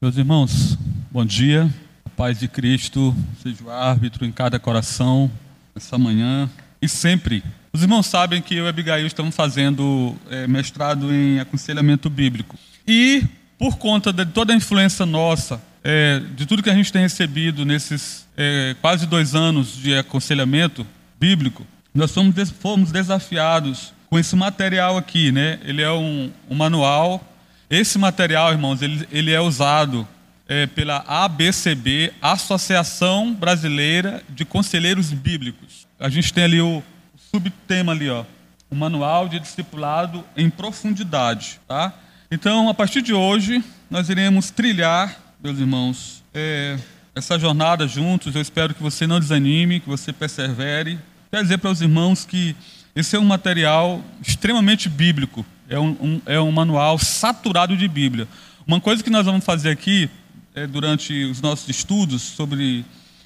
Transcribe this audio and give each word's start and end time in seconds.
Meus 0.00 0.16
irmãos, 0.16 0.78
bom 1.10 1.24
dia. 1.24 1.68
A 2.06 2.08
paz 2.10 2.38
de 2.38 2.46
Cristo 2.46 3.12
seja 3.42 3.64
o 3.64 3.68
árbitro 3.68 4.24
em 4.24 4.30
cada 4.30 4.56
coração, 4.56 5.28
essa 5.74 5.98
manhã 5.98 6.48
e 6.80 6.88
sempre. 6.88 7.42
Os 7.72 7.82
irmãos 7.82 8.06
sabem 8.06 8.40
que 8.40 8.54
eu 8.54 8.66
e 8.66 8.68
Abigail 8.68 9.04
estamos 9.04 9.34
fazendo 9.34 10.14
é, 10.30 10.46
mestrado 10.46 11.12
em 11.12 11.40
aconselhamento 11.40 12.08
bíblico. 12.08 12.56
E, 12.86 13.24
por 13.58 13.76
conta 13.76 14.12
de 14.12 14.24
toda 14.24 14.52
a 14.52 14.56
influência 14.56 15.04
nossa, 15.04 15.60
é, 15.82 16.22
de 16.36 16.46
tudo 16.46 16.62
que 16.62 16.70
a 16.70 16.74
gente 16.74 16.92
tem 16.92 17.02
recebido 17.02 17.64
nesses 17.64 18.24
é, 18.36 18.76
quase 18.80 19.04
dois 19.04 19.34
anos 19.34 19.76
de 19.76 19.96
aconselhamento 19.96 20.86
bíblico, 21.18 21.66
nós 21.92 22.14
fomos, 22.14 22.50
fomos 22.60 22.92
desafiados 22.92 23.92
com 24.08 24.16
esse 24.16 24.36
material 24.36 24.96
aqui, 24.96 25.32
né? 25.32 25.58
Ele 25.64 25.82
é 25.82 25.90
um, 25.90 26.30
um 26.48 26.54
manual 26.54 27.20
esse 27.70 27.98
material, 27.98 28.50
irmãos, 28.52 28.80
ele, 28.80 29.06
ele 29.12 29.30
é 29.30 29.40
usado 29.40 30.08
é, 30.48 30.66
pela 30.66 31.04
ABCB, 31.06 32.14
Associação 32.22 33.34
Brasileira 33.34 34.22
de 34.30 34.44
Conselheiros 34.44 35.12
Bíblicos. 35.12 35.86
A 36.00 36.08
gente 36.08 36.32
tem 36.32 36.44
ali 36.44 36.60
o, 36.60 36.82
subtema 37.30 37.92
ali, 37.92 38.08
ó, 38.08 38.24
o 38.70 38.74
Manual 38.74 39.28
de 39.28 39.38
Discipulado 39.38 40.24
em 40.36 40.48
Profundidade, 40.48 41.60
tá? 41.68 41.92
Então, 42.30 42.68
a 42.68 42.74
partir 42.74 43.02
de 43.02 43.12
hoje, 43.12 43.62
nós 43.90 44.08
iremos 44.08 44.50
trilhar, 44.50 45.14
meus 45.42 45.58
irmãos, 45.58 46.24
é, 46.32 46.78
essa 47.14 47.38
jornada 47.38 47.86
juntos. 47.86 48.34
Eu 48.34 48.40
espero 48.40 48.74
que 48.74 48.82
você 48.82 49.06
não 49.06 49.20
desanime, 49.20 49.80
que 49.80 49.88
você 49.88 50.12
persevere. 50.12 50.98
Quero 51.30 51.42
dizer 51.42 51.58
para 51.58 51.70
os 51.70 51.82
irmãos 51.82 52.24
que 52.24 52.56
esse 52.96 53.14
é 53.14 53.18
um 53.18 53.24
material 53.24 54.02
extremamente 54.26 54.88
bíblico 54.88 55.44
é 55.68 55.78
um, 55.78 55.90
um, 56.00 56.20
é 56.24 56.40
um 56.40 56.50
manual 56.50 56.98
saturado 56.98 57.76
de 57.76 57.86
Bíblia. 57.86 58.26
Uma 58.66 58.80
coisa 58.80 59.02
que 59.02 59.10
nós 59.10 59.26
vamos 59.26 59.44
fazer 59.44 59.70
aqui, 59.70 60.08
é, 60.54 60.66
durante 60.66 61.24
os 61.24 61.40
nossos 61.40 61.68
estudos 61.68 62.22
sobre 62.22 62.84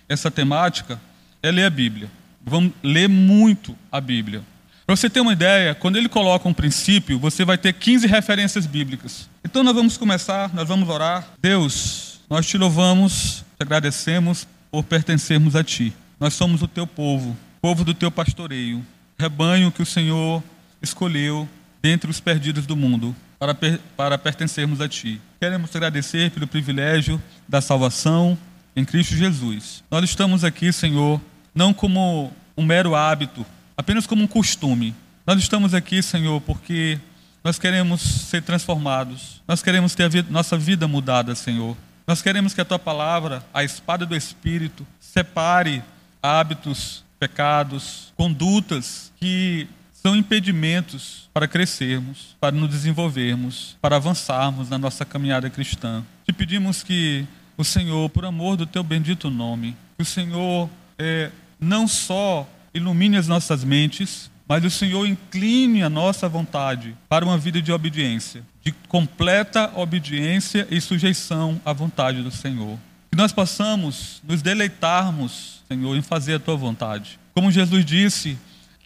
essa 0.08 0.30
temática, 0.30 1.00
é 1.42 1.50
ler 1.50 1.64
a 1.64 1.70
Bíblia. 1.70 2.10
Vamos 2.44 2.72
ler 2.82 3.08
muito 3.08 3.76
a 3.90 4.00
Bíblia. 4.00 4.42
Para 4.84 4.96
você 4.96 5.08
ter 5.08 5.20
uma 5.20 5.32
ideia, 5.32 5.74
quando 5.74 5.96
ele 5.96 6.08
coloca 6.08 6.48
um 6.48 6.52
princípio, 6.52 7.18
você 7.18 7.44
vai 7.44 7.56
ter 7.56 7.72
15 7.72 8.06
referências 8.08 8.66
bíblicas. 8.66 9.28
Então 9.44 9.62
nós 9.62 9.74
vamos 9.74 9.96
começar, 9.96 10.52
nós 10.52 10.66
vamos 10.66 10.88
orar. 10.88 11.26
Deus, 11.40 12.20
nós 12.28 12.46
te 12.46 12.58
louvamos, 12.58 13.44
te 13.56 13.62
agradecemos 13.62 14.46
por 14.70 14.82
pertencermos 14.82 15.54
a 15.54 15.62
ti. 15.62 15.92
Nós 16.18 16.34
somos 16.34 16.62
o 16.62 16.68
teu 16.68 16.86
povo, 16.86 17.36
povo 17.60 17.84
do 17.84 17.94
teu 17.94 18.10
pastoreio, 18.10 18.84
rebanho 19.18 19.70
que 19.70 19.82
o 19.82 19.86
Senhor 19.86 20.42
escolheu 20.82 21.48
dentre 21.82 22.08
os 22.08 22.20
perdidos 22.20 22.64
do 22.64 22.76
mundo, 22.76 23.14
para, 23.38 23.56
para 23.96 24.16
pertencermos 24.16 24.80
a 24.80 24.88
Ti. 24.88 25.20
Queremos 25.40 25.68
te 25.68 25.76
agradecer 25.76 26.30
pelo 26.30 26.46
privilégio 26.46 27.20
da 27.48 27.60
salvação 27.60 28.38
em 28.76 28.84
Cristo 28.84 29.16
Jesus. 29.16 29.82
Nós 29.90 30.04
estamos 30.04 30.44
aqui, 30.44 30.72
Senhor, 30.72 31.20
não 31.52 31.74
como 31.74 32.32
um 32.56 32.64
mero 32.64 32.94
hábito, 32.94 33.44
apenas 33.76 34.06
como 34.06 34.22
um 34.22 34.28
costume. 34.28 34.94
Nós 35.26 35.38
estamos 35.40 35.74
aqui, 35.74 36.00
Senhor, 36.02 36.40
porque 36.42 37.00
nós 37.42 37.58
queremos 37.58 38.00
ser 38.00 38.42
transformados. 38.42 39.42
Nós 39.46 39.62
queremos 39.62 39.94
ter 39.94 40.08
vida, 40.08 40.28
nossa 40.30 40.56
vida 40.56 40.86
mudada, 40.86 41.34
Senhor. 41.34 41.76
Nós 42.06 42.22
queremos 42.22 42.54
que 42.54 42.60
a 42.60 42.64
tua 42.64 42.78
palavra, 42.78 43.44
a 43.52 43.64
espada 43.64 44.06
do 44.06 44.14
Espírito, 44.14 44.86
separe 45.00 45.82
hábitos, 46.22 47.04
pecados, 47.18 48.12
condutas 48.16 49.12
que 49.18 49.68
são 50.02 50.16
impedimentos 50.16 51.30
para 51.32 51.46
crescermos, 51.46 52.36
para 52.40 52.54
nos 52.54 52.68
desenvolvermos, 52.68 53.76
para 53.80 53.96
avançarmos 53.96 54.68
na 54.68 54.76
nossa 54.76 55.04
caminhada 55.04 55.48
cristã. 55.48 56.02
Te 56.26 56.32
pedimos 56.32 56.82
que 56.82 57.24
o 57.56 57.62
Senhor, 57.62 58.10
por 58.10 58.24
amor 58.24 58.56
do 58.56 58.66
teu 58.66 58.82
bendito 58.82 59.30
nome, 59.30 59.76
que 59.96 60.02
o 60.02 60.04
Senhor 60.04 60.68
é, 60.98 61.30
não 61.60 61.86
só 61.86 62.48
ilumine 62.74 63.16
as 63.16 63.28
nossas 63.28 63.62
mentes, 63.62 64.28
mas 64.48 64.64
o 64.64 64.70
Senhor 64.70 65.06
incline 65.06 65.84
a 65.84 65.88
nossa 65.88 66.28
vontade 66.28 66.96
para 67.08 67.24
uma 67.24 67.38
vida 67.38 67.62
de 67.62 67.70
obediência, 67.70 68.42
de 68.64 68.72
completa 68.88 69.70
obediência 69.76 70.66
e 70.68 70.80
sujeição 70.80 71.60
à 71.64 71.72
vontade 71.72 72.22
do 72.22 72.30
Senhor. 72.30 72.76
Que 73.08 73.16
nós 73.16 73.32
possamos 73.32 74.20
nos 74.26 74.42
deleitarmos, 74.42 75.62
Senhor, 75.68 75.96
em 75.96 76.02
fazer 76.02 76.34
a 76.34 76.40
tua 76.40 76.56
vontade. 76.56 77.20
Como 77.34 77.52
Jesus 77.52 77.84
disse, 77.84 78.36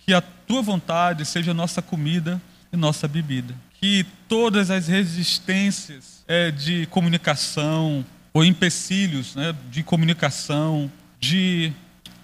que 0.06 0.14
a 0.14 0.22
tua 0.46 0.62
vontade 0.62 1.24
seja 1.24 1.52
nossa 1.52 1.82
comida 1.82 2.40
e 2.72 2.76
nossa 2.76 3.06
bebida. 3.08 3.54
Que 3.80 4.06
todas 4.28 4.70
as 4.70 4.88
resistências 4.88 6.24
é, 6.26 6.50
de 6.50 6.86
comunicação 6.86 8.04
ou 8.32 8.44
empecilhos 8.44 9.34
né, 9.34 9.54
de 9.70 9.82
comunicação, 9.82 10.90
de, 11.20 11.72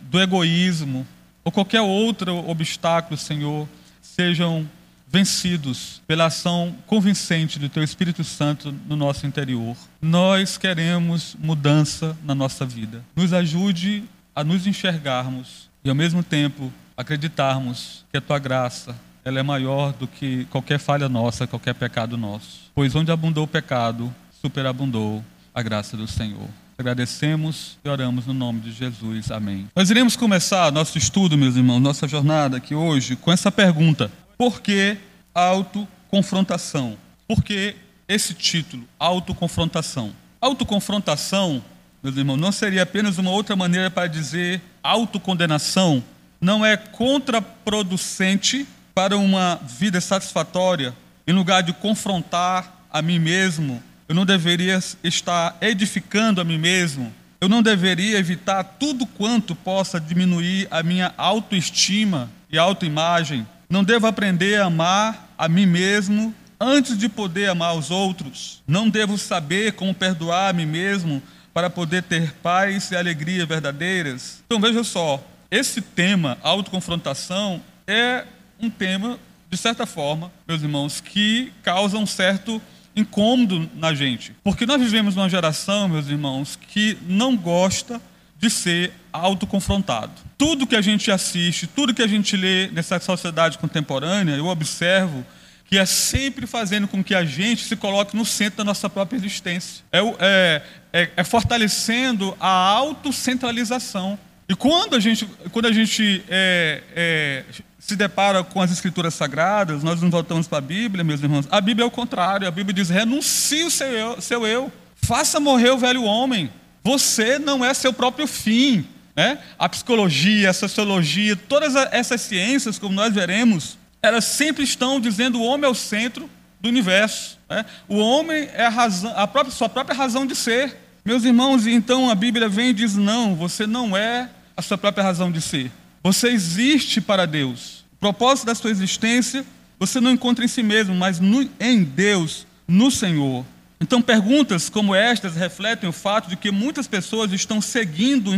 do 0.00 0.20
egoísmo 0.20 1.06
ou 1.44 1.50
qualquer 1.50 1.80
outro 1.80 2.48
obstáculo, 2.48 3.16
Senhor, 3.16 3.68
sejam 4.00 4.68
vencidos 5.08 6.00
pela 6.06 6.26
ação 6.26 6.74
convincente 6.86 7.58
do 7.58 7.68
Teu 7.68 7.82
Espírito 7.82 8.24
Santo 8.24 8.74
no 8.88 8.96
nosso 8.96 9.26
interior. 9.26 9.76
Nós 10.00 10.56
queremos 10.56 11.36
mudança 11.38 12.16
na 12.24 12.34
nossa 12.34 12.64
vida. 12.64 13.04
Nos 13.14 13.32
ajude 13.32 14.04
a 14.34 14.42
nos 14.42 14.66
enxergarmos 14.66 15.68
e, 15.84 15.90
ao 15.90 15.94
mesmo 15.94 16.22
tempo, 16.22 16.72
acreditarmos 16.96 18.04
que 18.10 18.18
a 18.18 18.20
tua 18.20 18.38
graça 18.38 18.94
ela 19.24 19.38
é 19.38 19.42
maior 19.42 19.92
do 19.92 20.06
que 20.06 20.44
qualquer 20.46 20.78
falha 20.78 21.08
nossa, 21.08 21.46
qualquer 21.46 21.74
pecado 21.74 22.16
nosso. 22.16 22.70
Pois 22.74 22.94
onde 22.94 23.12
abundou 23.12 23.44
o 23.44 23.48
pecado, 23.48 24.12
superabundou 24.40 25.24
a 25.54 25.62
graça 25.62 25.96
do 25.96 26.08
Senhor. 26.08 26.48
Agradecemos 26.76 27.78
e 27.84 27.88
oramos 27.88 28.26
no 28.26 28.34
nome 28.34 28.60
de 28.60 28.72
Jesus. 28.72 29.30
Amém. 29.30 29.68
Nós 29.76 29.90
iremos 29.90 30.16
começar 30.16 30.72
nosso 30.72 30.98
estudo, 30.98 31.38
meus 31.38 31.54
irmãos, 31.54 31.78
nossa 31.78 32.08
jornada 32.08 32.56
aqui 32.56 32.74
hoje 32.74 33.14
com 33.14 33.30
essa 33.30 33.52
pergunta: 33.52 34.10
por 34.36 34.60
que 34.60 34.96
autoconfrontação? 35.32 36.96
Por 37.28 37.44
que 37.44 37.76
esse 38.08 38.34
título, 38.34 38.84
autoconfrontação? 38.98 40.12
Autoconfrontação, 40.40 41.62
meus 42.02 42.16
irmãos, 42.16 42.36
não 42.36 42.50
seria 42.50 42.82
apenas 42.82 43.16
uma 43.16 43.30
outra 43.30 43.54
maneira 43.54 43.88
para 43.88 44.08
dizer 44.08 44.60
autocondenação, 44.82 46.02
não 46.42 46.66
é 46.66 46.76
contraproducente 46.76 48.66
para 48.92 49.16
uma 49.16 49.60
vida 49.62 50.00
satisfatória, 50.00 50.92
em 51.24 51.32
lugar 51.32 51.62
de 51.62 51.72
confrontar 51.72 52.84
a 52.92 53.00
mim 53.00 53.20
mesmo, 53.20 53.80
eu 54.08 54.14
não 54.14 54.26
deveria 54.26 54.78
estar 55.04 55.56
edificando 55.60 56.40
a 56.40 56.44
mim 56.44 56.58
mesmo, 56.58 57.14
eu 57.40 57.48
não 57.48 57.62
deveria 57.62 58.18
evitar 58.18 58.62
tudo 58.64 59.06
quanto 59.06 59.54
possa 59.54 60.00
diminuir 60.00 60.66
a 60.70 60.82
minha 60.82 61.14
autoestima 61.16 62.28
e 62.50 62.58
autoimagem. 62.58 63.46
Não 63.70 63.82
devo 63.82 64.06
aprender 64.06 64.60
a 64.60 64.66
amar 64.66 65.28
a 65.38 65.48
mim 65.48 65.66
mesmo 65.66 66.34
antes 66.60 66.96
de 66.96 67.08
poder 67.08 67.48
amar 67.48 67.74
os 67.74 67.90
outros. 67.90 68.62
Não 68.66 68.88
devo 68.88 69.16
saber 69.18 69.72
como 69.72 69.94
perdoar 69.94 70.50
a 70.50 70.52
mim 70.52 70.66
mesmo 70.66 71.22
para 71.52 71.68
poder 71.68 72.02
ter 72.02 72.32
paz 72.34 72.90
e 72.90 72.96
alegria 72.96 73.44
verdadeiras. 73.44 74.42
Então 74.46 74.60
veja 74.60 74.84
só, 74.84 75.22
esse 75.52 75.82
tema, 75.82 76.38
autoconfrontação, 76.42 77.62
é 77.86 78.24
um 78.58 78.70
tema, 78.70 79.18
de 79.50 79.56
certa 79.58 79.84
forma, 79.84 80.32
meus 80.48 80.62
irmãos, 80.62 80.98
que 80.98 81.52
causa 81.62 81.98
um 81.98 82.06
certo 82.06 82.60
incômodo 82.96 83.68
na 83.74 83.92
gente. 83.92 84.34
Porque 84.42 84.64
nós 84.64 84.80
vivemos 84.80 85.14
numa 85.14 85.28
geração, 85.28 85.90
meus 85.90 86.08
irmãos, 86.08 86.56
que 86.56 86.96
não 87.06 87.36
gosta 87.36 88.00
de 88.38 88.48
ser 88.48 88.92
autoconfrontado. 89.12 90.12
Tudo 90.38 90.66
que 90.66 90.74
a 90.74 90.80
gente 90.80 91.10
assiste, 91.10 91.66
tudo 91.66 91.92
que 91.92 92.02
a 92.02 92.06
gente 92.06 92.34
lê 92.34 92.68
nessa 92.68 92.98
sociedade 92.98 93.58
contemporânea, 93.58 94.34
eu 94.34 94.46
observo 94.46 95.22
que 95.66 95.76
é 95.76 95.84
sempre 95.84 96.46
fazendo 96.46 96.88
com 96.88 97.04
que 97.04 97.14
a 97.14 97.26
gente 97.26 97.64
se 97.64 97.76
coloque 97.76 98.16
no 98.16 98.24
centro 98.24 98.56
da 98.58 98.64
nossa 98.64 98.88
própria 98.88 99.18
existência. 99.18 99.84
É, 99.92 100.00
é, 100.00 100.62
é, 100.92 101.10
é 101.16 101.24
fortalecendo 101.24 102.34
a 102.40 102.48
autocentralização. 102.48 104.18
E 104.52 104.54
quando 104.54 104.94
a 104.94 105.00
gente, 105.00 105.26
quando 105.50 105.64
a 105.64 105.72
gente 105.72 106.22
é, 106.28 106.82
é, 106.94 107.44
se 107.78 107.96
depara 107.96 108.44
com 108.44 108.60
as 108.60 108.70
escrituras 108.70 109.14
sagradas, 109.14 109.82
nós 109.82 109.98
nos 110.02 110.10
voltamos 110.10 110.46
para 110.46 110.58
a 110.58 110.60
Bíblia, 110.60 111.02
meus 111.02 111.22
irmãos, 111.22 111.48
a 111.50 111.58
Bíblia 111.58 111.84
é 111.84 111.86
o 111.86 111.90
contrário. 111.90 112.46
A 112.46 112.50
Bíblia 112.50 112.74
diz: 112.74 112.90
renuncie 112.90 113.64
o 113.64 113.70
seu 113.70 113.86
eu, 113.86 114.20
seu 114.20 114.46
eu, 114.46 114.70
faça 114.94 115.40
morrer 115.40 115.70
o 115.70 115.78
velho 115.78 116.02
homem. 116.02 116.52
Você 116.84 117.38
não 117.38 117.64
é 117.64 117.72
seu 117.72 117.94
próprio 117.94 118.26
fim. 118.26 118.86
Né? 119.16 119.38
A 119.58 119.70
psicologia, 119.70 120.50
a 120.50 120.52
sociologia, 120.52 121.34
todas 121.34 121.74
essas 121.90 122.20
ciências, 122.20 122.78
como 122.78 122.94
nós 122.94 123.14
veremos, 123.14 123.78
elas 124.02 124.26
sempre 124.26 124.64
estão 124.64 125.00
dizendo 125.00 125.40
o 125.40 125.44
homem 125.44 125.66
é 125.66 125.72
o 125.72 125.74
centro 125.74 126.28
do 126.60 126.68
universo. 126.68 127.38
Né? 127.48 127.64
O 127.88 127.96
homem 127.96 128.50
é 128.52 128.66
a, 128.66 128.68
razão, 128.68 129.14
a 129.16 129.26
própria, 129.26 129.50
sua 129.50 129.70
própria 129.70 129.96
razão 129.96 130.26
de 130.26 130.36
ser. 130.36 130.76
Meus 131.06 131.24
irmãos, 131.24 131.66
então 131.66 132.10
a 132.10 132.14
Bíblia 132.14 132.50
vem 132.50 132.68
e 132.68 132.74
diz: 132.74 132.94
não, 132.96 133.34
você 133.34 133.66
não 133.66 133.96
é 133.96 134.28
a 134.56 134.62
sua 134.62 134.78
própria 134.78 135.04
razão 135.04 135.30
de 135.30 135.40
ser. 135.40 135.70
Você 136.02 136.28
existe 136.28 137.00
para 137.00 137.26
Deus. 137.26 137.84
O 137.94 137.96
propósito 138.00 138.46
da 138.46 138.54
sua 138.54 138.70
existência 138.70 139.44
você 139.82 140.00
não 140.00 140.12
encontra 140.12 140.44
em 140.44 140.48
si 140.48 140.62
mesmo, 140.62 140.94
mas 140.94 141.18
no, 141.18 141.48
em 141.58 141.82
Deus, 141.82 142.46
no 142.68 142.88
Senhor. 142.88 143.44
Então, 143.80 144.00
perguntas 144.00 144.68
como 144.68 144.94
estas 144.94 145.34
refletem 145.34 145.88
o 145.88 145.92
fato 145.92 146.28
de 146.28 146.36
que 146.36 146.52
muitas 146.52 146.86
pessoas 146.86 147.32
estão 147.32 147.60
seguindo 147.60 148.32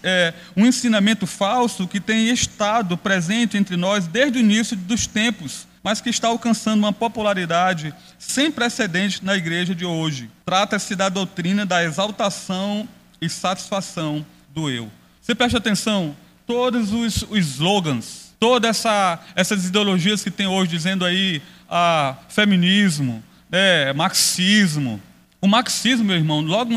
é, 0.00 0.32
um 0.56 0.64
ensinamento 0.64 1.26
falso 1.26 1.88
que 1.88 1.98
tem 1.98 2.30
estado 2.30 2.96
presente 2.96 3.56
entre 3.56 3.76
nós 3.76 4.06
desde 4.06 4.38
o 4.38 4.40
início 4.40 4.76
dos 4.76 5.08
tempos, 5.08 5.66
mas 5.82 6.00
que 6.00 6.08
está 6.08 6.28
alcançando 6.28 6.78
uma 6.78 6.92
popularidade 6.92 7.92
sem 8.16 8.48
precedentes 8.48 9.20
na 9.20 9.36
igreja 9.36 9.74
de 9.74 9.84
hoje. 9.84 10.30
Trata-se 10.46 10.94
da 10.94 11.08
doutrina 11.08 11.66
da 11.66 11.82
exaltação 11.82 12.88
e 13.20 13.28
satisfação 13.28 14.24
do 14.54 14.70
eu. 14.70 14.88
Você 15.24 15.34
preste 15.34 15.56
atenção, 15.56 16.14
todos 16.46 16.92
os, 16.92 17.22
os 17.30 17.38
slogans, 17.38 18.34
todas 18.38 18.68
essa, 18.68 19.18
essas 19.34 19.64
ideologias 19.64 20.22
que 20.22 20.30
tem 20.30 20.46
hoje 20.46 20.72
dizendo 20.72 21.02
aí 21.02 21.40
ah, 21.66 22.14
feminismo, 22.28 23.24
é, 23.50 23.90
marxismo. 23.94 25.00
O 25.40 25.48
marxismo, 25.48 26.04
meu 26.04 26.16
irmão, 26.16 26.42
logo 26.42 26.70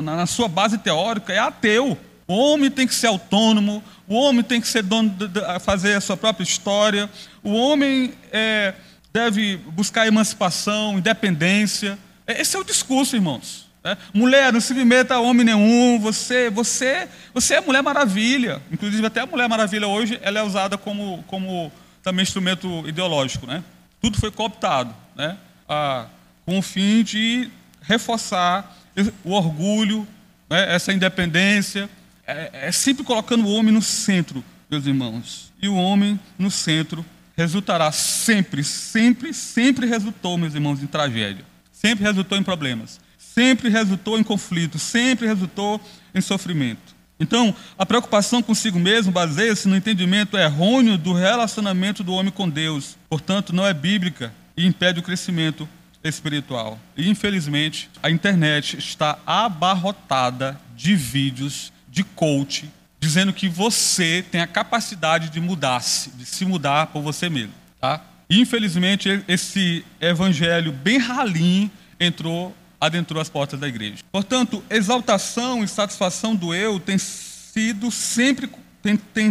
na 0.00 0.26
sua 0.26 0.48
base 0.48 0.76
teórica, 0.76 1.32
é 1.32 1.38
ateu. 1.38 1.96
O 2.26 2.34
homem 2.34 2.68
tem 2.68 2.84
que 2.84 2.96
ser 2.96 3.06
autônomo, 3.06 3.80
o 4.08 4.16
homem 4.16 4.42
tem 4.42 4.60
que 4.60 4.66
ser 4.66 4.82
dono 4.82 5.10
de, 5.10 5.28
de, 5.28 5.40
fazer 5.60 5.94
a 5.94 6.00
sua 6.00 6.16
própria 6.16 6.42
história, 6.42 7.08
o 7.44 7.52
homem 7.52 8.12
é, 8.32 8.74
deve 9.12 9.56
buscar 9.56 10.08
emancipação, 10.08 10.98
independência. 10.98 11.96
É, 12.26 12.40
esse 12.40 12.56
é 12.56 12.58
o 12.58 12.64
discurso, 12.64 13.14
irmãos. 13.14 13.70
É, 13.84 13.96
mulher, 14.14 14.52
não 14.52 14.60
se 14.60 14.68
submeta 14.68 15.14
a 15.14 15.20
homem 15.20 15.44
nenhum, 15.44 15.98
você, 15.98 16.48
você, 16.48 17.08
você 17.34 17.54
é 17.54 17.60
Mulher 17.60 17.82
Maravilha. 17.82 18.62
Inclusive, 18.70 19.04
até 19.04 19.20
a 19.20 19.26
Mulher 19.26 19.48
Maravilha 19.48 19.88
hoje 19.88 20.20
ela 20.22 20.38
é 20.38 20.42
usada 20.42 20.78
como, 20.78 21.24
como 21.26 21.72
também 22.02 22.22
instrumento 22.22 22.86
ideológico. 22.86 23.46
Né? 23.46 23.62
Tudo 24.00 24.18
foi 24.18 24.30
cooptado 24.30 24.94
né? 25.16 25.36
ah, 25.68 26.06
com 26.46 26.58
o 26.58 26.62
fim 26.62 27.02
de 27.02 27.50
reforçar 27.80 28.78
o 29.24 29.32
orgulho, 29.32 30.06
né? 30.48 30.74
essa 30.74 30.92
independência 30.92 31.90
é, 32.24 32.68
é 32.68 32.72
sempre 32.72 33.02
colocando 33.02 33.44
o 33.44 33.52
homem 33.52 33.74
no 33.74 33.82
centro, 33.82 34.44
meus 34.70 34.86
irmãos. 34.86 35.52
E 35.60 35.68
o 35.68 35.74
homem 35.74 36.20
no 36.38 36.52
centro 36.52 37.04
resultará 37.36 37.90
sempre, 37.90 38.62
sempre, 38.62 39.34
sempre 39.34 39.86
resultou, 39.86 40.38
meus 40.38 40.54
irmãos, 40.54 40.80
em 40.80 40.86
tragédia. 40.86 41.44
Sempre 41.72 42.04
resultou 42.04 42.38
em 42.38 42.44
problemas. 42.44 43.00
Sempre 43.34 43.68
resultou 43.68 44.18
em 44.18 44.22
conflito. 44.22 44.78
Sempre 44.78 45.26
resultou 45.26 45.80
em 46.14 46.20
sofrimento. 46.20 46.92
Então, 47.18 47.54
a 47.78 47.86
preocupação 47.86 48.42
consigo 48.42 48.78
mesmo 48.78 49.12
baseia-se 49.12 49.68
no 49.68 49.76
entendimento 49.76 50.36
errôneo 50.36 50.98
do 50.98 51.12
relacionamento 51.12 52.02
do 52.02 52.12
homem 52.12 52.32
com 52.32 52.48
Deus. 52.48 52.96
Portanto, 53.08 53.54
não 53.54 53.66
é 53.66 53.72
bíblica 53.72 54.34
e 54.56 54.66
impede 54.66 55.00
o 55.00 55.02
crescimento 55.02 55.68
espiritual. 56.02 56.78
E, 56.96 57.08
infelizmente, 57.08 57.88
a 58.02 58.10
internet 58.10 58.76
está 58.76 59.18
abarrotada 59.24 60.60
de 60.76 60.96
vídeos 60.96 61.72
de 61.88 62.02
coach, 62.02 62.68
dizendo 62.98 63.32
que 63.32 63.48
você 63.48 64.24
tem 64.30 64.40
a 64.40 64.46
capacidade 64.46 65.30
de 65.30 65.40
mudar-se, 65.40 66.10
de 66.10 66.26
se 66.26 66.44
mudar 66.44 66.88
por 66.88 67.02
você 67.02 67.28
mesmo. 67.28 67.54
Tá? 67.80 68.02
Infelizmente, 68.28 69.22
esse 69.28 69.84
evangelho 70.00 70.72
bem 70.72 70.98
ralinho 70.98 71.70
entrou, 72.00 72.56
adentrou 72.82 73.22
as 73.22 73.28
portas 73.28 73.60
da 73.60 73.68
igreja. 73.68 74.02
Portanto, 74.10 74.60
exaltação 74.68 75.62
e 75.62 75.68
satisfação 75.68 76.34
do 76.34 76.52
eu 76.52 76.80
tem 76.80 76.98
sido 76.98 77.92
sempre, 77.92 78.50
tem, 78.82 78.96
tem, 78.96 79.30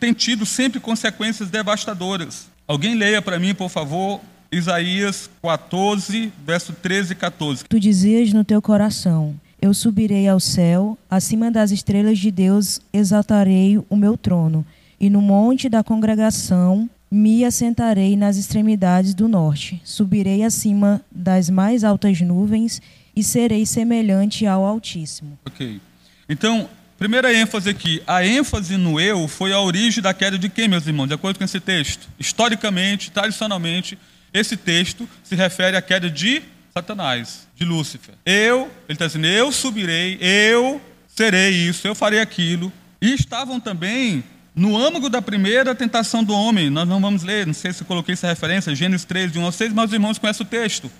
tem 0.00 0.12
tido 0.12 0.44
sempre 0.44 0.80
consequências 0.80 1.48
devastadoras. 1.48 2.48
Alguém 2.66 2.96
leia 2.96 3.22
para 3.22 3.38
mim, 3.38 3.54
por 3.54 3.68
favor, 3.70 4.20
Isaías 4.50 5.30
14, 5.40 6.32
verso 6.44 6.72
13 6.72 7.12
e 7.12 7.14
14. 7.14 7.64
Tu 7.68 7.78
dizias 7.78 8.32
no 8.32 8.44
teu 8.44 8.60
coração: 8.60 9.38
eu 9.62 9.72
subirei 9.72 10.26
ao 10.26 10.40
céu, 10.40 10.98
acima 11.08 11.48
das 11.48 11.70
estrelas 11.70 12.18
de 12.18 12.32
Deus 12.32 12.80
exaltarei 12.92 13.78
o 13.88 13.94
meu 13.94 14.16
trono, 14.16 14.66
e 14.98 15.08
no 15.08 15.22
monte 15.22 15.68
da 15.68 15.84
congregação 15.84 16.90
me 17.10 17.44
assentarei 17.44 18.16
nas 18.16 18.36
extremidades 18.36 19.14
do 19.14 19.26
norte. 19.26 19.80
Subirei 19.84 20.44
acima 20.44 21.02
das 21.10 21.50
mais 21.50 21.82
altas 21.82 22.20
nuvens 22.20 22.80
e 23.16 23.24
serei 23.24 23.66
semelhante 23.66 24.46
ao 24.46 24.64
Altíssimo. 24.64 25.38
Ok. 25.44 25.80
Então, 26.28 26.70
primeira 26.96 27.34
ênfase 27.34 27.68
aqui. 27.68 28.00
A 28.06 28.24
ênfase 28.24 28.76
no 28.76 29.00
eu 29.00 29.26
foi 29.26 29.52
a 29.52 29.60
origem 29.60 30.02
da 30.02 30.14
queda 30.14 30.38
de 30.38 30.48
quem, 30.48 30.68
meus 30.68 30.86
irmãos? 30.86 31.08
De 31.08 31.14
acordo 31.14 31.38
com 31.38 31.44
esse 31.44 31.58
texto. 31.58 32.08
Historicamente, 32.18 33.10
tradicionalmente, 33.10 33.98
esse 34.32 34.56
texto 34.56 35.08
se 35.24 35.34
refere 35.34 35.76
à 35.76 35.82
queda 35.82 36.08
de 36.08 36.42
Satanás, 36.72 37.48
de 37.56 37.64
Lúcifer. 37.64 38.14
Eu, 38.24 38.70
ele 38.88 38.94
está 38.94 39.08
dizendo, 39.08 39.26
eu 39.26 39.50
subirei, 39.50 40.16
eu 40.20 40.80
serei 41.08 41.50
isso, 41.50 41.86
eu 41.88 41.94
farei 41.96 42.20
aquilo. 42.20 42.72
E 43.02 43.12
estavam 43.14 43.58
também 43.58 44.22
no 44.54 44.76
âmago 44.76 45.08
da 45.08 45.22
primeira 45.22 45.74
tentação 45.74 46.24
do 46.24 46.32
homem. 46.32 46.70
Nós 46.70 46.88
não 46.88 47.00
vamos 47.00 47.22
ler, 47.22 47.46
não 47.46 47.54
sei 47.54 47.72
se 47.72 47.84
coloquei 47.84 48.14
essa 48.14 48.26
referência, 48.26 48.74
Gênesis 48.74 49.04
13, 49.04 49.32
de 49.32 49.38
1 49.38 49.46
a 49.46 49.52
6, 49.52 49.72
mas 49.72 49.86
os 49.86 49.92
irmãos 49.92 50.18
conhecem 50.18 50.44
o 50.44 50.48
texto. 50.48 50.90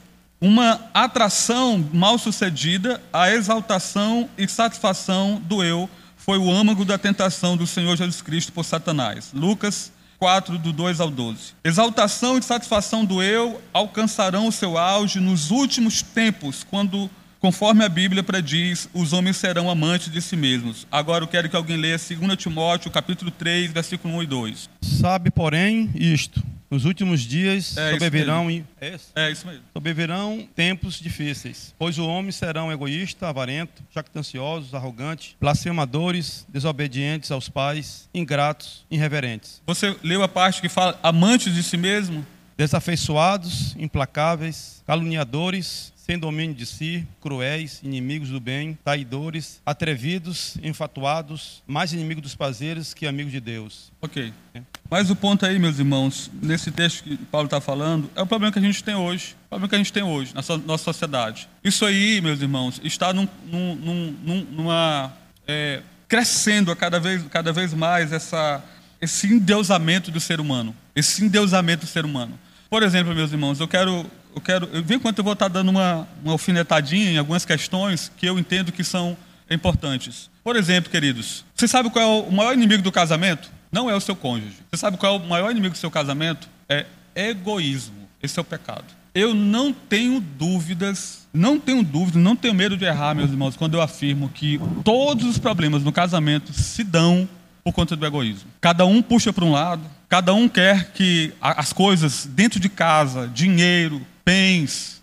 Uma 0.41 0.81
atração 0.95 1.87
mal 1.93 2.19
sucedida, 2.19 3.03
a 3.13 3.31
exaltação 3.31 4.29
e 4.39 4.49
satisfação 4.49 5.41
do 5.45 5.63
eu 5.63 5.89
foi 6.17 6.39
o 6.39 6.51
âmago 6.51 6.85
da 6.85 6.97
tentação 6.97 7.57
do 7.57 7.67
Senhor 7.67 7.97
Jesus 7.97 8.23
Cristo 8.23 8.53
por 8.53 8.65
Satanás. 8.65 9.31
Lucas 9.35 9.93
4, 10.21 10.59
do 10.59 10.73
2 10.73 11.01
ao 11.01 11.11
12. 11.11 11.55
Exaltação 11.65 12.37
e 12.37 12.43
satisfação 12.43 13.05
do 13.05 13.23
eu 13.23 13.61
alcançarão 13.73 14.47
o 14.47 14.53
seu 14.53 14.77
auge 14.77 15.19
nos 15.19 15.51
últimos 15.51 16.03
tempos, 16.03 16.63
quando, 16.63 17.11
conforme 17.41 17.85
a 17.85 17.89
Bíblia 17.89 18.23
prediz, 18.23 18.89
os 18.93 19.13
homens 19.13 19.39
serão 19.39 19.69
amantes 19.71 20.13
de 20.13 20.21
si 20.21 20.37
mesmos. 20.37 20.87
Agora 20.93 21.25
eu 21.25 21.29
quero 21.29 21.49
que 21.49 21.57
alguém 21.57 21.77
leia 21.77 21.99
2 21.99 22.37
Timóteo, 22.37 22.91
capítulo 22.91 23.31
3, 23.31 23.73
versículo 23.73 24.15
1 24.15 24.23
e 24.23 24.27
2. 24.27 24.71
Sabe, 24.83 25.31
porém, 25.31 25.91
isto 25.95 26.43
nos 26.71 26.85
últimos 26.85 27.23
dias 27.23 27.77
é 27.77 27.91
sobrevirão, 27.91 28.49
é, 28.81 28.97
é 29.17 29.31
isso 29.31 29.45
mesmo. 29.45 29.63
sobrevirão 29.73 30.49
tempos 30.55 31.01
difíceis, 31.01 31.75
pois 31.77 31.99
o 31.99 32.07
homem 32.07 32.31
serão 32.31 32.71
egoísta, 32.71 33.29
avarento, 33.29 33.83
jactanciosos, 33.93 34.73
arrogantes, 34.73 35.35
blasfemadores, 35.41 36.47
desobedientes 36.49 37.33
aos 37.33 37.49
pais, 37.49 38.09
ingratos, 38.15 38.87
irreverentes. 38.89 39.61
Você 39.67 39.97
leu 40.05 40.23
a 40.23 40.29
parte 40.29 40.61
que 40.61 40.69
fala 40.69 40.97
amantes 41.03 41.53
de 41.53 41.63
si 41.63 41.77
mesmo? 41.77 42.25
Desafeiçoados, 42.57 43.75
implacáveis, 43.77 44.83
caluniadores, 44.87 45.93
sem 46.11 46.19
domínio 46.19 46.57
de 46.57 46.67
si, 46.67 47.07
cruéis, 47.21 47.81
inimigos 47.85 48.31
do 48.31 48.41
bem, 48.41 48.77
traidores, 48.85 49.63
atrevidos, 49.65 50.57
enfatuados, 50.61 51.63
mais 51.69 51.93
inimigos 51.93 52.21
dos 52.21 52.35
prazeres 52.35 52.93
que 52.93 53.07
amigos 53.07 53.31
de 53.31 53.39
Deus. 53.39 53.93
Ok. 54.03 54.33
É. 54.53 54.63
Mas 54.91 55.09
o 55.09 55.15
ponto 55.15 55.47
aí, 55.47 55.57
meus 55.57 55.79
irmãos, 55.79 56.29
nesse 56.43 56.73
texto 56.73 57.05
que 57.05 57.17
Paulo 57.17 57.47
está 57.47 57.61
falando, 57.61 58.11
é 58.17 58.23
o 58.23 58.27
problema 58.27 58.53
que 58.53 58.59
a 58.59 58.63
gente 58.63 58.83
tem 58.83 58.97
hoje. 58.97 59.37
O 59.47 59.51
problema 59.51 59.69
que 59.69 59.75
a 59.77 59.79
gente 59.79 59.93
tem 59.93 60.03
hoje 60.03 60.35
na 60.35 60.43
nossa 60.67 60.83
sociedade. 60.83 61.49
Isso 61.63 61.87
aí, 61.87 62.21
meus 62.21 62.41
irmãos, 62.41 62.81
está 62.83 63.13
num, 63.13 63.29
num, 63.47 63.77
num, 64.25 64.47
numa. 64.51 65.13
É, 65.47 65.81
crescendo 66.09 66.75
cada 66.75 66.99
vez, 66.99 67.23
cada 67.31 67.53
vez 67.53 67.73
mais 67.73 68.13
essa, 68.13 68.61
esse 69.01 69.29
endeusamento 69.29 70.11
do 70.11 70.19
ser 70.19 70.41
humano. 70.41 70.75
Esse 70.93 71.25
endeusamento 71.25 71.87
do 71.87 71.89
ser 71.89 72.05
humano. 72.05 72.37
Por 72.69 72.83
exemplo, 72.83 73.15
meus 73.15 73.31
irmãos, 73.31 73.61
eu 73.61 73.69
quero 73.69 74.11
eu 74.35 74.41
quero, 74.41 74.69
eu 74.73 74.83
vi 74.83 74.99
quanto 74.99 75.19
eu 75.19 75.25
vou 75.25 75.33
estar 75.33 75.49
dando 75.49 75.71
uma, 75.71 76.09
uma 76.23 76.33
alfinetadinha 76.33 77.11
em 77.11 77.19
algumas 77.19 77.45
questões 77.45 78.11
que 78.17 78.27
eu 78.27 78.39
entendo 78.39 78.73
que 78.73 78.85
são 78.85 79.17
importantes. 79.51 80.31
Por 80.43 80.57
exemplo, 80.57 80.91
queridos, 80.91 81.45
você 81.55 81.67
sabe 81.67 81.91
qual 81.91 82.05
é 82.05 82.29
o 82.29 82.33
maior 82.33 82.55
inimigo 82.55 82.83
do 82.83 82.93
casamento? 82.93 83.51
Não 83.71 83.91
é 83.91 83.95
o 83.95 84.01
seu 84.01 84.17
cônjuge. 84.17 84.57
Você 84.71 84.79
sabe 84.79 84.97
qual 84.97 85.15
é 85.15 85.19
o 85.19 85.29
maior 85.29 85.51
inimigo 85.51 85.75
do 85.75 85.79
seu 85.79 85.91
casamento? 85.91 86.49
É 86.69 86.87
egoísmo. 87.15 88.09
Esse 88.23 88.39
é 88.39 88.43
o 88.43 88.45
pecado. 88.45 88.85
Eu 89.15 89.35
não 89.35 89.73
tenho 89.73 90.21
dúvidas, 90.21 91.27
não 91.33 91.59
tenho 91.59 91.83
dúvidas, 91.83 92.23
não 92.23 92.37
tenho 92.37 92.55
medo 92.55 92.77
de 92.77 92.85
errar, 92.85 93.15
meus 93.15 93.31
irmãos, 93.31 93.57
quando 93.57 93.75
eu 93.75 93.83
afirmo 93.83 94.29
que 94.29 94.61
todos 94.85 95.27
os 95.27 95.39
problemas 95.39 95.83
no 95.83 95.91
casamento 95.91 96.53
se 96.53 96.85
dão 96.85 97.29
por 97.63 97.73
conta 97.73 97.97
do 97.97 98.07
egoísmo. 98.07 98.51
Cada 98.61 98.85
um 98.87 99.03
puxa 99.03 99.33
para 99.33 99.45
um 99.45 99.53
lado, 99.53 99.83
cada 100.09 100.33
um 100.35 100.49
quer 100.49 100.93
que 100.93 101.33
as 101.41 101.73
coisas 101.73 102.27
dentro 102.27 102.59
de 102.59 102.69
casa, 102.69 103.29
dinheiro, 103.29 104.05
bens, 104.25 105.03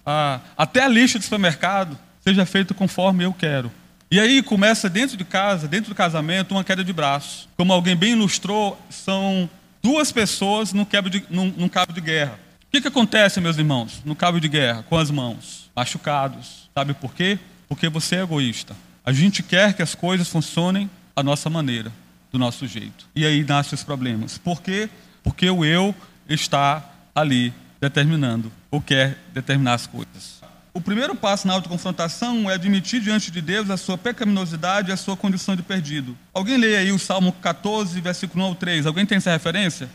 até 0.58 0.84
a 0.84 0.88
lista 0.88 1.20
do 1.20 1.24
supermercado 1.24 1.98
seja 2.22 2.46
feita 2.46 2.74
conforme 2.74 3.24
eu 3.24 3.34
quero. 3.34 3.72
E 4.10 4.20
aí 4.20 4.42
começa 4.42 4.90
dentro 4.90 5.18
de 5.18 5.26
casa, 5.26 5.68
dentro 5.68 5.90
do 5.90 5.96
casamento, 5.96 6.52
uma 6.52 6.64
queda 6.64 6.84
de 6.84 6.94
braço. 6.94 7.50
Como 7.58 7.74
alguém 7.74 7.96
bem 7.96 8.14
ilustrou, 8.14 8.80
são 8.90 9.50
duas 9.84 10.12
pessoas 10.12 10.72
num, 10.72 10.86
de, 11.10 11.24
num, 11.30 11.54
num 11.58 11.70
cabo 11.70 11.92
de 11.92 12.00
guerra. 12.00 12.40
O 12.68 12.72
que, 12.72 12.82
que 12.82 12.88
acontece, 12.88 13.42
meus 13.42 13.58
irmãos, 13.58 14.02
no 14.06 14.16
cabo 14.16 14.40
de 14.40 14.48
guerra, 14.48 14.84
com 14.84 14.98
as 14.98 15.12
mãos? 15.12 15.70
Machucados. 15.76 16.70
Sabe 16.74 16.94
por 16.94 17.14
quê? 17.14 17.38
Porque 17.68 17.90
você 17.90 18.18
é 18.18 18.24
egoísta. 18.24 18.76
A 19.06 19.12
gente 19.12 19.44
quer 19.44 19.74
que 19.74 19.82
as 19.82 19.96
coisas 19.96 20.28
funcionem 20.28 20.90
à 21.16 21.24
nossa 21.24 21.50
maneira, 21.50 21.92
do 22.32 22.40
nosso 22.40 22.68
jeito. 22.68 23.08
E 23.16 23.26
aí 23.26 23.44
nascem 23.44 23.76
os 23.76 23.84
problemas. 23.84 24.38
Por 24.38 24.62
quê? 24.62 24.90
Porque 25.24 25.50
o 25.50 25.64
eu 25.64 25.94
está 26.28 26.84
ali 27.14 27.54
determinando 27.80 28.52
ou 28.70 28.82
quer 28.82 29.18
determinar 29.34 29.76
as 29.76 29.88
coisas. 29.88 30.38
o 30.74 30.82
primeiro 30.82 31.16
passo 31.16 31.48
na 31.48 31.54
autoconfrontação 31.54 32.50
é 32.50 32.54
admitir 32.54 33.02
diante 33.02 33.32
de 33.32 33.42
Deus 33.42 33.70
a 33.72 33.78
sua 33.78 33.98
pecaminosidade 33.98 34.90
e 34.90 34.94
a 34.94 34.98
sua 34.98 35.18
condição 35.18 35.56
de 35.56 35.64
perdido. 35.64 36.16
Alguém 36.34 36.58
lê 36.58 36.78
aí 36.78 36.92
o 36.92 37.00
Salmo 37.00 37.32
14, 37.34 38.00
versículo 38.00 38.44
1 38.44 38.48
ao 38.48 38.56
3. 38.56 38.86
Alguém 38.86 39.06
tem 39.06 39.18
essa 39.18 39.32
referência? 39.32 39.90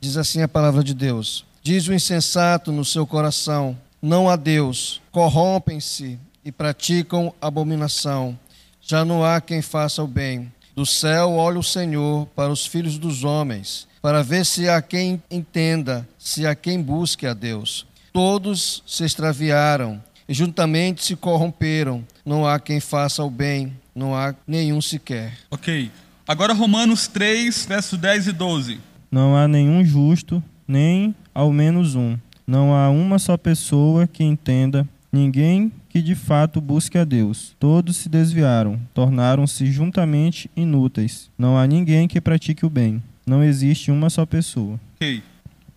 Diz 0.00 0.16
assim 0.16 0.42
a 0.42 0.48
palavra 0.48 0.84
de 0.84 0.94
Deus: 0.94 1.44
Diz 1.62 1.88
o 1.88 1.92
insensato 1.92 2.70
no 2.70 2.84
seu 2.84 3.04
coração: 3.06 3.76
Não 4.00 4.28
há 4.28 4.36
Deus. 4.36 5.00
Corrompem-se 5.10 6.18
e 6.44 6.52
praticam 6.52 7.34
abominação. 7.40 8.38
Já 8.80 9.04
não 9.04 9.24
há 9.24 9.40
quem 9.40 9.60
faça 9.60 10.02
o 10.02 10.06
bem. 10.06 10.52
Do 10.78 10.86
céu 10.86 11.32
olha 11.32 11.58
o 11.58 11.62
Senhor 11.64 12.28
para 12.36 12.52
os 12.52 12.64
filhos 12.64 12.98
dos 12.98 13.24
homens, 13.24 13.88
para 14.00 14.22
ver 14.22 14.46
se 14.46 14.68
há 14.68 14.80
quem 14.80 15.20
entenda, 15.28 16.08
se 16.16 16.46
há 16.46 16.54
quem 16.54 16.80
busque 16.80 17.26
a 17.26 17.34
Deus. 17.34 17.84
Todos 18.12 18.80
se 18.86 19.02
extraviaram 19.02 20.00
e 20.28 20.32
juntamente 20.32 21.04
se 21.04 21.16
corromperam. 21.16 22.06
Não 22.24 22.46
há 22.46 22.60
quem 22.60 22.78
faça 22.78 23.24
o 23.24 23.28
bem, 23.28 23.76
não 23.92 24.14
há 24.14 24.32
nenhum 24.46 24.80
sequer. 24.80 25.36
Ok. 25.50 25.90
Agora 26.28 26.52
Romanos 26.52 27.08
3, 27.08 27.66
versos 27.66 27.98
10 27.98 28.28
e 28.28 28.32
12. 28.32 28.80
Não 29.10 29.34
há 29.34 29.48
nenhum 29.48 29.84
justo, 29.84 30.40
nem 30.64 31.12
ao 31.34 31.50
menos 31.50 31.96
um. 31.96 32.16
Não 32.46 32.72
há 32.72 32.88
uma 32.88 33.18
só 33.18 33.36
pessoa 33.36 34.06
que 34.06 34.22
entenda, 34.22 34.88
ninguém 35.10 35.72
que 35.98 36.02
de 36.02 36.14
fato 36.14 36.60
busque 36.60 36.96
a 36.96 37.02
Deus. 37.02 37.56
Todos 37.58 37.96
se 37.96 38.08
desviaram, 38.08 38.80
tornaram-se 38.94 39.66
juntamente 39.66 40.48
inúteis. 40.54 41.28
Não 41.36 41.58
há 41.58 41.66
ninguém 41.66 42.06
que 42.06 42.20
pratique 42.20 42.64
o 42.64 42.70
bem. 42.70 43.02
Não 43.26 43.42
existe 43.42 43.90
uma 43.90 44.08
só 44.08 44.24
pessoa. 44.24 44.78
Ok. 44.94 45.20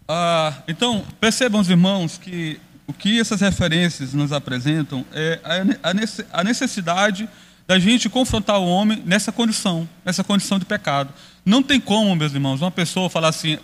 Ah, 0.08 0.54
então, 0.68 1.04
percebam 1.20 1.60
os 1.60 1.70
irmãos 1.70 2.20
que 2.20 2.60
o 2.86 2.94
que 2.94 3.20
essas 3.20 3.42
referências 3.42 4.14
nos 4.14 4.32
apresentam 4.32 5.04
é 5.12 5.40
a 6.32 6.44
necessidade 6.44 7.28
da 7.66 7.80
gente 7.80 8.08
confrontar 8.08 8.60
o 8.60 8.68
homem 8.68 9.02
nessa 9.04 9.32
condição, 9.32 9.90
nessa 10.06 10.24
condição 10.24 10.60
de 10.60 10.66
pecado. 10.66 11.12
Não 11.44 11.64
tem 11.64 11.80
como, 11.80 12.16
meus 12.16 12.34
irmãos, 12.34 12.62
uma 12.62 12.70
pessoa 12.70 13.10
falar 13.10 13.30
assim, 13.30 13.58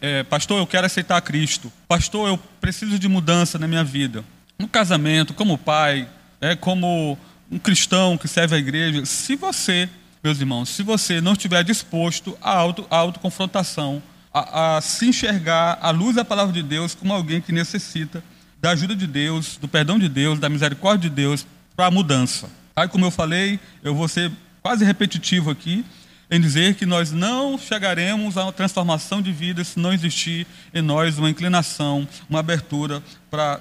é, 0.00 0.22
pastor, 0.22 0.58
eu 0.58 0.66
quero 0.66 0.86
aceitar 0.86 1.20
Cristo, 1.22 1.72
pastor, 1.88 2.28
eu 2.28 2.38
preciso 2.60 3.00
de 3.00 3.08
mudança 3.08 3.58
na 3.58 3.66
minha 3.66 3.82
vida. 3.82 4.24
No 4.58 4.68
casamento, 4.68 5.34
como 5.34 5.58
pai, 5.58 6.08
é, 6.40 6.54
como 6.54 7.18
um 7.50 7.58
cristão 7.58 8.16
que 8.16 8.28
serve 8.28 8.56
a 8.56 8.58
igreja, 8.58 9.04
se 9.04 9.36
você, 9.36 9.88
meus 10.22 10.40
irmãos, 10.40 10.68
se 10.68 10.82
você 10.82 11.20
não 11.20 11.32
estiver 11.32 11.62
disposto 11.64 12.36
à, 12.40 12.50
auto, 12.50 12.86
à 12.90 12.96
autoconfrontação, 12.96 14.02
a, 14.32 14.76
a 14.76 14.80
se 14.80 15.06
enxergar 15.06 15.78
à 15.80 15.90
luz 15.90 16.16
da 16.16 16.24
palavra 16.24 16.52
de 16.52 16.62
Deus 16.62 16.94
como 16.94 17.12
alguém 17.12 17.40
que 17.40 17.52
necessita 17.52 18.22
da 18.60 18.70
ajuda 18.70 18.96
de 18.96 19.06
Deus, 19.06 19.56
do 19.58 19.68
perdão 19.68 19.98
de 19.98 20.08
Deus, 20.08 20.38
da 20.38 20.48
misericórdia 20.48 21.10
de 21.10 21.14
Deus 21.14 21.46
para 21.76 21.86
a 21.86 21.90
mudança. 21.90 22.48
Aí, 22.74 22.88
como 22.88 23.04
eu 23.04 23.10
falei, 23.10 23.60
eu 23.82 23.94
vou 23.94 24.08
ser 24.08 24.32
quase 24.62 24.84
repetitivo 24.84 25.50
aqui 25.50 25.84
em 26.30 26.40
dizer 26.40 26.74
que 26.74 26.86
nós 26.86 27.12
não 27.12 27.58
chegaremos 27.58 28.36
a 28.36 28.44
uma 28.44 28.52
transformação 28.52 29.20
de 29.20 29.30
vida 29.30 29.62
se 29.62 29.78
não 29.78 29.92
existir 29.92 30.46
em 30.72 30.80
nós 30.82 31.18
uma 31.18 31.30
inclinação, 31.30 32.08
uma 32.28 32.40
abertura 32.40 33.02
para 33.30 33.60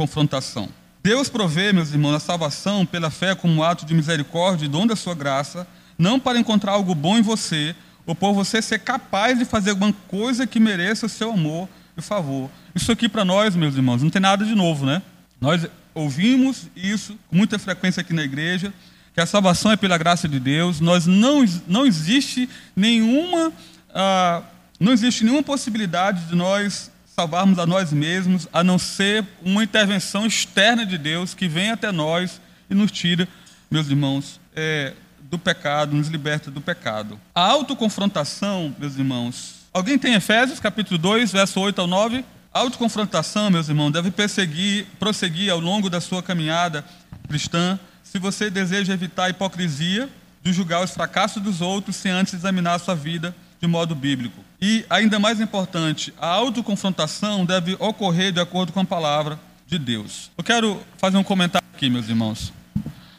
autoconfrontação. 0.00 0.68
Deus 1.02 1.28
provê, 1.28 1.72
meus 1.72 1.92
irmãos, 1.92 2.14
a 2.14 2.20
salvação 2.20 2.84
pela 2.84 3.10
fé 3.10 3.34
como 3.34 3.62
ato 3.62 3.86
de 3.86 3.94
misericórdia 3.94 4.66
e 4.66 4.68
dom 4.68 4.86
da 4.86 4.96
sua 4.96 5.14
graça, 5.14 5.66
não 5.98 6.18
para 6.18 6.38
encontrar 6.38 6.72
algo 6.72 6.94
bom 6.94 7.18
em 7.18 7.22
você, 7.22 7.74
ou 8.06 8.14
por 8.14 8.32
você 8.32 8.60
ser 8.60 8.80
capaz 8.80 9.38
de 9.38 9.44
fazer 9.44 9.70
alguma 9.70 9.92
coisa 10.08 10.46
que 10.46 10.58
mereça 10.58 11.06
o 11.06 11.08
seu 11.08 11.32
amor 11.32 11.68
e 11.96 12.02
favor. 12.02 12.50
Isso 12.74 12.90
aqui 12.90 13.08
para 13.08 13.24
nós, 13.24 13.54
meus 13.54 13.74
irmãos, 13.74 14.02
não 14.02 14.10
tem 14.10 14.20
nada 14.20 14.44
de 14.44 14.54
novo, 14.54 14.84
né? 14.86 15.02
Nós 15.40 15.66
ouvimos 15.94 16.68
isso 16.74 17.18
com 17.28 17.36
muita 17.36 17.58
frequência 17.58 18.00
aqui 18.00 18.12
na 18.12 18.22
igreja, 18.22 18.72
que 19.14 19.20
a 19.20 19.26
salvação 19.26 19.72
é 19.72 19.76
pela 19.76 19.98
graça 19.98 20.28
de 20.28 20.38
Deus. 20.38 20.80
Nós 20.80 21.06
não, 21.06 21.44
não 21.66 21.86
existe 21.86 22.48
nenhuma 22.76 23.52
ah, 23.92 24.42
não 24.78 24.92
existe 24.92 25.24
nenhuma 25.24 25.42
possibilidade 25.42 26.24
de 26.24 26.34
nós 26.34 26.90
salvarmos 27.14 27.58
a 27.58 27.66
nós 27.66 27.92
mesmos, 27.92 28.48
a 28.52 28.62
não 28.62 28.78
ser 28.78 29.26
uma 29.42 29.62
intervenção 29.62 30.26
externa 30.26 30.86
de 30.86 30.96
Deus 30.96 31.34
que 31.34 31.48
vem 31.48 31.70
até 31.70 31.92
nós 31.92 32.40
e 32.68 32.74
nos 32.74 32.90
tira, 32.90 33.28
meus 33.70 33.88
irmãos, 33.88 34.40
é, 34.54 34.94
do 35.22 35.38
pecado, 35.38 35.94
nos 35.94 36.08
liberta 36.08 36.50
do 36.50 36.60
pecado. 36.60 37.20
A 37.34 37.42
autoconfrontação, 37.42 38.74
meus 38.78 38.96
irmãos. 38.96 39.66
Alguém 39.72 39.98
tem 39.98 40.14
Efésios, 40.14 40.58
capítulo 40.58 40.98
2, 40.98 41.32
verso 41.32 41.60
8 41.60 41.80
ao 41.80 41.86
9? 41.86 42.24
A 42.52 42.58
autoconfrontação, 42.60 43.50
meus 43.50 43.68
irmãos, 43.68 43.92
deve 43.92 44.10
perseguir, 44.10 44.86
prosseguir 44.98 45.52
ao 45.52 45.60
longo 45.60 45.88
da 45.88 46.00
sua 46.00 46.22
caminhada 46.22 46.84
cristã, 47.28 47.78
se 48.02 48.18
você 48.18 48.50
deseja 48.50 48.92
evitar 48.92 49.26
a 49.26 49.30
hipocrisia 49.30 50.08
de 50.42 50.52
julgar 50.52 50.82
os 50.82 50.90
fracassos 50.90 51.40
dos 51.40 51.60
outros 51.60 51.94
sem 51.94 52.10
antes 52.10 52.34
examinar 52.34 52.74
a 52.74 52.78
sua 52.78 52.96
vida 52.96 53.34
de 53.60 53.68
modo 53.68 53.94
bíblico. 53.94 54.49
E, 54.60 54.84
ainda 54.90 55.18
mais 55.18 55.40
importante, 55.40 56.12
a 56.18 56.26
autoconfrontação 56.26 57.44
deve 57.44 57.76
ocorrer 57.78 58.32
de 58.32 58.40
acordo 58.40 58.72
com 58.72 58.80
a 58.80 58.84
palavra 58.84 59.40
de 59.66 59.78
Deus. 59.78 60.30
Eu 60.36 60.44
quero 60.44 60.80
fazer 60.98 61.16
um 61.16 61.24
comentário 61.24 61.66
aqui, 61.74 61.88
meus 61.88 62.08
irmãos. 62.08 62.52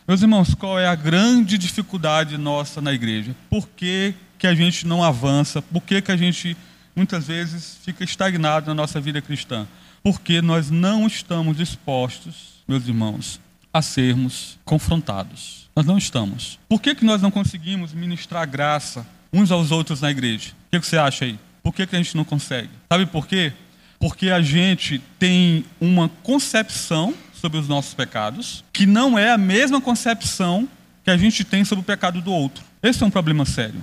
Meus 0.07 0.21
irmãos, 0.21 0.53
qual 0.53 0.79
é 0.79 0.87
a 0.87 0.95
grande 0.95 1.57
dificuldade 1.57 2.37
nossa 2.37 2.81
na 2.81 2.93
igreja? 2.93 3.35
Por 3.49 3.67
que, 3.69 4.13
que 4.37 4.45
a 4.45 4.53
gente 4.53 4.85
não 4.85 5.03
avança? 5.03 5.61
Por 5.61 5.81
que, 5.81 6.01
que 6.01 6.11
a 6.11 6.17
gente 6.17 6.55
muitas 6.95 7.27
vezes 7.27 7.77
fica 7.83 8.03
estagnado 8.03 8.67
na 8.67 8.75
nossa 8.75 8.99
vida 8.99 9.21
cristã, 9.21 9.67
porque 10.03 10.41
nós 10.41 10.69
não 10.69 11.07
estamos 11.07 11.57
dispostos, 11.57 12.63
meus 12.67 12.87
irmãos, 12.87 13.39
a 13.73 13.81
sermos 13.81 14.59
confrontados. 14.65 15.69
Nós 15.75 15.85
não 15.85 15.97
estamos. 15.97 16.59
Por 16.67 16.81
que, 16.81 16.93
que 16.93 17.05
nós 17.05 17.21
não 17.21 17.31
conseguimos 17.31 17.93
ministrar 17.93 18.47
graça 18.47 19.05
uns 19.31 19.51
aos 19.51 19.71
outros 19.71 20.01
na 20.01 20.11
igreja? 20.11 20.51
O 20.67 20.79
que, 20.79 20.85
você 20.85 20.97
acha 20.97 21.25
aí? 21.25 21.39
Por 21.63 21.73
que, 21.73 21.85
que 21.85 21.95
a 21.95 21.99
gente 21.99 22.15
não 22.15 22.23
consegue? 22.23 22.69
Sabe 22.91 23.05
por 23.05 23.27
quê? 23.27 23.53
Porque 23.99 24.29
a 24.29 24.41
gente 24.41 24.99
tem 25.19 25.65
uma 25.79 26.09
concepção 26.23 27.13
sobre 27.33 27.57
os 27.57 27.67
nossos 27.67 27.93
pecados 27.93 28.63
que 28.73 28.85
não 28.85 29.17
é 29.17 29.31
a 29.31 29.37
mesma 29.37 29.79
concepção 29.79 30.67
que 31.03 31.11
a 31.11 31.17
gente 31.17 31.43
tem 31.43 31.65
sobre 31.65 31.81
o 31.81 31.85
pecado 31.85 32.21
do 32.21 32.31
outro. 32.31 32.63
Esse 32.81 33.03
é 33.03 33.05
um 33.05 33.11
problema 33.11 33.45
sério. 33.45 33.81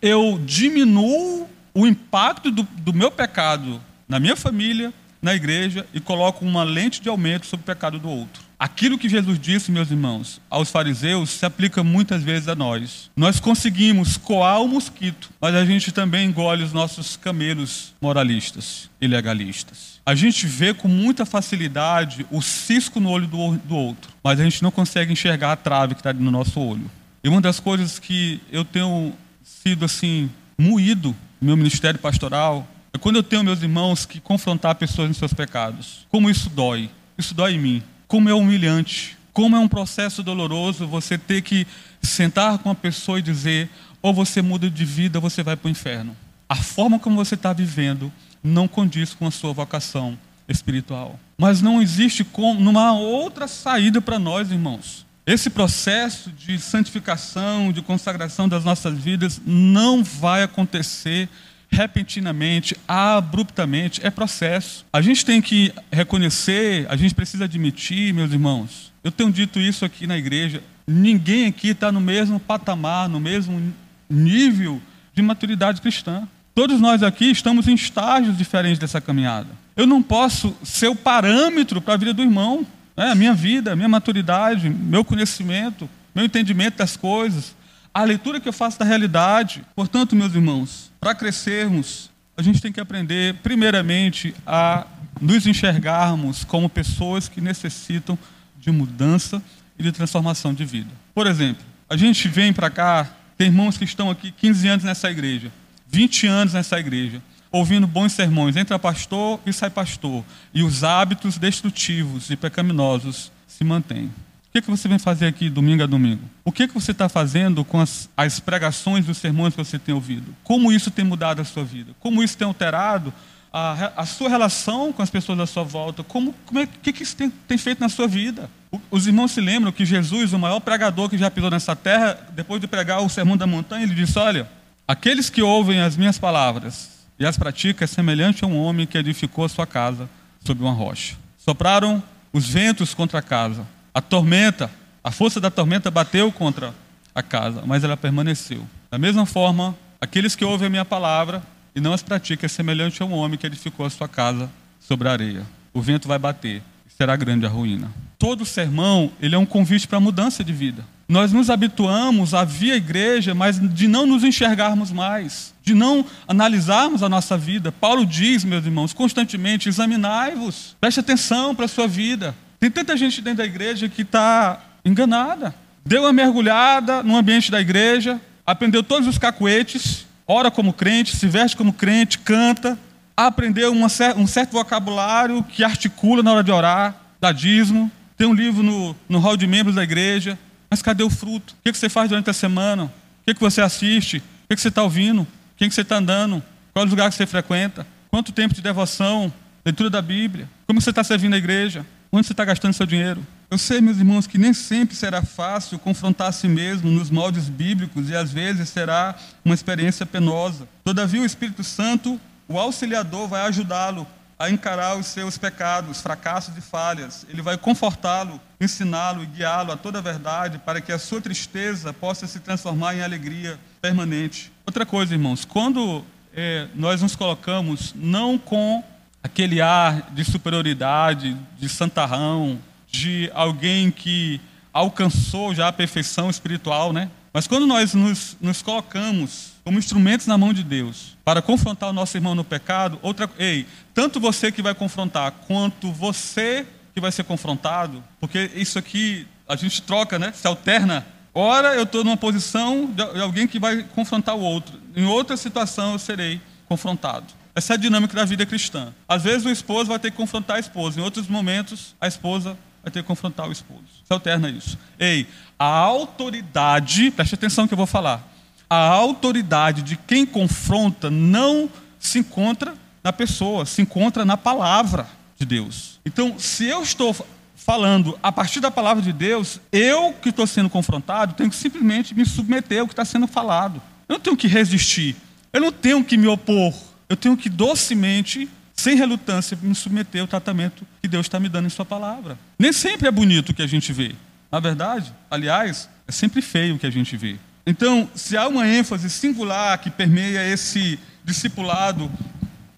Eu 0.00 0.40
diminuo 0.44 1.48
o 1.74 1.86
impacto 1.86 2.50
do, 2.50 2.62
do 2.62 2.92
meu 2.92 3.10
pecado 3.10 3.80
na 4.08 4.18
minha 4.18 4.36
família, 4.36 4.92
na 5.20 5.34
igreja, 5.34 5.86
e 5.92 6.00
coloco 6.00 6.44
uma 6.44 6.64
lente 6.64 7.00
de 7.02 7.08
aumento 7.08 7.46
sobre 7.46 7.62
o 7.62 7.66
pecado 7.66 7.98
do 7.98 8.08
outro. 8.08 8.42
Aquilo 8.58 8.98
que 8.98 9.08
Jesus 9.08 9.38
disse, 9.38 9.70
meus 9.70 9.90
irmãos, 9.90 10.40
aos 10.50 10.70
fariseus, 10.70 11.30
se 11.30 11.46
aplica 11.46 11.84
muitas 11.84 12.22
vezes 12.22 12.48
a 12.48 12.56
nós. 12.56 13.08
Nós 13.16 13.38
conseguimos 13.38 14.16
coar 14.16 14.60
o 14.60 14.66
mosquito, 14.66 15.30
mas 15.40 15.54
a 15.54 15.64
gente 15.64 15.92
também 15.92 16.28
engole 16.28 16.64
os 16.64 16.72
nossos 16.72 17.16
camelos 17.16 17.94
moralistas 18.00 18.90
e 19.00 19.06
legalistas. 19.06 20.00
A 20.04 20.14
gente 20.14 20.46
vê 20.46 20.74
com 20.74 20.88
muita 20.88 21.24
facilidade 21.24 22.26
o 22.32 22.42
cisco 22.42 22.98
no 22.98 23.10
olho 23.10 23.28
do, 23.28 23.76
outro, 23.76 24.10
mas 24.24 24.40
a 24.40 24.44
gente 24.44 24.62
não 24.62 24.72
consegue 24.72 25.12
enxergar 25.12 25.52
a 25.52 25.56
trave 25.56 25.94
que 25.94 26.00
está 26.00 26.12
no 26.12 26.30
nosso 26.30 26.58
olho. 26.58 26.90
E 27.22 27.28
uma 27.28 27.40
das 27.40 27.60
coisas 27.60 27.98
que 27.98 28.40
eu 28.50 28.64
tenho 28.64 29.12
sido 29.44 29.84
assim 29.84 30.28
moído 30.58 31.14
meu 31.40 31.56
ministério 31.56 32.00
pastoral, 32.00 32.66
é 32.92 32.98
quando 32.98 33.16
eu 33.16 33.22
tenho 33.22 33.44
meus 33.44 33.62
irmãos 33.62 34.04
que 34.04 34.20
confrontar 34.20 34.74
pessoas 34.74 35.10
em 35.10 35.12
seus 35.12 35.32
pecados. 35.32 36.06
Como 36.08 36.28
isso 36.28 36.50
dói. 36.50 36.90
Isso 37.16 37.34
dói 37.34 37.54
em 37.54 37.58
mim. 37.58 37.82
Como 38.08 38.28
é 38.28 38.34
humilhante. 38.34 39.16
Como 39.32 39.54
é 39.54 39.58
um 39.58 39.68
processo 39.68 40.22
doloroso 40.22 40.88
você 40.88 41.16
ter 41.16 41.42
que 41.42 41.66
sentar 42.02 42.58
com 42.58 42.70
uma 42.70 42.74
pessoa 42.74 43.18
e 43.18 43.22
dizer: 43.22 43.70
ou 44.02 44.12
você 44.12 44.42
muda 44.42 44.68
de 44.68 44.84
vida, 44.84 45.18
ou 45.18 45.22
você 45.22 45.42
vai 45.42 45.54
para 45.54 45.68
o 45.68 45.70
inferno. 45.70 46.16
A 46.48 46.56
forma 46.56 46.98
como 46.98 47.14
você 47.14 47.34
está 47.34 47.52
vivendo 47.52 48.10
não 48.42 48.66
condiz 48.66 49.12
com 49.12 49.26
a 49.26 49.30
sua 49.30 49.52
vocação 49.52 50.18
espiritual. 50.48 51.20
Mas 51.36 51.60
não 51.60 51.82
existe 51.82 52.24
como, 52.24 52.58
numa 52.58 52.92
outra 52.94 53.46
saída 53.46 54.00
para 54.00 54.18
nós, 54.18 54.50
irmãos. 54.50 55.06
Esse 55.26 55.50
processo 55.50 56.32
de 56.32 56.58
santificação, 56.58 57.70
de 57.70 57.82
consagração 57.82 58.48
das 58.48 58.64
nossas 58.64 58.98
vidas 58.98 59.38
não 59.44 60.02
vai 60.02 60.42
acontecer 60.42 61.28
repentinamente, 61.70 62.76
abruptamente, 62.86 64.00
é 64.04 64.10
processo. 64.10 64.84
A 64.92 65.00
gente 65.00 65.24
tem 65.24 65.40
que 65.40 65.72
reconhecer, 65.92 66.86
a 66.88 66.96
gente 66.96 67.14
precisa 67.14 67.44
admitir, 67.44 68.12
meus 68.12 68.32
irmãos. 68.32 68.92
Eu 69.04 69.12
tenho 69.12 69.30
dito 69.30 69.60
isso 69.60 69.84
aqui 69.84 70.06
na 70.06 70.16
igreja. 70.16 70.62
Ninguém 70.86 71.46
aqui 71.46 71.68
está 71.68 71.92
no 71.92 72.00
mesmo 72.00 72.40
patamar, 72.40 73.08
no 73.08 73.20
mesmo 73.20 73.72
nível 74.08 74.80
de 75.14 75.22
maturidade 75.22 75.80
cristã. 75.80 76.26
Todos 76.54 76.80
nós 76.80 77.02
aqui 77.02 77.30
estamos 77.30 77.68
em 77.68 77.74
estágios 77.74 78.36
diferentes 78.36 78.78
dessa 78.78 79.00
caminhada. 79.00 79.48
Eu 79.76 79.86
não 79.86 80.02
posso 80.02 80.56
ser 80.64 80.88
o 80.88 80.96
parâmetro 80.96 81.80
para 81.80 81.94
a 81.94 81.96
vida 81.96 82.12
do 82.12 82.22
irmão. 82.22 82.66
É, 82.96 83.12
a 83.12 83.14
minha 83.14 83.32
vida, 83.32 83.72
a 83.72 83.76
minha 83.76 83.88
maturidade, 83.88 84.68
meu 84.68 85.04
conhecimento, 85.04 85.88
meu 86.12 86.24
entendimento 86.24 86.78
das 86.78 86.96
coisas, 86.96 87.54
a 87.92 88.04
leitura 88.04 88.40
que 88.40 88.48
eu 88.48 88.52
faço 88.52 88.78
da 88.78 88.84
realidade. 88.84 89.64
Portanto, 89.74 90.14
meus 90.14 90.34
irmãos, 90.34 90.90
para 91.00 91.14
crescermos, 91.14 92.10
a 92.36 92.42
gente 92.42 92.60
tem 92.60 92.72
que 92.72 92.80
aprender, 92.80 93.34
primeiramente, 93.42 94.34
a 94.46 94.86
nos 95.20 95.46
enxergarmos 95.46 96.44
como 96.44 96.68
pessoas 96.68 97.28
que 97.28 97.40
necessitam 97.40 98.18
de 98.58 98.70
mudança 98.70 99.42
e 99.78 99.82
de 99.82 99.92
transformação 99.92 100.54
de 100.54 100.64
vida. 100.64 100.90
Por 101.14 101.26
exemplo, 101.26 101.64
a 101.88 101.96
gente 101.96 102.28
vem 102.28 102.52
para 102.52 102.70
cá, 102.70 103.08
tem 103.36 103.48
irmãos 103.48 103.76
que 103.76 103.84
estão 103.84 104.10
aqui 104.10 104.30
15 104.30 104.68
anos 104.68 104.84
nessa 104.84 105.10
igreja, 105.10 105.50
20 105.88 106.26
anos 106.26 106.54
nessa 106.54 106.78
igreja, 106.78 107.22
ouvindo 107.50 107.86
bons 107.86 108.12
sermões, 108.12 108.56
entra 108.56 108.78
pastor 108.78 109.40
e 109.46 109.52
sai 109.52 109.70
pastor, 109.70 110.24
e 110.52 110.62
os 110.62 110.84
hábitos 110.84 111.38
destrutivos 111.38 112.30
e 112.30 112.36
pecaminosos 112.36 113.32
se 113.46 113.64
mantêm. 113.64 114.10
O 114.48 114.52
que, 114.52 114.62
que 114.62 114.70
você 114.70 114.88
vem 114.88 114.98
fazer 114.98 115.26
aqui 115.26 115.50
domingo 115.50 115.82
a 115.82 115.86
domingo? 115.86 116.22
O 116.42 116.50
que, 116.50 116.66
que 116.66 116.74
você 116.74 116.92
está 116.92 117.06
fazendo 117.08 117.64
com 117.64 117.80
as, 117.80 118.08
as 118.16 118.40
pregações 118.40 119.04
dos 119.04 119.18
sermões 119.18 119.54
que 119.54 119.62
você 119.62 119.78
tem 119.78 119.94
ouvido? 119.94 120.34
Como 120.42 120.72
isso 120.72 120.90
tem 120.90 121.04
mudado 121.04 121.42
a 121.42 121.44
sua 121.44 121.64
vida? 121.64 121.92
Como 122.00 122.22
isso 122.22 122.36
tem 122.36 122.48
alterado 122.48 123.12
a, 123.52 123.92
a 123.94 124.06
sua 124.06 124.30
relação 124.30 124.90
com 124.90 125.02
as 125.02 125.10
pessoas 125.10 125.38
à 125.38 125.46
sua 125.46 125.64
volta? 125.64 126.02
Como, 126.02 126.34
como 126.46 126.60
é, 126.60 126.66
que, 126.66 126.94
que 126.94 127.02
isso 127.02 127.14
tem, 127.14 127.30
tem 127.30 127.58
feito 127.58 127.80
na 127.80 127.90
sua 127.90 128.08
vida? 128.08 128.48
Os 128.90 129.06
irmãos 129.06 129.32
se 129.32 129.40
lembram 129.40 129.70
que 129.70 129.84
Jesus, 129.84 130.32
o 130.32 130.38
maior 130.38 130.60
pregador 130.60 131.10
que 131.10 131.18
já 131.18 131.30
pisou 131.30 131.50
nessa 131.50 131.76
terra, 131.76 132.18
depois 132.32 132.58
de 132.58 132.66
pregar 132.66 133.02
o 133.02 133.08
sermão 133.08 133.36
da 133.36 133.46
montanha, 133.46 133.84
ele 133.84 133.94
disse: 133.94 134.18
Olha, 134.18 134.48
aqueles 134.86 135.28
que 135.28 135.42
ouvem 135.42 135.80
as 135.80 135.94
minhas 135.94 136.18
palavras 136.18 137.06
e 137.18 137.26
as 137.26 137.36
praticam 137.36 137.84
é 137.84 137.86
semelhante 137.86 138.44
a 138.44 138.46
um 138.46 138.58
homem 138.58 138.86
que 138.86 138.96
edificou 138.96 139.44
a 139.44 139.48
sua 139.48 139.66
casa 139.66 140.08
sobre 140.44 140.64
uma 140.64 140.72
rocha. 140.72 141.16
Sopraram 141.36 142.02
os 142.32 142.48
ventos 142.48 142.94
contra 142.94 143.18
a 143.18 143.22
casa, 143.22 143.66
a 143.92 144.00
tormenta, 144.00 144.70
a 145.02 145.10
força 145.10 145.40
da 145.40 145.50
tormenta 145.50 145.90
bateu 145.90 146.30
contra 146.30 146.74
a 147.14 147.22
casa, 147.22 147.62
mas 147.66 147.82
ela 147.84 147.96
permaneceu. 147.96 148.66
Da 148.90 148.98
mesma 148.98 149.26
forma, 149.26 149.76
aqueles 150.00 150.34
que 150.34 150.44
ouvem 150.44 150.66
a 150.66 150.70
minha 150.70 150.84
palavra 150.84 151.42
e 151.74 151.80
não 151.80 151.92
as 151.92 152.02
praticam 152.02 152.46
é 152.46 152.48
semelhante 152.48 153.02
a 153.02 153.06
um 153.06 153.12
homem 153.12 153.38
que 153.38 153.46
edificou 153.46 153.86
a 153.86 153.90
sua 153.90 154.08
casa 154.08 154.50
sobre 154.80 155.08
a 155.08 155.12
areia. 155.12 155.46
O 155.72 155.80
vento 155.80 156.08
vai 156.08 156.18
bater 156.18 156.62
e 156.86 156.92
será 156.96 157.16
grande 157.16 157.46
a 157.46 157.48
ruína. 157.48 157.90
Todo 158.18 158.44
sermão, 158.44 159.12
ele 159.20 159.34
é 159.34 159.38
um 159.38 159.46
convite 159.46 159.86
para 159.86 160.00
mudança 160.00 160.42
de 160.42 160.52
vida. 160.52 160.84
Nós 161.08 161.32
nos 161.32 161.48
habituamos 161.48 162.34
a 162.34 162.44
vir 162.44 162.72
à 162.72 162.76
igreja, 162.76 163.34
mas 163.34 163.58
de 163.58 163.88
não 163.88 164.04
nos 164.04 164.22
enxergarmos 164.22 164.90
mais, 164.90 165.54
de 165.62 165.72
não 165.72 166.04
analisarmos 166.26 167.02
a 167.02 167.08
nossa 167.08 167.38
vida. 167.38 167.72
Paulo 167.72 168.04
diz, 168.04 168.44
meus 168.44 168.64
irmãos, 168.66 168.92
constantemente: 168.92 169.68
examinai-vos, 169.70 170.76
preste 170.78 171.00
atenção 171.00 171.54
para 171.54 171.64
a 171.64 171.68
sua 171.68 171.88
vida. 171.88 172.34
Tem 172.60 172.70
tanta 172.70 172.96
gente 172.96 173.22
dentro 173.22 173.38
da 173.38 173.44
igreja 173.44 173.88
que 173.88 174.02
está 174.02 174.60
enganada. 174.84 175.54
Deu 175.84 176.02
uma 176.02 176.12
mergulhada 176.12 177.02
no 177.02 177.16
ambiente 177.16 177.50
da 177.50 177.60
igreja, 177.60 178.20
aprendeu 178.44 178.82
todos 178.82 179.08
os 179.08 179.16
cacuetes, 179.16 180.06
ora 180.26 180.50
como 180.50 180.72
crente, 180.72 181.16
se 181.16 181.26
veste 181.26 181.56
como 181.56 181.72
crente, 181.72 182.18
canta, 182.18 182.78
aprendeu 183.16 183.72
uma, 183.72 183.88
um 184.16 184.26
certo 184.26 184.52
vocabulário 184.52 185.42
que 185.42 185.64
articula 185.64 186.22
na 186.22 186.32
hora 186.32 186.44
de 186.44 186.50
orar, 186.50 186.94
dá 187.20 187.32
dízimo, 187.32 187.90
tem 188.16 188.26
um 188.26 188.34
livro 188.34 188.62
no, 188.62 188.96
no 189.08 189.18
hall 189.18 189.36
de 189.36 189.46
membros 189.46 189.76
da 189.76 189.82
igreja, 189.82 190.38
mas 190.68 190.82
cadê 190.82 191.02
o 191.02 191.10
fruto? 191.10 191.54
O 191.54 191.62
que, 191.62 191.76
você 191.76 191.88
faz 191.88 192.08
durante 192.08 192.28
a 192.28 192.32
semana? 192.32 192.84
O 192.84 192.90
que, 193.24 193.34
que 193.34 193.40
você 193.40 193.60
assiste? 193.60 194.18
O 194.18 194.54
que, 194.54 194.60
você 194.60 194.68
está 194.68 194.82
ouvindo? 194.82 195.26
Quem 195.56 195.68
que 195.68 195.74
você 195.74 195.82
está 195.82 195.96
andando? 195.96 196.42
Qual 196.72 196.84
é 196.84 196.86
o 196.86 196.90
lugar 196.90 197.08
que 197.10 197.16
você 197.16 197.26
frequenta? 197.26 197.86
Quanto 198.10 198.32
tempo 198.32 198.54
de 198.54 198.60
devoção? 198.60 199.32
Leitura 199.64 199.88
da 199.88 200.02
Bíblia? 200.02 200.48
Como 200.66 200.80
você 200.80 200.90
está 200.90 201.04
servindo 201.04 201.34
a 201.34 201.38
igreja? 201.38 201.86
Onde 202.10 202.26
você 202.26 202.32
está 202.32 202.44
gastando 202.44 202.72
seu 202.72 202.86
dinheiro? 202.86 203.24
Eu 203.50 203.58
sei, 203.58 203.80
meus 203.80 203.98
irmãos, 203.98 204.26
que 204.26 204.38
nem 204.38 204.54
sempre 204.54 204.96
será 204.96 205.22
fácil 205.22 205.78
confrontar 205.78 206.28
a 206.28 206.32
si 206.32 206.48
mesmo 206.48 206.90
nos 206.90 207.10
moldes 207.10 207.48
bíblicos 207.48 208.08
e 208.08 208.16
às 208.16 208.32
vezes 208.32 208.68
será 208.70 209.14
uma 209.44 209.54
experiência 209.54 210.06
penosa. 210.06 210.66
Todavia, 210.84 211.20
o 211.20 211.26
Espírito 211.26 211.62
Santo, 211.62 212.18
o 212.48 212.58
auxiliador, 212.58 213.28
vai 213.28 213.42
ajudá-lo 213.42 214.06
a 214.38 214.50
encarar 214.50 214.96
os 214.96 215.06
seus 215.06 215.36
pecados, 215.36 216.00
fracassos 216.00 216.56
e 216.56 216.60
falhas. 216.60 217.26
Ele 217.28 217.42
vai 217.42 217.58
confortá-lo, 217.58 218.40
ensiná-lo 218.60 219.22
e 219.22 219.26
guiá-lo 219.26 219.72
a 219.72 219.76
toda 219.76 219.98
a 219.98 220.02
verdade 220.02 220.58
para 220.58 220.80
que 220.80 220.92
a 220.92 220.98
sua 220.98 221.20
tristeza 221.20 221.92
possa 221.92 222.26
se 222.26 222.40
transformar 222.40 222.94
em 222.94 223.02
alegria 223.02 223.58
permanente. 223.82 224.50
Outra 224.64 224.86
coisa, 224.86 225.12
irmãos, 225.12 225.44
quando 225.44 226.04
é, 226.34 226.68
nós 226.74 227.02
nos 227.02 227.16
colocamos 227.16 227.92
não 227.96 228.38
com 228.38 228.82
aquele 229.28 229.60
ar 229.60 230.10
de 230.10 230.24
superioridade, 230.24 231.36
de 231.58 231.68
santarrão, 231.68 232.58
de 232.90 233.30
alguém 233.34 233.90
que 233.90 234.40
alcançou 234.72 235.54
já 235.54 235.68
a 235.68 235.72
perfeição 235.72 236.30
espiritual, 236.30 236.92
né? 236.94 237.10
Mas 237.32 237.46
quando 237.46 237.66
nós 237.66 237.92
nos, 237.92 238.36
nos 238.40 238.62
colocamos 238.62 239.52
como 239.62 239.78
instrumentos 239.78 240.26
na 240.26 240.38
mão 240.38 240.52
de 240.52 240.64
Deus 240.64 241.16
para 241.24 241.42
confrontar 241.42 241.90
o 241.90 241.92
nosso 241.92 242.16
irmão 242.16 242.34
no 242.34 242.42
pecado, 242.42 242.98
outra, 243.02 243.30
ei, 243.38 243.66
tanto 243.92 244.18
você 244.18 244.50
que 244.50 244.62
vai 244.62 244.74
confrontar 244.74 245.30
quanto 245.46 245.92
você 245.92 246.66
que 246.94 247.00
vai 247.00 247.12
ser 247.12 247.24
confrontado, 247.24 248.02
porque 248.18 248.50
isso 248.54 248.78
aqui 248.78 249.26
a 249.46 249.56
gente 249.56 249.82
troca, 249.82 250.18
né? 250.18 250.32
Se 250.34 250.46
alterna. 250.46 251.06
Ora, 251.34 251.74
eu 251.74 251.82
estou 251.82 252.02
numa 252.02 252.16
posição 252.16 252.86
de 252.86 253.02
alguém 253.20 253.46
que 253.46 253.60
vai 253.60 253.82
confrontar 253.94 254.34
o 254.34 254.40
outro. 254.40 254.80
Em 254.96 255.04
outra 255.04 255.36
situação, 255.36 255.92
eu 255.92 255.98
serei 255.98 256.40
confrontado. 256.66 257.37
Essa 257.58 257.72
é 257.72 257.74
a 257.74 257.76
dinâmica 257.76 258.14
da 258.14 258.24
vida 258.24 258.46
cristã. 258.46 258.94
Às 259.08 259.24
vezes 259.24 259.44
o 259.44 259.50
esposo 259.50 259.88
vai 259.88 259.98
ter 259.98 260.12
que 260.12 260.16
confrontar 260.16 260.58
a 260.58 260.60
esposa, 260.60 261.00
em 261.00 261.02
outros 261.02 261.26
momentos 261.26 261.92
a 262.00 262.06
esposa 262.06 262.56
vai 262.84 262.92
ter 262.92 263.02
que 263.02 263.08
confrontar 263.08 263.48
o 263.48 263.52
esposo. 263.52 263.82
Se 264.04 264.12
alterna 264.12 264.48
isso. 264.48 264.78
Ei, 264.96 265.26
a 265.58 265.66
autoridade, 265.66 267.10
preste 267.10 267.34
atenção 267.34 267.66
que 267.66 267.74
eu 267.74 267.76
vou 267.76 267.84
falar. 267.84 268.22
A 268.70 268.76
autoridade 268.76 269.82
de 269.82 269.96
quem 269.96 270.24
confronta 270.24 271.10
não 271.10 271.68
se 271.98 272.20
encontra 272.20 272.74
na 273.02 273.12
pessoa, 273.12 273.66
se 273.66 273.82
encontra 273.82 274.24
na 274.24 274.36
palavra 274.36 275.08
de 275.36 275.44
Deus. 275.44 275.98
Então, 276.06 276.38
se 276.38 276.64
eu 276.64 276.80
estou 276.84 277.12
falando 277.56 278.16
a 278.22 278.30
partir 278.30 278.60
da 278.60 278.70
palavra 278.70 279.02
de 279.02 279.12
Deus, 279.12 279.60
eu 279.72 280.12
que 280.12 280.28
estou 280.28 280.46
sendo 280.46 280.70
confrontado, 280.70 281.34
tenho 281.34 281.50
que 281.50 281.56
simplesmente 281.56 282.14
me 282.14 282.24
submeter 282.24 282.82
ao 282.82 282.86
que 282.86 282.92
está 282.92 283.04
sendo 283.04 283.26
falado. 283.26 283.82
Eu 284.08 284.12
não 284.12 284.20
tenho 284.20 284.36
que 284.36 284.46
resistir, 284.46 285.16
eu 285.52 285.60
não 285.60 285.72
tenho 285.72 286.04
que 286.04 286.16
me 286.16 286.28
opor, 286.28 286.72
eu 287.08 287.16
tenho 287.16 287.36
que 287.36 287.48
docemente 287.48 288.48
sem 288.74 288.96
relutância, 288.96 289.58
me 289.60 289.74
submeter 289.74 290.20
ao 290.20 290.28
tratamento 290.28 290.86
que 291.02 291.08
Deus 291.08 291.26
está 291.26 291.40
me 291.40 291.48
dando 291.48 291.66
em 291.66 291.70
Sua 291.70 291.84
palavra. 291.84 292.38
Nem 292.56 292.72
sempre 292.72 293.08
é 293.08 293.10
bonito 293.10 293.50
o 293.50 293.54
que 293.54 293.62
a 293.62 293.66
gente 293.66 293.92
vê. 293.92 294.14
Na 294.52 294.60
verdade, 294.60 295.12
aliás, 295.28 295.88
é 296.06 296.12
sempre 296.12 296.40
feio 296.40 296.76
o 296.76 296.78
que 296.78 296.86
a 296.86 296.90
gente 296.90 297.16
vê. 297.16 297.36
Então, 297.66 298.08
se 298.14 298.36
há 298.36 298.46
uma 298.46 298.66
ênfase 298.66 299.10
singular 299.10 299.76
que 299.78 299.90
permeia 299.90 300.46
esse 300.46 300.98
discipulado, 301.24 302.10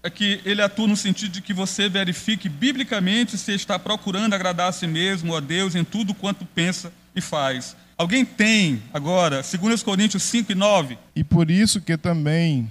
é 0.03 0.09
que 0.09 0.41
ele 0.43 0.61
atua 0.61 0.87
no 0.87 0.97
sentido 0.97 1.31
de 1.31 1.41
que 1.41 1.53
você 1.53 1.87
verifique 1.87 2.49
biblicamente 2.49 3.37
se 3.37 3.53
está 3.53 3.77
procurando 3.77 4.33
agradar 4.33 4.69
a 4.69 4.71
si 4.71 4.87
mesmo, 4.87 5.35
a 5.35 5.39
Deus, 5.39 5.75
em 5.75 5.83
tudo 5.83 6.15
quanto 6.15 6.45
pensa 6.45 6.91
e 7.15 7.21
faz. 7.21 7.75
Alguém 7.95 8.25
tem 8.25 8.81
agora, 8.91 9.43
2 9.43 9.83
Coríntios 9.83 10.23
5 10.23 10.51
e 10.51 10.55
9? 10.55 10.97
E 11.15 11.23
por 11.23 11.51
isso 11.51 11.79
que 11.79 11.95
também 11.95 12.67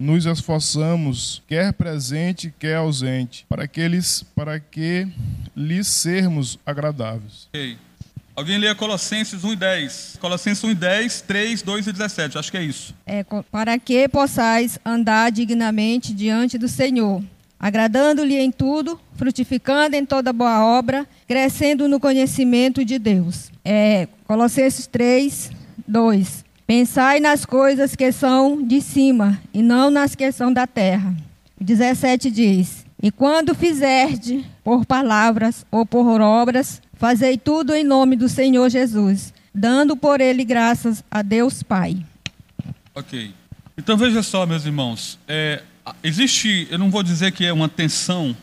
nos 0.00 0.24
esforçamos, 0.24 1.42
quer 1.46 1.74
presente, 1.74 2.52
quer 2.58 2.76
ausente, 2.76 3.44
para 3.46 3.68
que, 3.68 3.82
eles, 3.82 4.24
para 4.34 4.58
que 4.58 5.06
lhes 5.54 5.86
sermos 5.86 6.58
agradáveis. 6.64 7.46
Okay. 7.50 7.76
Alguém 8.34 8.56
lê 8.56 8.74
Colossenses 8.74 9.44
1 9.44 9.52
e 9.52 9.56
10. 9.56 10.16
Colossenses 10.18 10.64
1 10.64 10.70
e 10.70 10.74
10, 10.74 11.20
3, 11.20 11.62
2 11.62 11.86
e 11.86 11.92
17. 11.92 12.38
Acho 12.38 12.50
que 12.50 12.56
é 12.56 12.62
isso. 12.62 12.94
É, 13.06 13.22
para 13.52 13.78
que 13.78 14.08
possais 14.08 14.78
andar 14.82 15.30
dignamente 15.30 16.14
diante 16.14 16.56
do 16.56 16.66
Senhor, 16.66 17.22
agradando-lhe 17.58 18.38
em 18.38 18.50
tudo, 18.50 18.98
frutificando 19.16 19.94
em 19.96 20.06
toda 20.06 20.32
boa 20.32 20.64
obra, 20.64 21.06
crescendo 21.28 21.86
no 21.86 22.00
conhecimento 22.00 22.82
de 22.82 22.98
Deus. 22.98 23.50
É, 23.62 24.08
Colossenses 24.24 24.86
3, 24.86 25.50
2. 25.86 26.49
Pensai 26.70 27.18
nas 27.18 27.44
coisas 27.44 27.96
que 27.96 28.12
são 28.12 28.62
de 28.64 28.80
cima 28.80 29.42
e 29.52 29.60
não 29.60 29.90
nas 29.90 30.14
que 30.14 30.30
são 30.30 30.52
da 30.52 30.68
terra. 30.68 31.16
17 31.60 32.30
diz: 32.30 32.86
E 33.02 33.10
quando 33.10 33.56
fizerde 33.56 34.46
por 34.62 34.86
palavras 34.86 35.66
ou 35.68 35.84
por 35.84 36.20
obras, 36.20 36.80
fazei 36.92 37.36
tudo 37.36 37.74
em 37.74 37.82
nome 37.82 38.14
do 38.14 38.28
Senhor 38.28 38.70
Jesus, 38.70 39.34
dando 39.52 39.96
por 39.96 40.20
ele 40.20 40.44
graças 40.44 41.02
a 41.10 41.22
Deus 41.22 41.60
Pai. 41.60 42.06
Ok. 42.94 43.34
Então 43.76 43.96
veja 43.96 44.22
só, 44.22 44.46
meus 44.46 44.64
irmãos, 44.64 45.18
é, 45.26 45.64
existe, 46.04 46.68
eu 46.70 46.78
não 46.78 46.88
vou 46.88 47.02
dizer 47.02 47.32
que 47.32 47.44
é 47.44 47.52
uma 47.52 47.68
tensão, 47.68 48.36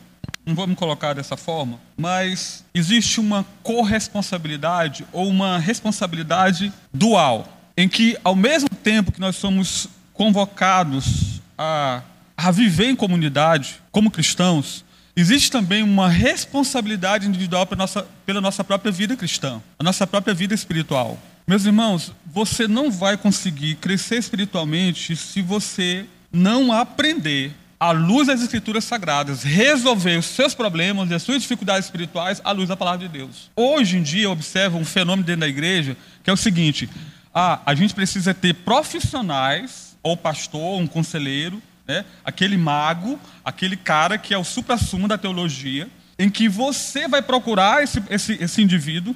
não 0.45 0.53
vou 0.53 0.67
me 0.67 0.75
colocar 0.75 1.13
dessa 1.13 1.37
forma, 1.37 1.79
mas 1.95 2.65
existe 2.73 3.21
uma 3.21 3.45
corresponsabilidade 3.63 5.07
ou 5.13 5.29
uma 5.29 5.57
responsabilidade 5.57 6.73
dual 6.93 7.53
em 7.77 7.87
que, 7.87 8.17
ao 8.23 8.35
mesmo 8.35 8.67
tempo 8.69 9.11
que 9.11 9.21
nós 9.21 9.35
somos 9.35 9.87
convocados 10.11 11.39
a, 11.55 12.01
a 12.35 12.49
viver 12.49 12.89
em 12.89 12.95
comunidade 12.95 13.75
como 13.91 14.09
cristãos, 14.09 14.83
existe 15.15 15.51
também 15.51 15.83
uma 15.83 16.09
responsabilidade 16.09 17.27
individual 17.27 17.67
nossa, 17.77 18.07
pela 18.25 18.41
nossa 18.41 18.63
própria 18.63 18.91
vida 18.91 19.15
cristã, 19.15 19.61
a 19.77 19.83
nossa 19.83 20.07
própria 20.07 20.33
vida 20.33 20.55
espiritual. 20.55 21.19
Meus 21.45 21.65
irmãos, 21.65 22.11
você 22.25 22.67
não 22.67 22.91
vai 22.91 23.15
conseguir 23.15 23.75
crescer 23.75 24.17
espiritualmente 24.17 25.15
se 25.15 25.41
você 25.41 26.05
não 26.33 26.73
aprender 26.73 27.53
à 27.79 27.91
luz 27.91 28.27
das 28.27 28.41
escrituras 28.41 28.83
sagradas, 28.83 29.43
resolver 29.43 30.17
os 30.17 30.25
seus 30.25 30.55
problemas 30.55 31.09
e 31.11 31.13
as 31.13 31.21
suas 31.21 31.43
dificuldades 31.43 31.85
espirituais 31.85 32.41
à 32.43 32.51
luz 32.51 32.67
da 32.67 32.75
palavra 32.75 33.07
de 33.07 33.13
Deus. 33.17 33.51
Hoje 33.55 33.97
em 33.97 34.03
dia 34.03 34.23
eu 34.23 34.31
observo 34.31 34.77
um 34.77 34.85
fenômeno 34.85 35.25
dentro 35.25 35.41
da 35.41 35.47
igreja 35.47 35.95
que 36.23 36.29
é 36.29 36.33
o 36.33 36.37
seguinte: 36.37 36.89
ah, 37.39 37.61
a 37.67 37.75
gente 37.75 37.93
precisa 37.93 38.33
ter 38.33 38.51
profissionais, 38.51 39.95
ou 40.01 40.17
pastor, 40.17 40.81
um 40.81 40.87
conselheiro, 40.87 41.61
né, 41.87 42.03
aquele 42.25 42.57
mago, 42.57 43.19
aquele 43.45 43.77
cara 43.77 44.17
que 44.17 44.33
é 44.33 44.37
o 44.39 44.43
supra-sumo 44.43 45.07
da 45.07 45.19
teologia, 45.19 45.87
em 46.17 46.31
que 46.31 46.49
você 46.49 47.07
vai 47.07 47.21
procurar 47.21 47.83
esse, 47.83 48.01
esse, 48.09 48.33
esse 48.41 48.59
indivíduo 48.59 49.15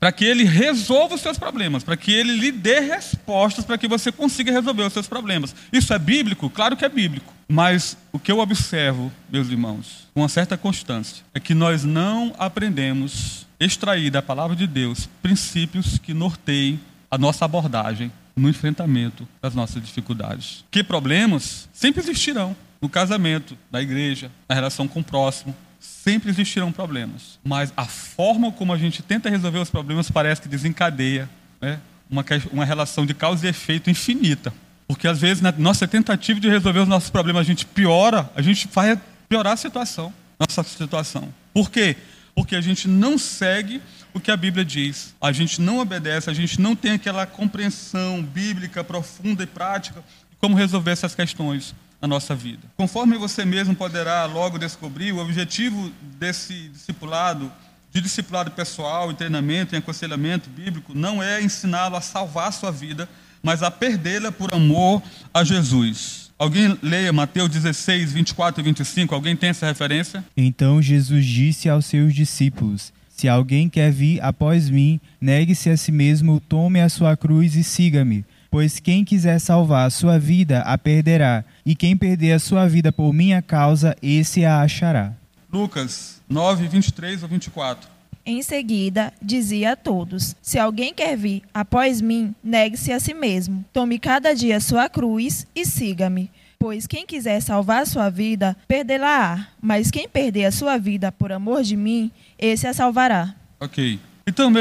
para 0.00 0.10
que 0.10 0.24
ele 0.24 0.42
resolva 0.42 1.14
os 1.14 1.20
seus 1.20 1.38
problemas, 1.38 1.84
para 1.84 1.96
que 1.96 2.10
ele 2.10 2.32
lhe 2.32 2.50
dê 2.50 2.80
respostas 2.80 3.64
para 3.64 3.78
que 3.78 3.86
você 3.86 4.10
consiga 4.10 4.50
resolver 4.50 4.82
os 4.82 4.92
seus 4.92 5.06
problemas. 5.06 5.54
Isso 5.72 5.94
é 5.94 5.98
bíblico? 5.98 6.50
Claro 6.50 6.76
que 6.76 6.84
é 6.84 6.88
bíblico. 6.88 7.32
Mas 7.46 7.96
o 8.10 8.18
que 8.18 8.32
eu 8.32 8.40
observo, 8.40 9.12
meus 9.30 9.48
irmãos, 9.48 10.08
com 10.12 10.22
uma 10.22 10.28
certa 10.28 10.56
constância, 10.56 11.22
é 11.32 11.38
que 11.38 11.54
nós 11.54 11.84
não 11.84 12.34
aprendemos 12.36 13.46
extrair 13.60 14.10
da 14.10 14.22
palavra 14.22 14.56
de 14.56 14.66
Deus 14.66 15.08
princípios 15.22 15.98
que 15.98 16.12
norteiem 16.12 16.80
a 17.10 17.18
nossa 17.18 17.44
abordagem 17.44 18.12
no 18.36 18.48
enfrentamento 18.48 19.26
das 19.42 19.54
nossas 19.54 19.82
dificuldades. 19.82 20.64
Que 20.70 20.84
problemas 20.84 21.68
sempre 21.72 22.00
existirão 22.00 22.56
no 22.80 22.88
casamento, 22.88 23.56
na 23.70 23.82
igreja, 23.82 24.30
na 24.48 24.54
relação 24.54 24.88
com 24.88 25.00
o 25.00 25.04
próximo, 25.04 25.54
sempre 25.78 26.30
existirão 26.30 26.70
problemas, 26.70 27.38
mas 27.44 27.72
a 27.76 27.84
forma 27.84 28.52
como 28.52 28.72
a 28.72 28.78
gente 28.78 29.02
tenta 29.02 29.28
resolver 29.28 29.58
os 29.58 29.70
problemas 29.70 30.10
parece 30.10 30.40
que 30.40 30.48
desencadeia 30.48 31.28
né, 31.60 31.80
uma, 32.08 32.24
uma 32.52 32.64
relação 32.64 33.04
de 33.04 33.14
causa 33.14 33.46
e 33.46 33.50
efeito 33.50 33.90
infinita. 33.90 34.52
Porque 34.86 35.06
às 35.06 35.20
vezes, 35.20 35.40
na 35.40 35.52
nossa 35.52 35.86
tentativa 35.86 36.40
de 36.40 36.48
resolver 36.48 36.80
os 36.80 36.88
nossos 36.88 37.10
problemas, 37.10 37.42
a 37.42 37.44
gente 37.44 37.64
piora, 37.64 38.28
a 38.34 38.42
gente 38.42 38.66
faz 38.68 38.98
piorar 39.28 39.52
a 39.52 39.56
situação, 39.56 40.12
nossa 40.38 40.62
situação. 40.64 41.32
Por 41.54 41.70
quê? 41.70 41.96
Porque 42.34 42.56
a 42.56 42.60
gente 42.60 42.88
não 42.88 43.16
segue 43.16 43.80
o 44.12 44.20
que 44.20 44.30
a 44.30 44.36
Bíblia 44.36 44.64
diz, 44.64 45.14
a 45.20 45.32
gente 45.32 45.60
não 45.60 45.78
obedece, 45.78 46.30
a 46.30 46.34
gente 46.34 46.60
não 46.60 46.74
tem 46.74 46.92
aquela 46.92 47.26
compreensão 47.26 48.22
bíblica 48.22 48.82
profunda 48.82 49.42
e 49.42 49.46
prática 49.46 50.00
de 50.30 50.36
como 50.40 50.56
resolver 50.56 50.90
essas 50.90 51.14
questões 51.14 51.74
na 52.00 52.08
nossa 52.08 52.34
vida. 52.34 52.62
Conforme 52.76 53.18
você 53.18 53.44
mesmo 53.44 53.74
poderá 53.74 54.24
logo 54.24 54.58
descobrir, 54.58 55.12
o 55.12 55.18
objetivo 55.18 55.92
desse 56.18 56.68
discipulado, 56.68 57.52
de 57.92 58.00
discipulado 58.00 58.50
pessoal, 58.50 59.10
em 59.10 59.14
treinamento, 59.14 59.74
em 59.74 59.78
aconselhamento 59.78 60.48
bíblico, 60.48 60.94
não 60.94 61.22
é 61.22 61.42
ensiná-lo 61.42 61.96
a 61.96 62.00
salvar 62.00 62.48
a 62.48 62.52
sua 62.52 62.70
vida, 62.70 63.08
mas 63.42 63.62
a 63.62 63.70
perdê-la 63.70 64.32
por 64.32 64.54
amor 64.54 65.02
a 65.32 65.44
Jesus. 65.44 66.30
Alguém 66.38 66.78
leia 66.82 67.12
Mateus 67.12 67.50
16, 67.50 68.12
24 68.12 68.60
e 68.60 68.64
25? 68.64 69.14
Alguém 69.14 69.36
tem 69.36 69.50
essa 69.50 69.66
referência? 69.66 70.24
Então 70.34 70.80
Jesus 70.80 71.26
disse 71.26 71.68
aos 71.68 71.84
seus 71.84 72.14
discípulos: 72.14 72.92
Se 73.20 73.28
alguém 73.28 73.68
quer 73.68 73.92
vir 73.92 74.18
após 74.22 74.70
mim, 74.70 74.98
negue-se 75.20 75.68
a 75.68 75.76
si 75.76 75.92
mesmo, 75.92 76.40
tome 76.40 76.80
a 76.80 76.88
sua 76.88 77.14
cruz 77.18 77.54
e 77.54 77.62
siga-me. 77.62 78.24
Pois 78.50 78.80
quem 78.80 79.04
quiser 79.04 79.38
salvar 79.38 79.86
a 79.86 79.90
sua 79.90 80.18
vida, 80.18 80.60
a 80.60 80.78
perderá, 80.78 81.44
e 81.66 81.76
quem 81.76 81.94
perder 81.94 82.32
a 82.32 82.38
sua 82.38 82.66
vida 82.66 82.90
por 82.90 83.12
minha 83.12 83.42
causa, 83.42 83.94
esse 84.02 84.42
a 84.46 84.62
achará. 84.62 85.12
Lucas 85.52 86.22
9, 86.30 86.66
23 86.66 87.22
ou 87.22 87.28
24. 87.28 87.90
Em 88.24 88.40
seguida, 88.40 89.12
dizia 89.20 89.72
a 89.72 89.76
todos: 89.76 90.34
Se 90.40 90.58
alguém 90.58 90.94
quer 90.94 91.14
vir 91.14 91.42
após 91.52 92.00
mim, 92.00 92.34
negue-se 92.42 92.90
a 92.90 92.98
si 92.98 93.12
mesmo. 93.12 93.62
Tome 93.70 93.98
cada 93.98 94.32
dia 94.34 94.60
sua 94.60 94.88
cruz 94.88 95.46
e 95.54 95.66
siga-me. 95.66 96.30
Pois 96.62 96.86
quem 96.86 97.06
quiser 97.06 97.40
salvar 97.40 97.80
a 97.80 97.86
sua 97.86 98.10
vida, 98.10 98.54
perdê-la-á. 98.68 99.48
Mas 99.62 99.90
quem 99.90 100.06
perder 100.06 100.44
a 100.44 100.52
sua 100.52 100.76
vida 100.76 101.10
por 101.10 101.32
amor 101.32 101.62
de 101.62 101.74
mim, 101.74 102.12
esse 102.40 102.66
a 102.66 102.72
salvará. 102.72 103.34
Ok. 103.60 104.00
Então 104.26 104.52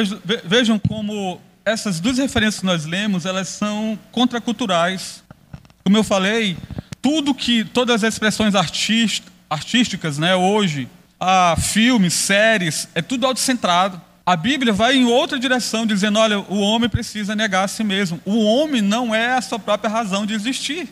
vejam 0.46 0.78
como 0.78 1.40
essas 1.64 2.00
duas 2.00 2.18
referências 2.18 2.60
que 2.60 2.66
nós 2.66 2.86
lemos, 2.86 3.26
elas 3.26 3.48
são 3.48 3.98
contraculturais. 4.12 5.24
Como 5.84 5.96
eu 5.96 6.04
falei, 6.04 6.58
tudo 7.02 7.34
que 7.34 7.64
todas 7.64 8.04
as 8.04 8.14
expressões 8.14 8.54
artísticas, 9.50 10.18
né, 10.18 10.36
hoje, 10.36 10.88
a 11.20 11.56
filmes, 11.58 12.14
séries, 12.14 12.88
é 12.94 13.02
tudo 13.02 13.26
autocentrado. 13.26 14.02
A 14.26 14.36
Bíblia 14.36 14.74
vai 14.74 14.96
em 14.96 15.06
outra 15.06 15.40
direção, 15.40 15.86
dizendo: 15.86 16.20
olha, 16.20 16.40
o 16.40 16.60
homem 16.60 16.90
precisa 16.90 17.36
negar 17.36 17.64
a 17.64 17.68
si 17.68 17.84
mesmo. 17.84 18.20
O 18.26 18.44
homem 18.44 18.82
não 18.82 19.14
é 19.14 19.34
a 19.34 19.42
sua 19.42 19.58
própria 19.58 19.90
razão 19.90 20.26
de 20.26 20.34
existir. 20.34 20.88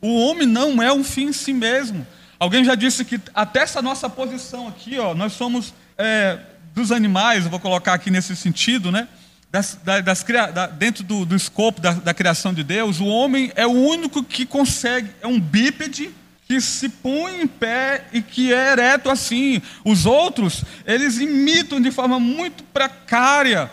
O 0.00 0.18
homem 0.26 0.46
não 0.46 0.82
é 0.82 0.92
um 0.92 1.04
fim 1.04 1.26
em 1.26 1.32
si 1.32 1.52
mesmo. 1.52 2.06
Alguém 2.38 2.64
já 2.64 2.74
disse 2.74 3.04
que 3.04 3.20
até 3.34 3.60
essa 3.60 3.80
nossa 3.80 4.10
posição 4.10 4.68
aqui, 4.68 4.98
ó, 4.98 5.14
nós 5.14 5.32
somos 5.32 5.72
é, 6.02 6.38
dos 6.74 6.90
animais, 6.90 7.44
eu 7.44 7.50
vou 7.50 7.60
colocar 7.60 7.94
aqui 7.94 8.10
nesse 8.10 8.34
sentido, 8.34 8.90
né? 8.90 9.08
das, 9.52 9.78
das, 9.84 10.24
da, 10.54 10.66
dentro 10.66 11.04
do, 11.04 11.26
do 11.26 11.36
escopo 11.36 11.78
da, 11.78 11.92
da, 11.92 12.14
criação 12.14 12.54
de 12.54 12.64
Deus, 12.64 13.00
o 13.00 13.06
homem 13.06 13.52
é 13.54 13.66
o 13.66 13.70
único 13.70 14.24
que 14.24 14.46
consegue, 14.46 15.10
é 15.20 15.26
um 15.26 15.38
bípede 15.38 16.10
que 16.48 16.58
se 16.58 16.88
põe 16.88 17.42
em 17.42 17.46
pé 17.46 18.06
e 18.14 18.22
que 18.22 18.52
é 18.52 18.72
ereto 18.72 19.10
assim. 19.10 19.60
Os 19.84 20.06
outros, 20.06 20.64
eles 20.86 21.18
imitam 21.18 21.80
de 21.80 21.90
forma 21.90 22.18
muito 22.18 22.64
precária 22.64 23.70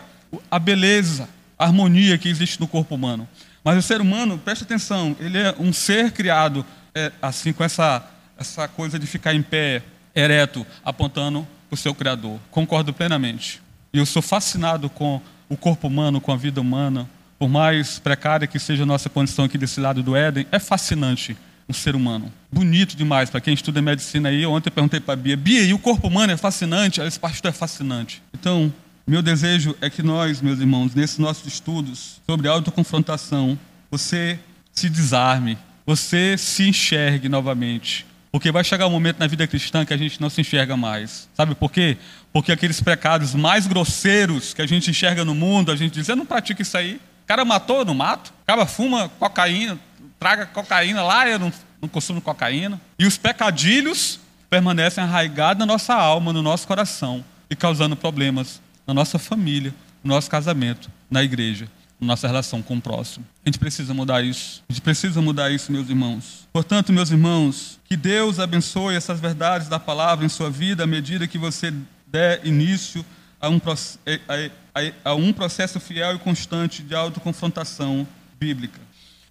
a 0.50 0.58
beleza, 0.58 1.26
a 1.58 1.64
harmonia 1.64 2.18
que 2.18 2.28
existe 2.28 2.60
no 2.60 2.68
corpo 2.68 2.94
humano. 2.94 3.26
Mas 3.64 3.78
o 3.78 3.82
ser 3.82 4.02
humano, 4.02 4.38
preste 4.38 4.64
atenção, 4.64 5.16
ele 5.18 5.38
é 5.38 5.54
um 5.58 5.72
ser 5.72 6.12
criado 6.12 6.64
é, 6.94 7.10
assim 7.22 7.54
com 7.54 7.64
essa, 7.64 8.06
essa 8.38 8.68
coisa 8.68 8.98
de 8.98 9.06
ficar 9.06 9.34
em 9.34 9.42
pé, 9.42 9.82
ereto, 10.14 10.66
apontando 10.84 11.46
o 11.70 11.76
seu 11.76 11.94
Criador. 11.94 12.38
Concordo 12.50 12.92
plenamente. 12.92 13.62
E 13.92 13.98
eu 13.98 14.06
sou 14.06 14.22
fascinado 14.22 14.88
com 14.88 15.20
o 15.48 15.56
corpo 15.56 15.88
humano 15.88 16.20
com 16.20 16.32
a 16.32 16.36
vida 16.36 16.60
humana, 16.60 17.08
por 17.38 17.48
mais 17.48 17.98
precária 17.98 18.46
que 18.46 18.58
seja 18.58 18.84
a 18.84 18.86
nossa 18.86 19.08
condição 19.08 19.44
aqui 19.44 19.58
desse 19.58 19.80
lado 19.80 20.02
do 20.02 20.14
Éden, 20.14 20.46
é 20.52 20.58
fascinante 20.58 21.36
um 21.68 21.72
ser 21.72 21.96
humano. 21.96 22.32
Bonito 22.52 22.96
demais. 22.96 23.30
Para 23.30 23.40
quem 23.40 23.54
estuda 23.54 23.80
medicina 23.80 24.28
aí, 24.28 24.44
ontem 24.44 24.68
eu 24.68 24.72
perguntei 24.72 25.00
para 25.00 25.14
a 25.14 25.16
Bia, 25.16 25.36
Bia, 25.36 25.62
e 25.62 25.72
o 25.72 25.78
corpo 25.78 26.08
humano 26.08 26.32
é 26.32 26.36
fascinante? 26.36 27.00
Esse 27.00 27.18
pastor 27.18 27.50
é 27.50 27.52
fascinante. 27.52 28.22
Então, 28.32 28.72
meu 29.06 29.22
desejo 29.22 29.76
é 29.80 29.88
que 29.88 30.02
nós, 30.02 30.40
meus 30.40 30.60
irmãos, 30.60 30.94
nesses 30.94 31.18
nossos 31.18 31.46
estudos 31.46 32.20
sobre 32.26 32.48
autoconfrontação, 32.48 33.58
você 33.90 34.38
se 34.72 34.88
desarme, 34.88 35.58
você 35.86 36.36
se 36.36 36.68
enxergue 36.68 37.28
novamente. 37.28 38.06
Porque 38.32 38.52
vai 38.52 38.62
chegar 38.62 38.86
um 38.86 38.90
momento 38.90 39.18
na 39.18 39.26
vida 39.26 39.46
cristã 39.46 39.84
que 39.84 39.92
a 39.92 39.96
gente 39.96 40.20
não 40.20 40.30
se 40.30 40.40
enxerga 40.40 40.76
mais. 40.76 41.28
Sabe 41.34 41.54
por 41.54 41.70
quê? 41.70 41.96
Porque 42.32 42.52
aqueles 42.52 42.80
pecados 42.80 43.34
mais 43.34 43.66
grosseiros 43.66 44.54
que 44.54 44.62
a 44.62 44.66
gente 44.66 44.90
enxerga 44.90 45.24
no 45.24 45.34
mundo, 45.34 45.72
a 45.72 45.76
gente 45.76 45.94
diz, 45.94 46.08
eu 46.08 46.14
não 46.14 46.24
pratico 46.24 46.62
isso 46.62 46.76
aí. 46.76 46.94
O 47.24 47.26
cara 47.26 47.44
matou, 47.44 47.78
eu 47.78 47.84
não 47.84 47.94
mato. 47.94 48.32
O 48.42 48.46
cara 48.46 48.66
fuma 48.66 49.08
cocaína, 49.08 49.78
traga 50.18 50.46
cocaína 50.46 51.02
lá, 51.02 51.28
eu 51.28 51.38
não, 51.40 51.52
não 51.82 51.88
consumo 51.88 52.20
cocaína. 52.20 52.80
E 52.98 53.04
os 53.04 53.18
pecadilhos 53.18 54.20
permanecem 54.48 55.02
arraigados 55.02 55.58
na 55.58 55.66
nossa 55.66 55.94
alma, 55.94 56.32
no 56.32 56.42
nosso 56.42 56.66
coração, 56.68 57.24
e 57.48 57.56
causando 57.56 57.96
problemas 57.96 58.60
na 58.86 58.94
nossa 58.94 59.18
família, 59.18 59.74
no 60.04 60.14
nosso 60.14 60.30
casamento, 60.30 60.88
na 61.10 61.22
igreja 61.22 61.68
nossa 62.00 62.26
relação 62.26 62.62
com 62.62 62.76
o 62.76 62.80
próximo. 62.80 63.26
A 63.44 63.48
gente 63.48 63.58
precisa 63.58 63.92
mudar 63.92 64.22
isso. 64.22 64.62
A 64.68 64.72
gente 64.72 64.82
precisa 64.82 65.20
mudar 65.20 65.50
isso, 65.50 65.70
meus 65.70 65.88
irmãos. 65.88 66.48
Portanto, 66.52 66.92
meus 66.92 67.10
irmãos, 67.10 67.78
que 67.84 67.96
Deus 67.96 68.38
abençoe 68.38 68.94
essas 68.94 69.20
verdades 69.20 69.68
da 69.68 69.78
palavra 69.78 70.24
em 70.24 70.28
sua 70.28 70.50
vida 70.50 70.84
à 70.84 70.86
medida 70.86 71.26
que 71.26 71.38
você 71.38 71.72
der 72.06 72.44
início 72.44 73.04
a 73.40 73.48
um, 73.48 73.56
a, 73.56 74.80
a, 74.80 75.10
a 75.10 75.14
um 75.14 75.32
processo 75.32 75.80
fiel 75.80 76.16
e 76.16 76.18
constante 76.18 76.82
de 76.82 76.94
autoconfrontação 76.94 78.06
bíblica. 78.38 78.80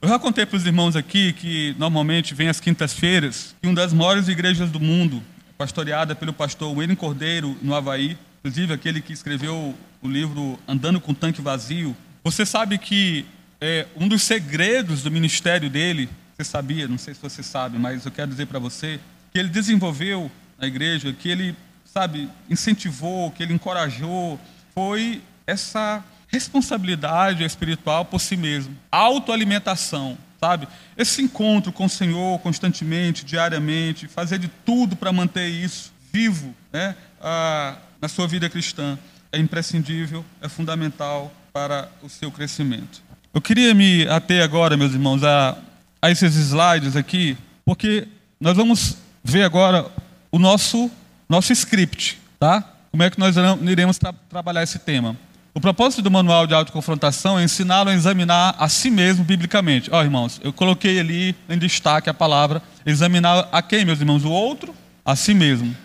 Eu 0.02 0.08
já 0.08 0.18
contei 0.18 0.46
para 0.46 0.56
os 0.56 0.66
irmãos 0.66 0.96
aqui 0.96 1.34
que 1.34 1.76
normalmente 1.78 2.34
vem 2.34 2.48
às 2.48 2.60
quintas-feiras 2.60 3.54
que 3.62 3.68
uma 3.68 3.76
das 3.76 3.92
maiores 3.92 4.30
igrejas 4.30 4.72
do 4.72 4.80
mundo, 4.80 5.22
pastoreada 5.58 6.16
pelo 6.16 6.32
pastor 6.32 6.76
William 6.76 6.96
Cordeiro, 6.96 7.58
no 7.62 7.76
Havaí, 7.76 8.18
inclusive 8.40 8.74
aquele 8.74 9.02
que 9.02 9.12
escreveu 9.12 9.76
o 10.02 10.08
livro 10.08 10.58
Andando 10.66 11.02
com 11.02 11.14
Tanque 11.14 11.42
Vazio, 11.42 11.96
você 12.24 12.46
sabe 12.46 12.78
que 12.78 13.26
é, 13.62 13.86
um 13.96 14.08
dos 14.08 14.24
segredos 14.24 15.04
do 15.04 15.12
ministério 15.12 15.70
dele, 15.70 16.10
você 16.36 16.44
sabia, 16.44 16.88
não 16.88 16.98
sei 16.98 17.14
se 17.14 17.22
você 17.22 17.44
sabe, 17.44 17.78
mas 17.78 18.06
eu 18.06 18.12
quero 18.12 18.30
dizer 18.32 18.46
para 18.46 18.60
você, 18.60 19.00
que 19.32 19.40
ele 19.40 19.50
desenvolveu 19.50 20.32
na 20.58 20.68
igreja, 20.68 21.14
que 21.14 21.30
ele, 21.30 21.56
sabe, 21.86 22.30
incentivou, 22.50 23.32
que 23.32 23.44
ele 23.44 23.54
encorajou, 23.54 24.40
foi 24.74 25.22
essa 25.46 26.04
responsabilidade 26.28 27.44
espiritual 27.44 28.06
por 28.06 28.20
si 28.20 28.38
mesmo, 28.38 28.76
autoalimentação, 28.92 30.18
sabe? 30.40 30.68
Esse 30.96 31.22
encontro 31.22 31.72
com 31.72 31.86
o 31.86 31.90
Senhor 31.90 32.40
constantemente, 32.40 33.26
diariamente, 33.26 34.08
fazer 34.08 34.38
de 34.38 34.48
tudo 34.66 34.96
para 34.96 35.12
manter 35.12 35.48
isso 35.48 35.92
vivo, 36.12 36.56
né? 36.72 36.96
Ah, 37.22 37.78
na 38.02 38.08
sua 38.08 38.28
vida 38.28 38.50
cristã 38.50 38.98
é 39.32 39.38
imprescindível, 39.38 40.26
é 40.42 40.48
fundamental 40.48 41.32
para 41.60 41.90
o 42.02 42.08
seu 42.08 42.32
crescimento. 42.32 43.02
Eu 43.34 43.42
queria 43.42 43.74
me 43.74 44.08
ater 44.08 44.42
agora, 44.42 44.78
meus 44.78 44.94
irmãos, 44.94 45.22
a, 45.26 45.58
a 46.02 46.10
esses 46.10 46.34
slides 46.34 46.96
aqui, 46.96 47.36
porque 47.66 48.08
nós 48.40 48.56
vamos 48.56 48.96
ver 49.22 49.44
agora 49.44 49.86
o 50.32 50.40
nosso, 50.40 50.90
nosso 51.28 51.52
script, 51.52 52.18
tá? 52.40 52.64
Como 52.90 53.04
é 53.04 53.10
que 53.10 53.20
nós 53.20 53.36
iremos 53.70 53.98
tra 53.98 54.14
trabalhar 54.30 54.64
esse 54.64 54.80
tema. 54.80 55.18
O 55.54 55.60
propósito 55.60 56.02
do 56.02 56.10
manual 56.10 56.48
de 56.48 56.54
autoconfrontação 56.54 57.38
é 57.38 57.44
ensiná-lo 57.44 57.90
a 57.90 57.94
examinar 57.94 58.56
a 58.58 58.70
si 58.70 58.90
mesmo 58.90 59.26
biblicamente. 59.26 59.90
Ó, 59.92 60.00
oh, 60.00 60.02
irmãos, 60.02 60.40
eu 60.42 60.54
coloquei 60.54 60.98
ali 60.98 61.36
em 61.50 61.58
destaque 61.58 62.10
a 62.10 62.14
palavra 62.14 62.64
examinar 62.86 63.50
a 63.52 63.62
quem, 63.62 63.84
meus 63.84 64.00
irmãos? 64.00 64.24
O 64.24 64.32
outro? 64.32 64.74
A 65.04 65.14
si 65.14 65.34
mesmo. 65.34 65.76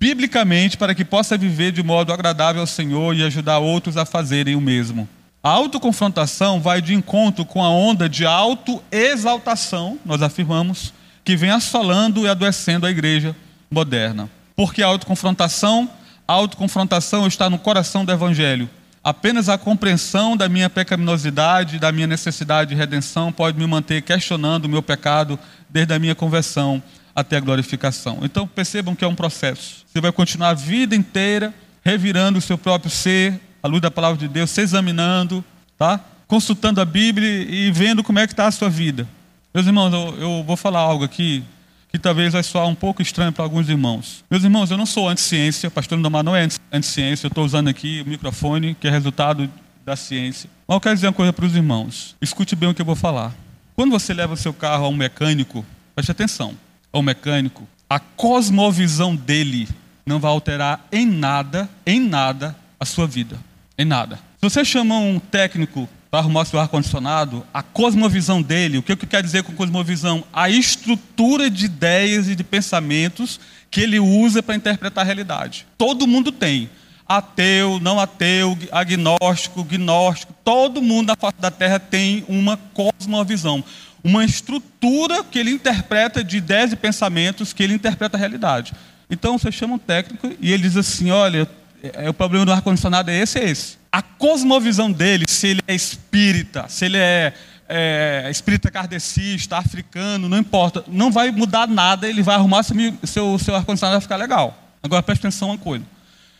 Biblicamente, 0.00 0.78
para 0.78 0.94
que 0.94 1.04
possa 1.04 1.36
viver 1.36 1.70
de 1.70 1.82
modo 1.82 2.14
agradável 2.14 2.62
ao 2.62 2.66
Senhor 2.66 3.14
e 3.14 3.22
ajudar 3.24 3.58
outros 3.58 3.98
a 3.98 4.06
fazerem 4.06 4.56
o 4.56 4.60
mesmo. 4.60 5.06
A 5.48 5.52
autoconfrontação 5.52 6.60
vai 6.60 6.82
de 6.82 6.92
encontro 6.92 7.42
com 7.42 7.64
a 7.64 7.70
onda 7.70 8.06
de 8.06 8.26
autoexaltação, 8.26 9.98
nós 10.04 10.20
afirmamos, 10.20 10.92
que 11.24 11.38
vem 11.38 11.48
assolando 11.48 12.26
e 12.26 12.28
adoecendo 12.28 12.84
a 12.84 12.90
igreja 12.90 13.34
moderna. 13.70 14.28
Porque 14.54 14.82
a 14.82 14.86
autoconfrontação, 14.86 15.88
a 16.28 16.34
autoconfrontação 16.34 17.26
está 17.26 17.48
no 17.48 17.58
coração 17.58 18.04
do 18.04 18.12
evangelho. 18.12 18.68
Apenas 19.02 19.48
a 19.48 19.56
compreensão 19.56 20.36
da 20.36 20.50
minha 20.50 20.68
pecaminosidade, 20.68 21.78
da 21.78 21.90
minha 21.90 22.06
necessidade 22.06 22.68
de 22.68 22.76
redenção 22.76 23.32
pode 23.32 23.58
me 23.58 23.66
manter 23.66 24.02
questionando 24.02 24.66
o 24.66 24.68
meu 24.68 24.82
pecado 24.82 25.38
desde 25.66 25.94
a 25.94 25.98
minha 25.98 26.14
conversão 26.14 26.82
até 27.16 27.38
a 27.38 27.40
glorificação. 27.40 28.18
Então 28.20 28.46
percebam 28.46 28.94
que 28.94 29.02
é 29.02 29.08
um 29.08 29.14
processo. 29.14 29.86
Você 29.86 29.98
vai 29.98 30.12
continuar 30.12 30.50
a 30.50 30.54
vida 30.54 30.94
inteira 30.94 31.54
revirando 31.82 32.38
o 32.38 32.42
seu 32.42 32.58
próprio 32.58 32.90
ser, 32.90 33.40
à 33.62 33.68
luz 33.68 33.80
da 33.80 33.90
palavra 33.90 34.18
de 34.18 34.28
Deus, 34.28 34.50
se 34.50 34.60
examinando, 34.60 35.44
tá? 35.76 36.00
Consultando 36.26 36.80
a 36.80 36.84
Bíblia 36.84 37.28
e 37.28 37.70
vendo 37.70 38.02
como 38.04 38.18
é 38.18 38.26
que 38.26 38.32
está 38.32 38.46
a 38.46 38.50
sua 38.50 38.68
vida. 38.68 39.08
Meus 39.54 39.66
irmãos, 39.66 39.92
eu, 39.92 40.20
eu 40.20 40.44
vou 40.44 40.56
falar 40.56 40.80
algo 40.80 41.04
aqui 41.04 41.42
que 41.90 41.98
talvez 41.98 42.34
vai 42.34 42.42
soar 42.42 42.66
um 42.66 42.74
pouco 42.74 43.00
estranho 43.00 43.32
para 43.32 43.42
alguns 43.42 43.68
irmãos. 43.68 44.24
Meus 44.30 44.44
irmãos, 44.44 44.70
eu 44.70 44.76
não 44.76 44.84
sou 44.84 45.08
anti-ciência, 45.08 45.70
pastor 45.70 45.96
Lindomar 45.96 46.22
não 46.22 46.36
é 46.36 46.46
anti-ciência, 46.70 47.26
eu 47.26 47.28
estou 47.28 47.44
usando 47.44 47.68
aqui 47.68 48.02
o 48.02 48.08
microfone, 48.08 48.74
que 48.74 48.86
é 48.86 48.90
resultado 48.90 49.50
da 49.84 49.96
ciência. 49.96 50.50
Mas 50.66 50.74
eu 50.76 50.80
quero 50.80 50.94
dizer 50.94 51.06
uma 51.06 51.12
coisa 51.14 51.32
para 51.32 51.46
os 51.46 51.56
irmãos. 51.56 52.14
Escute 52.20 52.54
bem 52.54 52.68
o 52.68 52.74
que 52.74 52.82
eu 52.82 52.86
vou 52.86 52.94
falar. 52.94 53.34
Quando 53.74 53.90
você 53.90 54.12
leva 54.12 54.34
o 54.34 54.36
seu 54.36 54.52
carro 54.52 54.84
a 54.84 54.88
um 54.88 54.94
mecânico, 54.94 55.64
preste 55.94 56.10
atenção, 56.10 56.54
ao 56.92 57.02
mecânico, 57.02 57.66
a 57.88 57.98
cosmovisão 57.98 59.16
dele 59.16 59.66
não 60.04 60.18
vai 60.18 60.30
alterar 60.30 60.86
em 60.92 61.06
nada, 61.06 61.68
em 61.86 62.00
nada, 62.00 62.54
a 62.78 62.84
sua 62.84 63.06
vida. 63.06 63.38
Em 63.78 63.84
nada. 63.84 64.16
Se 64.16 64.42
você 64.42 64.64
chama 64.64 64.98
um 64.98 65.20
técnico 65.20 65.88
para 66.10 66.18
arrumar 66.18 66.44
seu 66.44 66.58
ar-condicionado, 66.58 67.46
a 67.54 67.62
cosmovisão 67.62 68.42
dele, 68.42 68.78
o 68.78 68.82
que 68.82 68.90
eu 68.90 68.96
quero 68.96 69.22
dizer 69.22 69.44
com 69.44 69.52
cosmovisão? 69.52 70.24
A 70.32 70.50
estrutura 70.50 71.48
de 71.48 71.66
ideias 71.66 72.28
e 72.28 72.34
de 72.34 72.42
pensamentos 72.42 73.38
que 73.70 73.80
ele 73.80 74.00
usa 74.00 74.42
para 74.42 74.56
interpretar 74.56 75.02
a 75.02 75.06
realidade. 75.06 75.64
Todo 75.76 76.08
mundo 76.08 76.32
tem. 76.32 76.68
Ateu, 77.06 77.78
não 77.78 78.00
ateu, 78.00 78.58
agnóstico, 78.72 79.62
gnóstico, 79.62 80.34
todo 80.44 80.82
mundo 80.82 81.08
na 81.08 81.16
face 81.16 81.36
da 81.40 81.50
Terra 81.50 81.78
tem 81.78 82.24
uma 82.28 82.58
cosmovisão. 82.74 83.62
Uma 84.02 84.24
estrutura 84.24 85.22
que 85.22 85.38
ele 85.38 85.50
interpreta 85.50 86.22
de 86.24 86.36
ideias 86.36 86.72
e 86.72 86.76
pensamentos 86.76 87.52
que 87.52 87.62
ele 87.62 87.74
interpreta 87.74 88.16
a 88.16 88.20
realidade. 88.20 88.72
Então 89.08 89.38
você 89.38 89.52
chama 89.52 89.74
um 89.74 89.78
técnico 89.78 90.30
e 90.40 90.52
ele 90.52 90.64
diz 90.64 90.76
assim: 90.76 91.10
olha, 91.10 91.48
é, 91.82 92.08
o 92.08 92.14
problema 92.14 92.44
do 92.44 92.52
ar-condicionado 92.52 93.10
é 93.10 93.18
esse, 93.18 93.38
é 93.38 93.50
esse. 93.50 93.78
A 93.90 94.02
cosmovisão 94.02 94.90
dele, 94.90 95.24
se 95.28 95.46
ele 95.46 95.60
é 95.66 95.74
espírita, 95.74 96.66
se 96.68 96.84
ele 96.84 96.96
é, 96.96 97.32
é 97.68 98.28
espírita 98.30 98.70
kardecista, 98.70 99.56
africano, 99.56 100.28
não 100.28 100.38
importa, 100.38 100.84
não 100.88 101.10
vai 101.10 101.30
mudar 101.30 101.66
nada, 101.66 102.08
ele 102.08 102.22
vai 102.22 102.34
arrumar 102.34 102.62
seu, 102.62 102.76
seu, 103.04 103.38
seu 103.38 103.54
ar-condicionado 103.54 103.94
vai 103.94 104.00
ficar 104.00 104.16
legal. 104.16 104.56
Agora 104.82 105.02
preste 105.02 105.26
atenção 105.26 105.48
uma 105.48 105.58
coisa. 105.58 105.84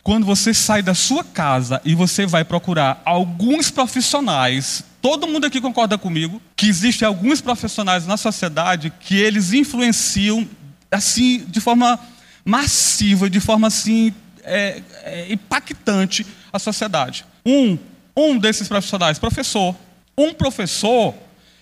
Quando 0.02 0.24
você 0.24 0.54
sai 0.54 0.82
da 0.82 0.94
sua 0.94 1.22
casa 1.22 1.80
e 1.84 1.94
você 1.94 2.24
vai 2.24 2.44
procurar 2.44 3.02
alguns 3.04 3.70
profissionais, 3.70 4.82
todo 5.02 5.26
mundo 5.26 5.46
aqui 5.46 5.60
concorda 5.60 5.98
comigo, 5.98 6.40
que 6.56 6.66
existem 6.66 7.06
alguns 7.06 7.40
profissionais 7.40 8.06
na 8.06 8.16
sociedade 8.16 8.92
que 9.00 9.16
eles 9.16 9.52
influenciam 9.52 10.48
assim 10.90 11.44
de 11.46 11.60
forma 11.60 11.98
massiva, 12.44 13.28
de 13.28 13.40
forma 13.40 13.66
assim 13.66 14.14
é, 14.44 14.82
é, 15.04 15.32
impactante 15.32 16.26
a 16.52 16.58
sociedade. 16.58 17.24
Um, 17.44 17.78
um 18.16 18.38
desses 18.38 18.68
profissionais, 18.68 19.18
professor. 19.18 19.74
Um 20.16 20.34
professor, 20.34 21.14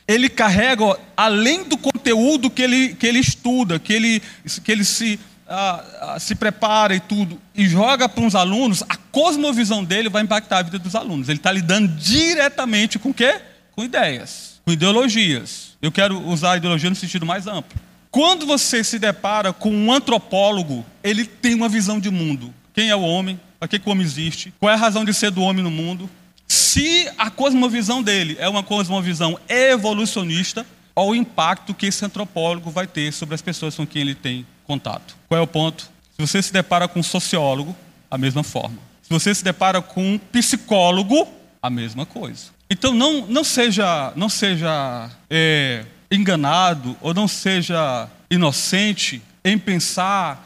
ele 0.09 0.29
carrega, 0.29 0.99
além 1.17 1.65
do 1.65 1.77
conteúdo 1.77 2.49
que 2.49 2.63
ele, 2.63 2.95
que 2.95 3.07
ele 3.07 3.19
estuda, 3.19 3.79
que 3.79 3.93
ele, 3.93 4.23
que 4.65 4.73
ele 4.73 4.85
se, 4.85 5.21
ah, 5.49 6.17
se 6.19 6.35
prepara 6.35 6.95
e 6.95 7.01
tudo, 7.01 7.41
e 7.55 7.69
joga 7.69 8.09
para 8.09 8.25
uns 8.25 8.35
alunos, 8.35 8.83
a 8.89 8.97
cosmovisão 8.97 9.85
dele 9.85 10.09
vai 10.09 10.23
impactar 10.23 10.59
a 10.59 10.63
vida 10.63 10.79
dos 10.79 10.95
alunos. 10.95 11.29
Ele 11.29 11.39
está 11.39 11.53
lidando 11.53 11.89
diretamente 11.89 12.99
com 12.99 13.11
o 13.11 13.15
quê? 13.15 13.41
Com 13.73 13.85
ideias, 13.85 14.61
com 14.65 14.73
ideologias. 14.73 15.77
Eu 15.83 15.93
quero 15.93 16.19
usar 16.27 16.53
a 16.53 16.57
ideologia 16.57 16.89
no 16.89 16.97
sentido 16.97 17.27
mais 17.27 17.47
amplo. 17.47 17.79
Quando 18.11 18.47
você 18.47 18.83
se 18.83 18.99
depara 18.99 19.53
com 19.53 19.71
um 19.71 19.93
antropólogo, 19.93 20.87
ele 21.05 21.27
tem 21.27 21.55
uma 21.55 21.69
visão 21.69 22.01
de 22.01 22.11
mundo. 22.11 22.55
Quem 22.77 22.91
é 22.91 22.95
o 22.95 23.01
homem? 23.01 23.41
Para 23.59 23.69
que, 23.69 23.79
que 23.79 23.89
o 23.89 23.93
homem 23.93 24.05
existe? 24.05 24.53
Qual 24.61 24.71
é 24.71 24.75
a 24.75 24.77
razão 24.77 25.03
de 25.03 25.15
ser 25.15 25.31
do 25.31 25.41
homem 25.41 25.65
no 25.65 25.71
mundo? 25.71 26.11
Se 26.47 27.11
a 27.17 27.31
cosmovisão 27.31 28.03
dele 28.03 28.37
é 28.39 28.47
uma 28.47 28.63
cosmovisão 28.63 29.41
evolucionista, 29.49 30.67
qual 30.93 31.09
o 31.09 31.15
impacto 31.15 31.73
que 31.73 31.87
esse 31.87 32.05
antropólogo 32.05 32.71
vai 32.71 32.87
ter 32.87 33.15
sobre 33.15 33.35
as 33.35 33.41
pessoas 33.41 33.75
com 33.75 33.87
quem 33.87 34.03
ele 34.03 34.15
tem 34.15 34.47
contato? 34.65 35.17
Qual 35.27 35.39
é 35.39 35.43
o 35.43 35.47
ponto? 35.47 35.85
Se 36.13 36.21
você 36.21 36.43
se 36.43 36.53
depara 36.53 36.87
com 36.87 37.01
um 37.01 37.03
sociólogo, 37.03 37.75
a 38.11 38.19
mesma 38.19 38.43
forma. 38.43 38.77
Se 39.01 39.09
você 39.09 39.35
se 39.35 39.43
depara 39.43 39.81
com 39.81 40.13
um 40.13 40.19
psicólogo, 40.19 41.27
a 41.63 41.71
mesma 41.71 42.05
coisa. 42.05 42.51
Então 42.69 42.93
não, 42.93 43.27
não 43.27 43.43
seja, 43.43 44.13
não 44.15 44.29
seja 44.29 45.11
é, 45.31 45.83
enganado 46.11 46.95
ou 47.01 47.15
não 47.15 47.27
seja 47.27 48.07
inocente 48.31 49.23
em 49.43 49.59
pensar 49.59 50.46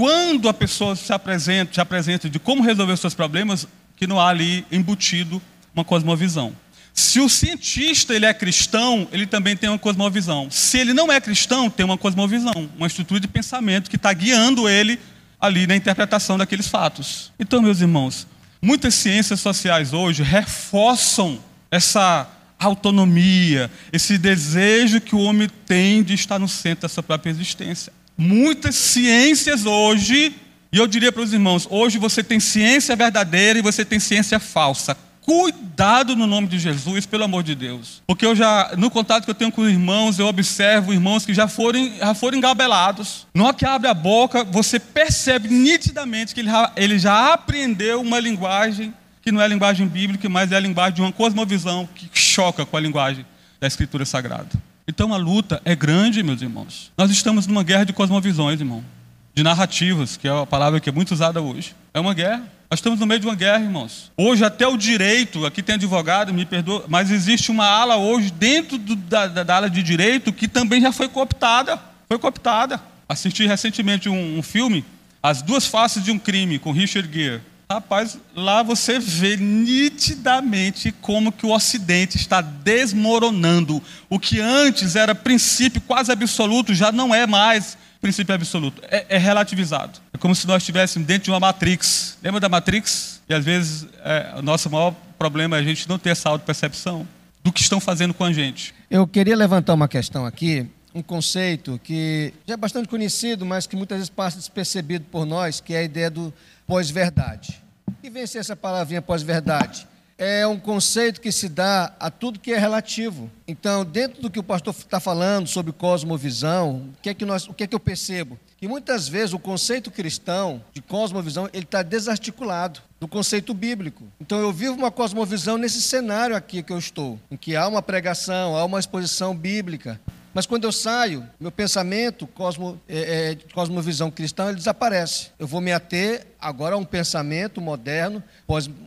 quando 0.00 0.48
a 0.48 0.54
pessoa 0.54 0.96
se 0.96 1.12
apresenta, 1.12 1.74
se 1.74 1.80
apresenta 1.82 2.30
de 2.30 2.38
como 2.38 2.62
resolver 2.62 2.94
os 2.94 3.00
seus 3.00 3.12
problemas, 3.12 3.68
que 3.94 4.06
não 4.06 4.18
há 4.18 4.30
ali 4.30 4.64
embutido 4.72 5.42
uma 5.74 5.84
cosmovisão. 5.84 6.56
Se 6.94 7.20
o 7.20 7.28
cientista 7.28 8.14
ele 8.14 8.24
é 8.24 8.32
cristão, 8.32 9.06
ele 9.12 9.26
também 9.26 9.54
tem 9.54 9.68
uma 9.68 9.78
cosmovisão. 9.78 10.50
Se 10.50 10.78
ele 10.78 10.94
não 10.94 11.12
é 11.12 11.20
cristão, 11.20 11.68
tem 11.68 11.84
uma 11.84 11.98
cosmovisão, 11.98 12.70
uma 12.78 12.86
estrutura 12.86 13.20
de 13.20 13.28
pensamento 13.28 13.90
que 13.90 13.96
está 13.96 14.10
guiando 14.10 14.66
ele 14.66 14.98
ali 15.38 15.66
na 15.66 15.76
interpretação 15.76 16.38
daqueles 16.38 16.66
fatos. 16.66 17.30
Então, 17.38 17.60
meus 17.60 17.82
irmãos, 17.82 18.26
muitas 18.62 18.94
ciências 18.94 19.40
sociais 19.40 19.92
hoje 19.92 20.22
reforçam 20.22 21.38
essa 21.70 22.26
autonomia, 22.58 23.70
esse 23.92 24.16
desejo 24.16 24.98
que 24.98 25.14
o 25.14 25.20
homem 25.20 25.46
tem 25.66 26.02
de 26.02 26.14
estar 26.14 26.38
no 26.38 26.48
centro 26.48 26.82
da 26.82 26.88
sua 26.88 27.02
própria 27.02 27.30
existência 27.30 27.92
muitas 28.20 28.74
ciências 28.74 29.64
hoje, 29.64 30.34
e 30.70 30.76
eu 30.76 30.86
diria 30.86 31.10
para 31.10 31.22
os 31.22 31.32
irmãos: 31.32 31.66
hoje 31.70 31.98
você 31.98 32.22
tem 32.22 32.38
ciência 32.38 32.94
verdadeira 32.94 33.58
e 33.58 33.62
você 33.62 33.82
tem 33.82 33.98
ciência 33.98 34.38
falsa. 34.38 34.96
Cuidado 35.22 36.16
no 36.16 36.26
nome 36.26 36.48
de 36.48 36.58
Jesus, 36.58 37.06
pelo 37.06 37.24
amor 37.24 37.42
de 37.42 37.54
Deus. 37.54 38.02
Porque 38.06 38.26
eu 38.26 38.34
já, 38.34 38.72
no 38.76 38.90
contato 38.90 39.24
que 39.24 39.30
eu 39.30 39.34
tenho 39.34 39.52
com 39.52 39.62
os 39.62 39.70
irmãos, 39.70 40.18
eu 40.18 40.26
observo 40.26 40.92
irmãos 40.92 41.24
que 41.24 41.32
já 41.32 41.46
foram, 41.46 41.92
já 41.98 42.14
foram 42.14 42.36
engabelados. 42.36 43.26
Na 43.32 43.44
hora 43.44 43.54
que 43.54 43.64
abre 43.64 43.88
a 43.88 43.94
boca, 43.94 44.44
você 44.44 44.78
percebe 44.78 45.48
nitidamente 45.48 46.34
que 46.34 46.40
ele 46.40 46.50
já, 46.50 46.72
ele 46.76 46.98
já 46.98 47.32
aprendeu 47.32 48.00
uma 48.00 48.18
linguagem 48.18 48.92
que 49.22 49.30
não 49.30 49.40
é 49.40 49.44
a 49.44 49.48
linguagem 49.48 49.86
bíblica, 49.86 50.28
mas 50.28 50.50
é 50.50 50.56
a 50.56 50.60
linguagem 50.60 50.94
de 50.94 51.00
uma 51.02 51.12
cosmovisão 51.12 51.88
que 51.94 52.10
choca 52.12 52.66
com 52.66 52.76
a 52.76 52.80
linguagem 52.80 53.24
da 53.60 53.66
Escritura 53.66 54.04
Sagrada. 54.04 54.69
Então 54.90 55.14
a 55.14 55.16
luta 55.16 55.62
é 55.64 55.76
grande, 55.76 56.20
meus 56.20 56.42
irmãos. 56.42 56.90
Nós 56.98 57.12
estamos 57.12 57.46
numa 57.46 57.62
guerra 57.62 57.84
de 57.84 57.92
cosmovisões, 57.92 58.58
irmão. 58.58 58.84
De 59.32 59.40
narrativas, 59.40 60.16
que 60.16 60.26
é 60.26 60.32
a 60.32 60.44
palavra 60.44 60.80
que 60.80 60.88
é 60.88 60.92
muito 60.92 61.12
usada 61.12 61.40
hoje. 61.40 61.76
É 61.94 62.00
uma 62.00 62.12
guerra. 62.12 62.42
Nós 62.68 62.80
estamos 62.80 62.98
no 62.98 63.06
meio 63.06 63.20
de 63.20 63.26
uma 63.28 63.36
guerra, 63.36 63.62
irmãos. 63.62 64.10
Hoje, 64.16 64.44
até 64.44 64.66
o 64.66 64.76
direito, 64.76 65.46
aqui 65.46 65.62
tem 65.62 65.76
advogado, 65.76 66.34
me 66.34 66.44
perdoa, 66.44 66.86
mas 66.88 67.12
existe 67.12 67.52
uma 67.52 67.66
ala 67.66 67.98
hoje 67.98 68.32
dentro 68.32 68.78
do, 68.78 68.96
da, 68.96 69.28
da, 69.28 69.54
ala 69.54 69.70
de 69.70 69.80
direito 69.80 70.32
que 70.32 70.48
também 70.48 70.80
já 70.80 70.90
foi 70.90 71.08
cooptada. 71.08 71.78
Foi 72.08 72.18
cooptada. 72.18 72.80
Assisti 73.08 73.46
recentemente 73.46 74.08
um, 74.08 74.38
um 74.40 74.42
filme, 74.42 74.84
As 75.22 75.40
Duas 75.40 75.66
Faces 75.66 76.02
de 76.02 76.10
um 76.10 76.18
Crime, 76.18 76.58
com 76.58 76.72
Richard 76.72 77.08
Gere. 77.12 77.40
Rapaz, 77.72 78.18
lá 78.34 78.64
você 78.64 78.98
vê 78.98 79.36
nitidamente 79.36 80.90
como 81.00 81.30
que 81.30 81.46
o 81.46 81.50
Ocidente 81.50 82.16
está 82.16 82.40
desmoronando. 82.40 83.80
O 84.08 84.18
que 84.18 84.40
antes 84.40 84.96
era 84.96 85.14
princípio 85.14 85.80
quase 85.80 86.10
absoluto, 86.10 86.74
já 86.74 86.90
não 86.90 87.14
é 87.14 87.28
mais 87.28 87.78
princípio 88.00 88.34
absoluto. 88.34 88.82
É, 88.90 89.06
é 89.10 89.18
relativizado. 89.18 90.00
É 90.12 90.18
como 90.18 90.34
se 90.34 90.48
nós 90.48 90.64
estivéssemos 90.64 91.06
dentro 91.06 91.26
de 91.26 91.30
uma 91.30 91.38
Matrix. 91.38 92.18
Lembra 92.20 92.40
da 92.40 92.48
Matrix? 92.48 93.20
E 93.28 93.34
às 93.34 93.44
vezes 93.44 93.86
é, 94.04 94.34
o 94.36 94.42
nosso 94.42 94.68
maior 94.68 94.92
problema 95.16 95.56
é 95.56 95.60
a 95.60 95.62
gente 95.62 95.88
não 95.88 95.96
ter 95.96 96.10
essa 96.10 96.28
auto-percepção 96.28 97.06
do 97.44 97.52
que 97.52 97.60
estão 97.60 97.78
fazendo 97.78 98.12
com 98.12 98.24
a 98.24 98.32
gente. 98.32 98.74
Eu 98.90 99.06
queria 99.06 99.36
levantar 99.36 99.74
uma 99.74 99.86
questão 99.86 100.26
aqui 100.26 100.66
um 100.94 101.02
conceito 101.02 101.80
que 101.82 102.32
já 102.46 102.54
é 102.54 102.56
bastante 102.56 102.88
conhecido, 102.88 103.46
mas 103.46 103.66
que 103.66 103.76
muitas 103.76 103.98
vezes 103.98 104.10
passa 104.10 104.38
despercebido 104.38 105.04
por 105.10 105.24
nós, 105.24 105.60
que 105.60 105.74
é 105.74 105.78
a 105.78 105.82
ideia 105.82 106.10
do 106.10 106.32
pós-verdade. 106.66 107.62
Que 108.02 108.10
vem 108.10 108.26
ser 108.26 108.38
essa 108.38 108.56
palavrinha 108.56 109.02
pós-verdade? 109.02 109.86
É 110.18 110.46
um 110.46 110.58
conceito 110.58 111.20
que 111.20 111.32
se 111.32 111.48
dá 111.48 111.94
a 111.98 112.10
tudo 112.10 112.38
que 112.38 112.52
é 112.52 112.58
relativo. 112.58 113.30
Então, 113.48 113.84
dentro 113.84 114.20
do 114.20 114.30
que 114.30 114.38
o 114.38 114.42
pastor 114.42 114.74
está 114.74 115.00
falando 115.00 115.46
sobre 115.46 115.72
cosmovisão, 115.72 116.90
o 116.98 117.02
que 117.02 117.08
é 117.08 117.14
que, 117.14 117.24
nós, 117.24 117.48
o 117.48 117.54
que, 117.54 117.64
é 117.64 117.66
que 117.66 117.74
eu 117.74 117.80
percebo? 117.80 118.38
Que 118.58 118.68
muitas 118.68 119.08
vezes 119.08 119.32
o 119.32 119.38
conceito 119.38 119.90
cristão 119.90 120.62
de 120.74 120.82
cosmovisão 120.82 121.48
ele 121.54 121.64
está 121.64 121.82
desarticulado 121.82 122.82
do 123.00 123.08
conceito 123.08 123.54
bíblico. 123.54 124.04
Então 124.20 124.38
eu 124.38 124.52
vivo 124.52 124.74
uma 124.74 124.90
cosmovisão 124.90 125.56
nesse 125.56 125.80
cenário 125.80 126.36
aqui 126.36 126.62
que 126.62 126.70
eu 126.70 126.78
estou, 126.78 127.18
em 127.30 127.36
que 127.38 127.56
há 127.56 127.66
uma 127.66 127.80
pregação, 127.80 128.54
há 128.54 128.64
uma 128.66 128.78
exposição 128.78 129.34
bíblica, 129.34 129.98
mas 130.32 130.46
quando 130.46 130.64
eu 130.64 130.72
saio, 130.72 131.26
meu 131.38 131.50
pensamento, 131.50 132.26
cosmo, 132.26 132.80
é, 132.88 133.32
é, 133.32 133.38
cosmovisão 133.52 134.10
cristã, 134.10 134.48
ele 134.48 134.56
desaparece. 134.56 135.28
Eu 135.38 135.46
vou 135.46 135.60
me 135.60 135.72
ater 135.72 136.26
agora 136.40 136.74
a 136.74 136.78
um 136.78 136.84
pensamento 136.84 137.60
moderno, 137.60 138.22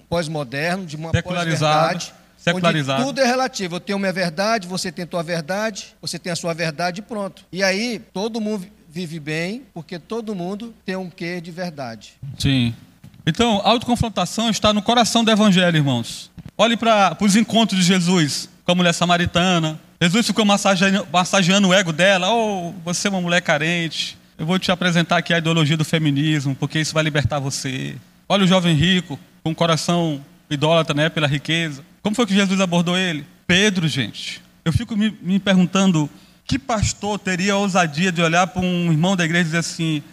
pós-moderno, 0.10 0.86
de 0.86 0.96
uma 0.96 1.12
pós-verdade. 1.12 2.14
Secularizado. 2.38 3.02
Onde 3.02 3.10
tudo 3.10 3.22
é 3.22 3.26
relativo. 3.26 3.76
Eu 3.78 3.80
tenho 3.80 4.00
minha 4.00 4.12
verdade, 4.12 4.68
você 4.68 4.92
tem 4.92 5.04
a 5.04 5.08
tua 5.08 5.24
verdade, 5.24 5.96
você 6.02 6.20
tem 6.20 6.32
a 6.32 6.36
sua 6.36 6.54
verdade 6.54 7.00
e 7.00 7.02
pronto. 7.02 7.46
E 7.52 7.64
aí, 7.64 8.02
todo 8.14 8.42
mundo 8.42 8.68
vive 8.90 9.20
bem, 9.20 9.64
porque 9.74 9.98
todo 9.98 10.36
mundo 10.36 10.74
tem 10.86 10.96
um 10.96 11.10
quê 11.10 11.40
de 11.40 11.52
verdade. 11.52 12.14
Sim. 12.38 12.76
Então, 13.26 13.62
a 13.64 13.70
autoconfrontação 13.70 14.50
está 14.50 14.74
no 14.74 14.82
coração 14.82 15.24
do 15.24 15.32
evangelho, 15.32 15.78
irmãos. 15.78 16.30
Olhe 16.58 16.76
para 16.76 17.18
os 17.22 17.36
encontros 17.36 17.80
de 17.80 17.86
Jesus 17.86 18.50
com 18.66 18.72
a 18.74 18.76
mulher 18.76 18.94
samaritana, 18.94 19.80
Jesus 20.04 20.28
ficou 20.28 20.44
massageando, 20.44 21.08
massageando 21.10 21.70
o 21.70 21.74
ego 21.74 21.94
dela. 21.94 22.30
Oh, 22.30 22.74
você 22.84 23.08
é 23.08 23.10
uma 23.10 23.22
mulher 23.22 23.42
carente. 23.42 24.18
Eu 24.38 24.46
vou 24.46 24.60
te 24.60 24.70
apresentar 24.70 25.16
aqui 25.16 25.34
a 25.34 25.38
ideologia 25.38 25.78
do 25.78 25.86
feminismo, 25.86 26.54
porque 26.54 26.78
isso 26.78 26.94
vai 26.94 27.04
libertar 27.06 27.40
você. 27.40 27.96
Olha 28.28 28.44
o 28.44 28.48
jovem 28.48 28.76
rico, 28.76 29.18
com 29.42 29.52
o 29.52 29.56
coração 29.56 30.22
idólatra 30.50 30.94
né, 30.94 31.08
pela 31.08 31.26
riqueza. 31.26 31.86
Como 32.02 32.14
foi 32.14 32.26
que 32.26 32.34
Jesus 32.34 32.60
abordou 32.60 32.98
ele? 32.98 33.26
Pedro, 33.48 33.88
gente. 33.88 34.42
Eu 34.66 34.74
fico 34.74 34.94
me, 34.94 35.18
me 35.22 35.40
perguntando 35.40 36.10
que 36.46 36.60
pastor 36.60 37.18
teria 37.18 37.54
a 37.54 37.58
ousadia 37.58 38.12
de 38.12 38.22
olhar 38.22 38.48
para 38.48 38.62
um 38.62 38.92
irmão 38.92 39.16
da 39.16 39.24
igreja 39.24 39.44
e 39.44 39.46
dizer 39.46 39.60
assim: 39.60 40.04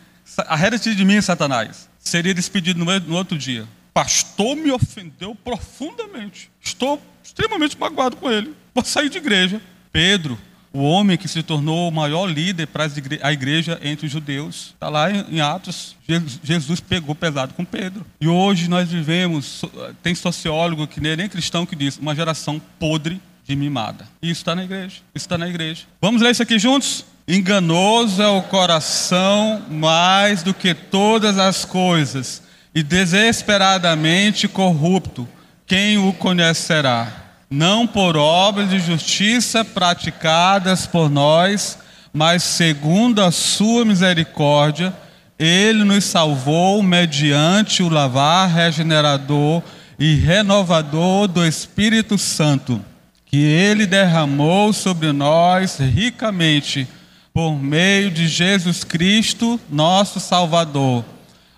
arreda-te 0.47 0.95
de 0.95 1.05
mim, 1.05 1.21
Satanás. 1.21 1.89
Seria 1.99 2.33
despedido 2.33 2.79
no, 2.79 3.01
no 3.01 3.17
outro 3.17 3.37
dia. 3.37 3.67
Pastor 3.93 4.55
me 4.55 4.71
ofendeu 4.71 5.35
profundamente. 5.35 6.49
Estou 6.61 7.03
extremamente 7.25 7.77
magoado 7.77 8.15
com 8.15 8.31
ele. 8.31 8.55
Vou 8.73 8.85
sair 8.85 9.09
de 9.09 9.19
igreja. 9.19 9.61
Pedro, 9.93 10.39
o 10.73 10.83
homem 10.83 11.17
que 11.17 11.27
se 11.27 11.43
tornou 11.43 11.89
o 11.89 11.93
maior 11.93 12.27
líder 12.27 12.67
para 12.67 12.89
a 13.23 13.33
igreja 13.33 13.79
entre 13.83 14.07
os 14.07 14.13
judeus. 14.13 14.73
Está 14.75 14.89
lá 14.89 15.11
em 15.11 15.41
Atos, 15.41 15.97
Jesus 16.43 16.81
pegou 16.81 17.15
pesado 17.15 17.55
com 17.55 17.65
Pedro. 17.65 18.07
E 18.21 18.29
hoje 18.29 18.69
nós 18.69 18.89
vivemos, 18.89 19.65
tem 20.03 20.15
sociólogo 20.15 20.87
que 20.87 21.01
nem 21.01 21.29
cristão 21.29 21.67
que 21.67 21.75
diz, 21.75 21.99
uma 21.99 22.15
geração 22.15 22.61
podre 22.79 23.21
de 23.45 23.57
mimada. 23.57 24.07
E 24.23 24.31
isso 24.31 24.43
está 24.43 24.55
na 24.55 24.63
igreja. 24.63 24.97
Isso 25.15 25.25
está 25.25 25.37
na 25.37 25.49
igreja. 25.49 25.83
Vamos 26.01 26.23
ler 26.23 26.31
isso 26.31 26.43
aqui 26.43 26.59
juntos? 26.59 27.05
Enganoso 27.27 28.23
é 28.23 28.29
o 28.29 28.43
coração 28.43 29.63
mais 29.69 30.43
do 30.43 30.55
que 30.55 30.73
todas 30.75 31.39
as 31.39 31.65
coisas, 31.65 32.43
e 32.73 32.83
desesperadamente 32.85 34.47
corrupto. 34.47 35.29
Quem 35.67 35.99
o 35.99 36.13
conhecerá? 36.13 37.20
Não 37.51 37.85
por 37.85 38.17
obras 38.17 38.71
de 38.71 38.79
justiça 38.79 39.65
praticadas 39.65 40.87
por 40.87 41.11
nós, 41.11 41.77
mas 42.13 42.45
segundo 42.45 43.21
a 43.21 43.33
sua 43.33 43.85
misericórdia, 43.85 44.95
ele 45.37 45.83
nos 45.83 46.05
salvou 46.05 46.81
mediante 46.81 47.83
o 47.83 47.89
lavar 47.89 48.49
regenerador 48.49 49.63
e 49.99 50.15
renovador 50.15 51.27
do 51.27 51.45
Espírito 51.45 52.17
Santo, 52.17 52.81
que 53.27 53.39
ele 53.39 53.85
derramou 53.85 54.73
sobre 54.73 55.11
nós 55.11 55.79
ricamente 55.79 56.87
por 57.35 57.57
meio 57.57 58.11
de 58.11 58.29
Jesus 58.29 58.85
Cristo, 58.85 59.59
nosso 59.69 60.21
Salvador, 60.21 61.05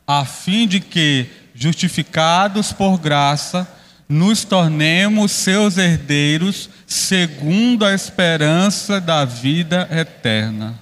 a 0.07 0.25
fim 0.25 0.67
de 0.67 0.81
que, 0.81 1.27
justificados 1.55 2.73
por 2.73 2.99
graça, 2.99 3.69
nos 4.13 4.45
tornemos 4.45 5.33
seus 5.33 5.79
herdeiros, 5.79 6.69
segundo 6.87 7.83
a 7.83 7.95
esperança 7.95 9.01
da 9.01 9.25
vida 9.25 9.89
eterna. 9.91 10.79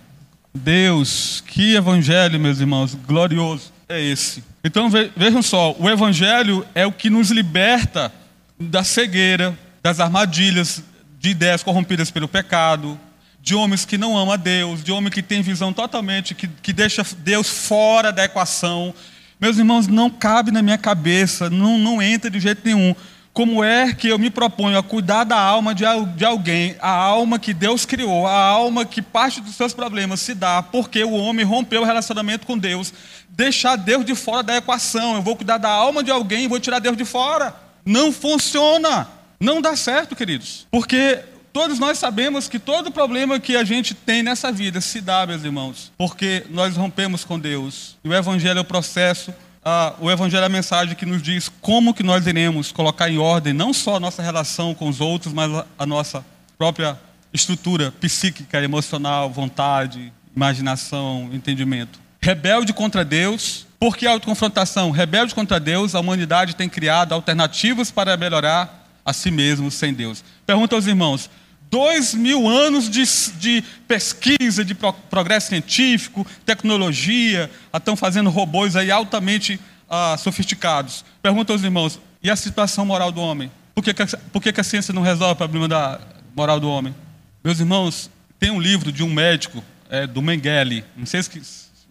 Deus, 0.52 1.40
que 1.46 1.76
evangelho, 1.76 2.40
meus 2.40 2.58
irmãos, 2.58 2.92
glorioso 3.06 3.72
é 3.88 4.02
esse. 4.02 4.42
Então 4.64 4.90
vejam 5.16 5.42
só, 5.42 5.76
o 5.78 5.88
evangelho 5.88 6.66
é 6.74 6.84
o 6.84 6.90
que 6.90 7.08
nos 7.08 7.30
liberta 7.30 8.12
da 8.58 8.82
cegueira, 8.82 9.56
das 9.80 10.00
armadilhas 10.00 10.82
de 11.16 11.30
ideias 11.30 11.62
corrompidas 11.62 12.10
pelo 12.10 12.26
pecado, 12.26 12.98
de 13.40 13.54
homens 13.54 13.84
que 13.84 13.96
não 13.96 14.18
amam 14.18 14.34
a 14.34 14.36
Deus, 14.36 14.82
de 14.82 14.90
homens 14.90 15.14
que 15.14 15.22
têm 15.22 15.40
visão 15.40 15.72
totalmente, 15.72 16.34
que, 16.34 16.48
que 16.48 16.72
deixa 16.72 17.06
Deus 17.18 17.48
fora 17.48 18.10
da 18.10 18.24
equação. 18.24 18.92
Meus 19.40 19.56
irmãos, 19.56 19.86
não 19.86 20.10
cabe 20.10 20.50
na 20.50 20.62
minha 20.62 20.76
cabeça, 20.76 21.48
não, 21.48 21.78
não 21.78 22.02
entra 22.02 22.28
de 22.28 22.40
jeito 22.40 22.62
nenhum. 22.64 22.92
Como 23.32 23.62
é 23.62 23.94
que 23.94 24.08
eu 24.08 24.18
me 24.18 24.28
proponho 24.28 24.76
a 24.76 24.82
cuidar 24.82 25.22
da 25.24 25.38
alma 25.38 25.72
de, 25.72 25.84
de 26.16 26.24
alguém, 26.24 26.76
a 26.80 26.90
alma 26.90 27.38
que 27.38 27.54
Deus 27.54 27.86
criou, 27.86 28.26
a 28.26 28.34
alma 28.34 28.84
que 28.84 29.00
parte 29.00 29.40
dos 29.40 29.54
seus 29.54 29.72
problemas 29.72 30.20
se 30.20 30.34
dá 30.34 30.62
porque 30.62 31.04
o 31.04 31.12
homem 31.12 31.46
rompeu 31.46 31.82
o 31.82 31.84
relacionamento 31.84 32.44
com 32.44 32.58
Deus, 32.58 32.92
deixar 33.28 33.76
Deus 33.76 34.04
de 34.04 34.16
fora 34.16 34.42
da 34.42 34.56
equação. 34.56 35.14
Eu 35.14 35.22
vou 35.22 35.36
cuidar 35.36 35.58
da 35.58 35.70
alma 35.70 36.02
de 36.02 36.10
alguém 36.10 36.44
e 36.44 36.48
vou 36.48 36.58
tirar 36.58 36.80
Deus 36.80 36.96
de 36.96 37.04
fora. 37.04 37.54
Não 37.84 38.12
funciona. 38.12 39.08
Não 39.38 39.62
dá 39.62 39.76
certo, 39.76 40.16
queridos. 40.16 40.66
Porque 40.70 41.20
todos 41.52 41.78
nós 41.78 41.98
sabemos 41.98 42.48
que 42.48 42.58
todo 42.58 42.90
problema 42.90 43.38
que 43.38 43.56
a 43.56 43.64
gente 43.64 43.94
tem 43.94 44.22
nessa 44.22 44.50
vida 44.50 44.80
se 44.80 45.00
dá, 45.00 45.24
meus 45.24 45.44
irmãos, 45.44 45.92
porque 45.96 46.44
nós 46.50 46.76
rompemos 46.76 47.24
com 47.24 47.38
Deus. 47.38 47.96
E 48.04 48.08
o 48.08 48.14
Evangelho 48.14 48.58
é 48.58 48.60
o 48.60 48.64
processo 48.64 49.32
ah, 49.62 49.94
o 50.00 50.10
Evangelho 50.10 50.42
é 50.42 50.46
a 50.46 50.48
mensagem 50.48 50.94
que 50.94 51.04
nos 51.04 51.22
diz 51.22 51.50
como 51.60 51.92
que 51.92 52.02
nós 52.02 52.26
iremos 52.26 52.72
colocar 52.72 53.10
em 53.10 53.18
ordem 53.18 53.52
não 53.52 53.74
só 53.74 53.96
a 53.96 54.00
nossa 54.00 54.22
relação 54.22 54.74
com 54.74 54.88
os 54.88 55.00
outros, 55.00 55.34
mas 55.34 55.50
a, 55.78 55.84
nossa 55.84 56.24
própria 56.56 56.98
estrutura 57.32 57.92
psíquica, 57.92 58.62
emocional, 58.62 59.30
vontade, 59.30 60.12
imaginação, 60.34 61.28
entendimento. 61.32 62.00
Rebelde 62.22 62.72
contra 62.72 63.04
Deus, 63.04 63.66
por 63.78 63.96
que 63.96 64.06
autoconfrontação? 64.06 64.90
Rebelde 64.90 65.34
contra 65.34 65.60
Deus, 65.60 65.94
a 65.94 66.00
humanidade 66.00 66.56
tem 66.56 66.68
criado 66.68 67.12
alternativas 67.12 67.90
para 67.90 68.16
melhorar 68.16 68.88
a 69.04 69.12
si 69.12 69.30
mesmo 69.30 69.70
sem 69.70 69.92
Deus. 69.92 70.24
Pergunta 70.46 70.74
aos 70.74 70.86
irmãos: 70.86 71.28
dois 71.70 72.14
mil 72.14 72.48
anos 72.48 72.90
de, 72.90 73.04
de 73.38 73.64
pesquisa, 73.86 74.64
de 74.64 74.74
pro, 74.74 74.92
progresso 74.92 75.48
científico, 75.48 76.26
tecnologia, 76.44 77.50
estão 77.72 77.96
fazendo 77.96 78.28
robôs 78.28 78.74
aí 78.74 78.90
altamente 78.90 79.60
ah, 79.88 80.16
sofisticados. 80.18 81.04
Pergunta 81.22 81.52
aos 81.52 81.62
irmãos, 81.62 82.00
e 82.22 82.28
a 82.28 82.36
situação 82.36 82.84
moral 82.84 83.12
do 83.12 83.20
homem? 83.20 83.50
Por 83.74 83.84
que, 83.84 83.94
que, 83.94 84.02
a, 84.02 84.06
por 84.32 84.42
que, 84.42 84.52
que 84.52 84.60
a 84.60 84.64
ciência 84.64 84.92
não 84.92 85.02
resolve 85.02 85.34
o 85.34 85.36
problema 85.36 85.68
da 85.68 86.00
moral 86.36 86.58
do 86.58 86.68
homem? 86.68 86.94
Meus 87.42 87.60
irmãos, 87.60 88.10
tem 88.38 88.50
um 88.50 88.60
livro 88.60 88.90
de 88.90 89.02
um 89.02 89.12
médico, 89.12 89.62
é, 89.88 90.06
do 90.06 90.20
Mengele, 90.20 90.84
não 90.96 91.06
sei 91.06 91.22
se 91.22 91.30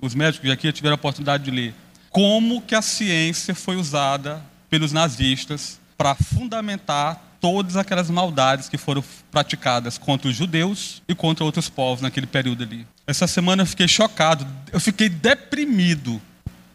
os 0.02 0.14
médicos 0.14 0.50
aqui 0.50 0.72
tiveram 0.72 0.94
a 0.94 0.96
oportunidade 0.96 1.44
de 1.44 1.52
ler, 1.52 1.74
como 2.10 2.62
que 2.62 2.76
a 2.76 2.82
ciência 2.82 3.54
foi 3.54 3.76
usada 3.76 4.44
pelos 4.70 4.92
nazistas 4.92 5.80
para 5.98 6.16
fundamentar 6.16 7.29
todas 7.40 7.78
aquelas 7.78 8.10
maldades 8.10 8.70
que 8.70 8.78
foram 8.78 9.04
praticadas 9.32 9.98
contra 9.98 10.30
os 10.30 10.36
judeus 10.36 11.02
e 11.08 11.16
contra 11.16 11.44
outros 11.44 11.70
povos 11.70 12.02
naquele 12.02 12.28
período 12.28 12.64
ali. 12.64 12.86
Essa 13.08 13.28
semana 13.28 13.64
eu 13.64 13.66
fiquei 13.66 13.88
chocado, 13.88 14.46
eu 14.72 14.80
fiquei 14.80 15.10
deprimido. 15.10 16.22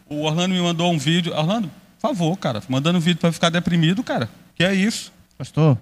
O 0.07 0.21
Orlando 0.21 0.53
me 0.53 0.61
mandou 0.61 0.91
um 0.91 0.97
vídeo. 0.97 1.33
Orlando, 1.33 1.69
por 1.99 2.09
favor, 2.09 2.37
cara, 2.37 2.61
mandando 2.67 2.97
um 2.97 3.01
vídeo 3.01 3.19
para 3.19 3.31
ficar 3.31 3.49
deprimido, 3.49 4.03
cara. 4.03 4.29
Que 4.55 4.63
é 4.63 4.73
isso? 4.73 5.11
Pastor, 5.37 5.77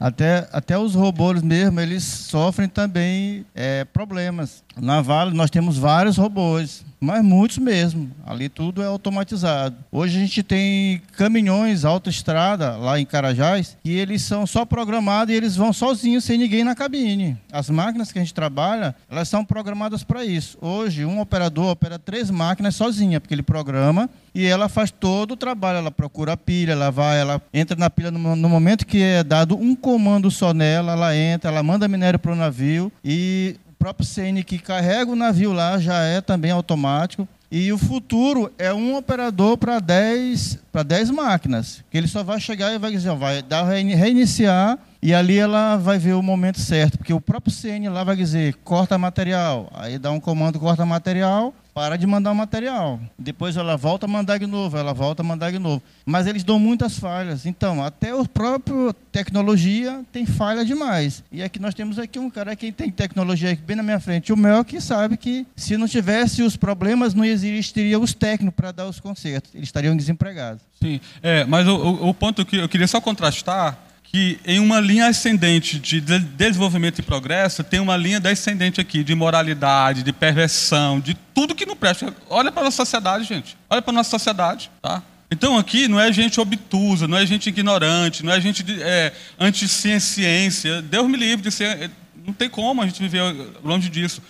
até, 0.00 0.48
até 0.52 0.78
os 0.78 0.94
robôs 0.94 1.42
mesmo, 1.42 1.80
eles 1.80 2.04
sofrem 2.04 2.68
também 2.68 3.44
é, 3.54 3.84
problemas. 3.84 4.62
Na 4.76 5.00
Vale 5.00 5.34
nós 5.34 5.50
temos 5.50 5.76
vários 5.76 6.16
robôs, 6.16 6.84
mas 7.00 7.24
muitos 7.24 7.58
mesmo. 7.58 8.10
Ali 8.26 8.48
tudo 8.48 8.82
é 8.82 8.86
automatizado. 8.86 9.76
Hoje 9.90 10.16
a 10.16 10.20
gente 10.20 10.42
tem 10.42 11.00
caminhões 11.16 11.84
autoestrada 11.84 12.76
lá 12.76 12.98
em 12.98 13.06
Carajás 13.06 13.76
e 13.84 13.96
eles 13.96 14.22
são 14.22 14.46
só 14.46 14.64
programados 14.64 15.32
e 15.32 15.36
eles 15.36 15.56
vão 15.56 15.72
sozinhos 15.72 16.24
sem 16.24 16.38
ninguém 16.38 16.64
na 16.64 16.74
cabine. 16.74 17.36
As 17.52 17.70
máquinas 17.70 18.12
que 18.12 18.18
a 18.18 18.22
gente 18.22 18.34
trabalha, 18.34 18.94
elas 19.10 19.28
são 19.28 19.44
programadas 19.44 20.02
para 20.02 20.24
isso. 20.24 20.58
Hoje 20.60 21.04
um 21.04 21.20
operador 21.20 21.70
opera 21.70 21.98
três 21.98 22.30
máquinas 22.30 22.74
sozinha, 22.74 23.20
porque 23.20 23.34
ele 23.34 23.42
programa 23.42 24.08
e 24.34 24.46
ela 24.46 24.68
faz 24.68 24.90
todo 24.90 25.32
o 25.32 25.36
trabalho. 25.36 25.78
Ela 25.78 25.90
procura 25.90 26.32
a 26.32 26.36
pilha, 26.36 26.72
ela 26.72 26.90
vai, 26.90 27.20
ela 27.20 27.40
entra 27.52 27.76
na 27.76 27.88
pilha 27.90 28.10
no, 28.10 28.36
no 28.36 28.48
momento 28.48 28.86
que 28.86 29.02
é 29.02 29.22
dado 29.22 29.56
um 29.56 29.74
comando 29.74 30.30
só 30.30 30.52
nela, 30.52 30.92
ela 30.92 31.16
entra, 31.16 31.50
ela 31.50 31.62
manda 31.62 31.88
minério 31.88 32.18
para 32.18 32.32
o 32.32 32.36
navio 32.36 32.92
e 33.04 33.56
próprio 33.78 34.06
CN 34.06 34.42
que 34.42 34.58
carrega 34.58 35.10
o 35.10 35.16
navio 35.16 35.52
lá 35.52 35.78
já 35.78 36.02
é 36.02 36.20
também 36.20 36.50
automático. 36.50 37.28
E 37.50 37.72
o 37.72 37.78
futuro 37.78 38.52
é 38.58 38.74
um 38.74 38.94
operador 38.94 39.56
para 39.56 39.80
10 39.80 40.58
para 40.70 40.82
10 40.82 41.10
máquinas, 41.10 41.82
que 41.90 41.96
ele 41.96 42.06
só 42.06 42.22
vai 42.22 42.38
chegar 42.38 42.74
e 42.74 42.78
vai 42.78 42.90
dizer, 42.90 43.14
vai 43.14 43.40
dar 43.40 43.64
reiniciar 43.64 44.78
e 45.00 45.14
ali 45.14 45.38
ela 45.38 45.76
vai 45.76 45.98
ver 45.98 46.12
o 46.12 46.22
momento 46.22 46.60
certo, 46.60 46.98
porque 46.98 47.12
o 47.12 47.20
próprio 47.20 47.52
CN 47.52 47.88
lá 47.88 48.04
vai 48.04 48.16
dizer 48.16 48.54
corta 48.64 48.98
material, 48.98 49.70
aí 49.74 49.98
dá 49.98 50.10
um 50.10 50.20
comando 50.20 50.60
corta 50.60 50.84
material, 50.84 51.54
para 51.78 51.96
de 51.96 52.08
mandar 52.08 52.32
o 52.32 52.34
material. 52.34 52.98
Depois 53.16 53.56
ela 53.56 53.76
volta 53.76 54.04
a 54.04 54.08
mandar 54.08 54.36
de 54.38 54.46
novo, 54.46 54.76
ela 54.76 54.92
volta 54.92 55.22
a 55.22 55.24
mandar 55.24 55.52
de 55.52 55.60
novo. 55.60 55.80
Mas 56.04 56.26
eles 56.26 56.42
dão 56.42 56.58
muitas 56.58 56.98
falhas. 56.98 57.46
Então, 57.46 57.84
até 57.84 58.12
o 58.12 58.26
próprio 58.26 58.92
tecnologia 59.12 60.04
tem 60.10 60.26
falha 60.26 60.64
demais. 60.64 61.22
E 61.30 61.40
aqui 61.40 61.60
nós 61.60 61.74
temos 61.74 61.96
aqui 61.96 62.18
um 62.18 62.28
cara 62.28 62.56
que 62.56 62.72
tem 62.72 62.90
tecnologia 62.90 63.52
aqui 63.52 63.62
bem 63.62 63.76
na 63.76 63.84
minha 63.84 64.00
frente, 64.00 64.32
o 64.32 64.36
Mel, 64.36 64.64
que 64.64 64.80
sabe 64.80 65.16
que 65.16 65.46
se 65.54 65.76
não 65.76 65.86
tivesse 65.86 66.42
os 66.42 66.56
problemas, 66.56 67.14
não 67.14 67.24
existiria 67.24 67.96
os 67.96 68.12
técnicos 68.12 68.56
para 68.56 68.72
dar 68.72 68.88
os 68.88 68.98
consertos. 68.98 69.54
Eles 69.54 69.68
estariam 69.68 69.96
desempregados. 69.96 70.60
Sim, 70.82 71.00
é, 71.22 71.44
mas 71.44 71.68
o, 71.68 72.08
o 72.08 72.12
ponto 72.12 72.44
que 72.44 72.56
eu 72.56 72.68
queria 72.68 72.88
só 72.88 73.00
contrastar 73.00 73.78
que 74.10 74.40
em 74.44 74.58
uma 74.58 74.80
linha 74.80 75.06
ascendente 75.06 75.78
de 75.78 76.00
desenvolvimento 76.00 76.98
e 76.98 77.02
progresso, 77.02 77.62
tem 77.62 77.78
uma 77.78 77.96
linha 77.96 78.18
descendente 78.18 78.80
aqui 78.80 79.04
de 79.04 79.14
moralidade, 79.14 80.02
de 80.02 80.12
perversão, 80.12 80.98
de 80.98 81.14
tudo 81.34 81.54
que 81.54 81.66
não 81.66 81.76
presta. 81.76 82.14
Olha 82.30 82.50
para 82.50 82.62
a 82.62 82.64
nossa 82.64 82.78
sociedade, 82.78 83.24
gente. 83.24 83.56
Olha 83.68 83.82
para 83.82 83.92
a 83.92 83.94
nossa 83.94 84.10
sociedade, 84.10 84.70
tá? 84.80 85.02
Então 85.30 85.58
aqui 85.58 85.88
não 85.88 86.00
é 86.00 86.10
gente 86.10 86.40
obtusa, 86.40 87.06
não 87.06 87.18
é 87.18 87.26
gente 87.26 87.50
ignorante, 87.50 88.24
não 88.24 88.32
é 88.32 88.40
gente 88.40 88.64
é, 88.80 89.12
anti-ciência. 89.38 90.80
Deus 90.80 91.06
me 91.06 91.18
livre 91.18 91.42
de 91.42 91.50
ser. 91.50 91.90
Não 92.26 92.32
tem 92.32 92.48
como 92.48 92.80
a 92.80 92.86
gente 92.86 93.00
viver 93.00 93.20
longe 93.62 93.90
disso. 93.90 94.22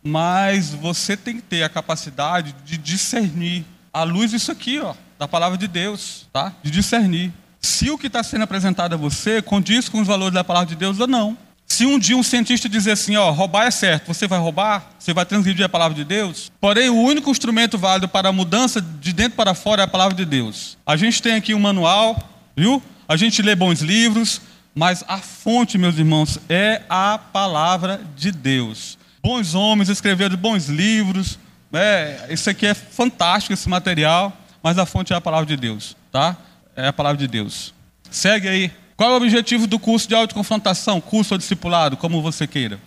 Mas 0.00 0.70
você 0.70 1.16
tem 1.16 1.36
que 1.36 1.42
ter 1.42 1.64
a 1.64 1.68
capacidade 1.68 2.54
de 2.64 2.76
discernir 2.76 3.64
à 3.92 4.04
luz 4.04 4.30
disso 4.30 4.52
aqui, 4.52 4.78
ó, 4.78 4.94
da 5.18 5.26
palavra 5.26 5.58
de 5.58 5.66
Deus, 5.66 6.26
tá? 6.32 6.52
De 6.62 6.70
discernir 6.70 7.32
se 7.64 7.90
o 7.90 7.96
que 7.96 8.08
está 8.08 8.22
sendo 8.22 8.42
apresentado 8.42 8.94
a 8.94 8.96
você 8.96 9.40
condiz 9.40 9.88
com 9.88 10.00
os 10.00 10.06
valores 10.06 10.34
da 10.34 10.44
palavra 10.44 10.68
de 10.68 10.76
Deus 10.76 11.00
ou 11.00 11.06
não. 11.06 11.36
Se 11.66 11.86
um 11.86 11.98
dia 11.98 12.16
um 12.16 12.22
cientista 12.22 12.68
dizer 12.68 12.92
assim, 12.92 13.16
ó, 13.16 13.30
roubar 13.30 13.66
é 13.66 13.70
certo, 13.70 14.08
você 14.08 14.28
vai 14.28 14.38
roubar, 14.38 14.90
você 14.98 15.14
vai 15.14 15.24
transgredir 15.24 15.64
a 15.64 15.68
palavra 15.68 15.96
de 15.96 16.04
Deus, 16.04 16.52
porém 16.60 16.90
o 16.90 16.94
único 16.94 17.30
instrumento 17.30 17.78
válido 17.78 18.06
para 18.06 18.28
a 18.28 18.32
mudança 18.32 18.82
de 18.82 19.12
dentro 19.14 19.36
para 19.36 19.54
fora 19.54 19.82
é 19.82 19.84
a 19.84 19.88
palavra 19.88 20.14
de 20.14 20.26
Deus. 20.26 20.76
A 20.86 20.94
gente 20.94 21.22
tem 21.22 21.34
aqui 21.34 21.54
um 21.54 21.58
manual, 21.58 22.18
viu? 22.54 22.82
A 23.08 23.16
gente 23.16 23.40
lê 23.40 23.54
bons 23.54 23.80
livros, 23.80 24.42
mas 24.74 25.02
a 25.08 25.16
fonte, 25.18 25.78
meus 25.78 25.96
irmãos, 25.96 26.38
é 26.48 26.82
a 26.88 27.18
palavra 27.18 28.00
de 28.14 28.30
Deus. 28.30 28.98
Bons 29.22 29.54
homens 29.54 29.88
escreveram 29.88 30.36
bons 30.36 30.68
livros, 30.68 31.38
é, 31.72 32.26
isso 32.28 32.50
aqui 32.50 32.66
é 32.66 32.74
fantástico 32.74 33.54
esse 33.54 33.68
material, 33.70 34.36
mas 34.62 34.78
a 34.78 34.84
fonte 34.84 35.14
é 35.14 35.16
a 35.16 35.20
palavra 35.20 35.46
de 35.46 35.56
Deus, 35.56 35.96
tá? 36.12 36.36
É 36.76 36.86
a 36.86 36.92
palavra 36.92 37.18
de 37.18 37.28
Deus. 37.28 37.74
Segue 38.10 38.48
aí. 38.48 38.72
Qual 38.96 39.10
é 39.10 39.12
o 39.14 39.16
objetivo 39.16 39.66
do 39.66 39.78
curso 39.78 40.06
de 40.08 40.14
autoconfrontação, 40.14 41.00
curso 41.00 41.34
ou 41.34 41.38
discipulado, 41.38 41.96
como 41.96 42.22
você 42.22 42.46
queira? 42.46 42.78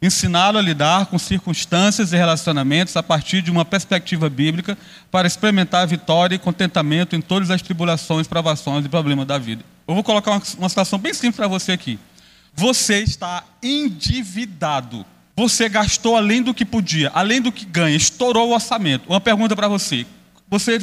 Ensiná-lo 0.00 0.58
a 0.58 0.62
lidar 0.62 1.06
com 1.06 1.18
circunstâncias 1.18 2.12
e 2.12 2.16
relacionamentos 2.16 2.96
a 2.96 3.02
partir 3.02 3.42
de 3.42 3.50
uma 3.50 3.64
perspectiva 3.64 4.28
bíblica 4.28 4.76
para 5.10 5.26
experimentar 5.26 5.86
vitória 5.86 6.36
e 6.36 6.38
contentamento 6.38 7.16
em 7.16 7.20
todas 7.20 7.50
as 7.50 7.62
tribulações, 7.62 8.28
provações 8.28 8.84
e 8.84 8.88
problemas 8.88 9.26
da 9.26 9.38
vida. 9.38 9.64
Eu 9.88 9.94
vou 9.94 10.04
colocar 10.04 10.32
uma, 10.32 10.42
uma 10.58 10.68
situação 10.68 10.98
bem 10.98 11.14
simples 11.14 11.36
para 11.36 11.48
você 11.48 11.72
aqui. 11.72 11.98
Você 12.54 13.02
está 13.02 13.42
endividado. 13.62 15.04
Você 15.36 15.68
gastou 15.68 16.16
além 16.16 16.42
do 16.42 16.54
que 16.54 16.64
podia, 16.64 17.10
além 17.14 17.40
do 17.40 17.52
que 17.52 17.64
ganha, 17.64 17.96
estourou 17.96 18.50
o 18.50 18.54
orçamento. 18.54 19.08
Uma 19.08 19.20
pergunta 19.20 19.54
para 19.54 19.68
você. 19.68 20.06
Você 20.48 20.80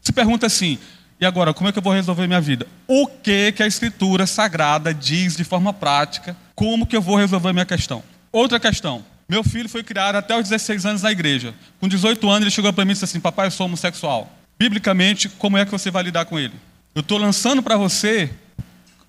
se 0.00 0.12
pergunta 0.12 0.46
assim: 0.46 0.78
e 1.18 1.24
agora, 1.24 1.54
como 1.54 1.68
é 1.68 1.72
que 1.72 1.78
eu 1.78 1.82
vou 1.82 1.94
resolver 1.94 2.26
minha 2.26 2.40
vida? 2.40 2.66
O 2.86 3.06
que 3.06 3.52
que 3.52 3.62
a 3.62 3.66
escritura 3.66 4.26
sagrada 4.26 4.92
diz 4.92 5.34
de 5.34 5.44
forma 5.44 5.72
prática? 5.72 6.36
Como 6.54 6.86
que 6.86 6.94
eu 6.94 7.00
vou 7.00 7.16
resolver 7.16 7.52
minha 7.52 7.64
questão? 7.64 8.02
Outra 8.30 8.60
questão. 8.60 9.02
Meu 9.26 9.42
filho 9.42 9.68
foi 9.68 9.82
criado 9.82 10.16
até 10.16 10.36
os 10.36 10.48
16 10.48 10.84
anos 10.84 11.02
na 11.02 11.10
igreja. 11.10 11.54
Com 11.80 11.88
18 11.88 12.28
anos 12.28 12.42
ele 12.42 12.50
chegou 12.50 12.72
para 12.72 12.84
mim 12.84 12.90
e 12.90 12.94
disse 12.94 13.06
assim: 13.06 13.18
"Papai, 13.18 13.46
eu 13.46 13.50
sou 13.50 13.66
homossexual". 13.66 14.30
Biblicamente, 14.58 15.28
como 15.28 15.56
é 15.56 15.64
que 15.64 15.70
você 15.70 15.90
vai 15.90 16.02
lidar 16.02 16.26
com 16.26 16.38
ele? 16.38 16.54
Eu 16.94 17.00
estou 17.00 17.18
lançando 17.18 17.62
para 17.62 17.76
você 17.76 18.30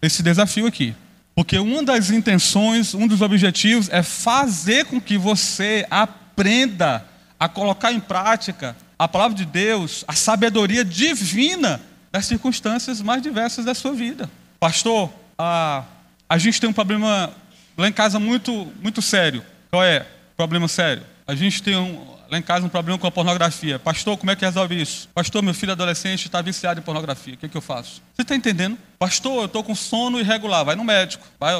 esse 0.01 0.23
desafio 0.23 0.65
aqui. 0.65 0.95
Porque 1.35 1.59
uma 1.59 1.83
das 1.83 2.09
intenções, 2.09 2.93
um 2.93 3.05
dos 3.05 3.21
objetivos 3.21 3.89
é 3.89 4.01
fazer 4.01 4.85
com 4.85 4.99
que 4.99 5.17
você 5.17 5.85
aprenda 5.89 7.05
a 7.39 7.47
colocar 7.47 7.91
em 7.91 7.99
prática 7.99 8.75
a 8.97 9.07
palavra 9.07 9.37
de 9.37 9.45
Deus, 9.45 10.03
a 10.07 10.13
sabedoria 10.13 10.83
divina 10.83 11.79
das 12.11 12.25
circunstâncias 12.25 13.01
mais 13.01 13.21
diversas 13.21 13.65
da 13.65 13.73
sua 13.73 13.93
vida. 13.93 14.29
Pastor, 14.59 15.11
a, 15.37 15.83
a 16.27 16.37
gente 16.37 16.59
tem 16.59 16.69
um 16.69 16.73
problema 16.73 17.31
lá 17.77 17.87
em 17.87 17.93
casa 17.93 18.19
muito, 18.19 18.71
muito 18.81 19.01
sério. 19.01 19.43
Qual 19.69 19.83
é? 19.83 20.05
Problema 20.35 20.67
sério. 20.67 21.03
A 21.27 21.35
gente 21.35 21.61
tem 21.61 21.75
um, 21.75 22.17
lá 22.29 22.37
em 22.37 22.41
casa 22.41 22.65
um 22.65 22.69
problema 22.69 22.97
com 22.97 23.07
a 23.07 23.11
pornografia. 23.11 23.79
Pastor, 23.79 24.17
como 24.17 24.31
é 24.31 24.35
que 24.35 24.45
resolve 24.45 24.79
isso? 24.79 25.09
Pastor, 25.13 25.41
meu 25.43 25.53
filho 25.53 25.71
adolescente 25.71 26.25
está 26.25 26.41
viciado 26.41 26.79
em 26.79 26.83
pornografia. 26.83 27.33
O 27.33 27.37
que, 27.37 27.45
é 27.45 27.49
que 27.49 27.57
eu 27.57 27.61
faço? 27.61 28.01
Você 28.13 28.21
está 28.21 28.35
entendendo? 28.35 28.77
Pastor, 28.97 29.41
eu 29.41 29.45
estou 29.45 29.63
com 29.63 29.75
sono 29.75 30.19
irregular. 30.19 30.63
Vai 30.65 30.75
no 30.75 30.83
médico. 30.83 31.27
Vai, 31.39 31.53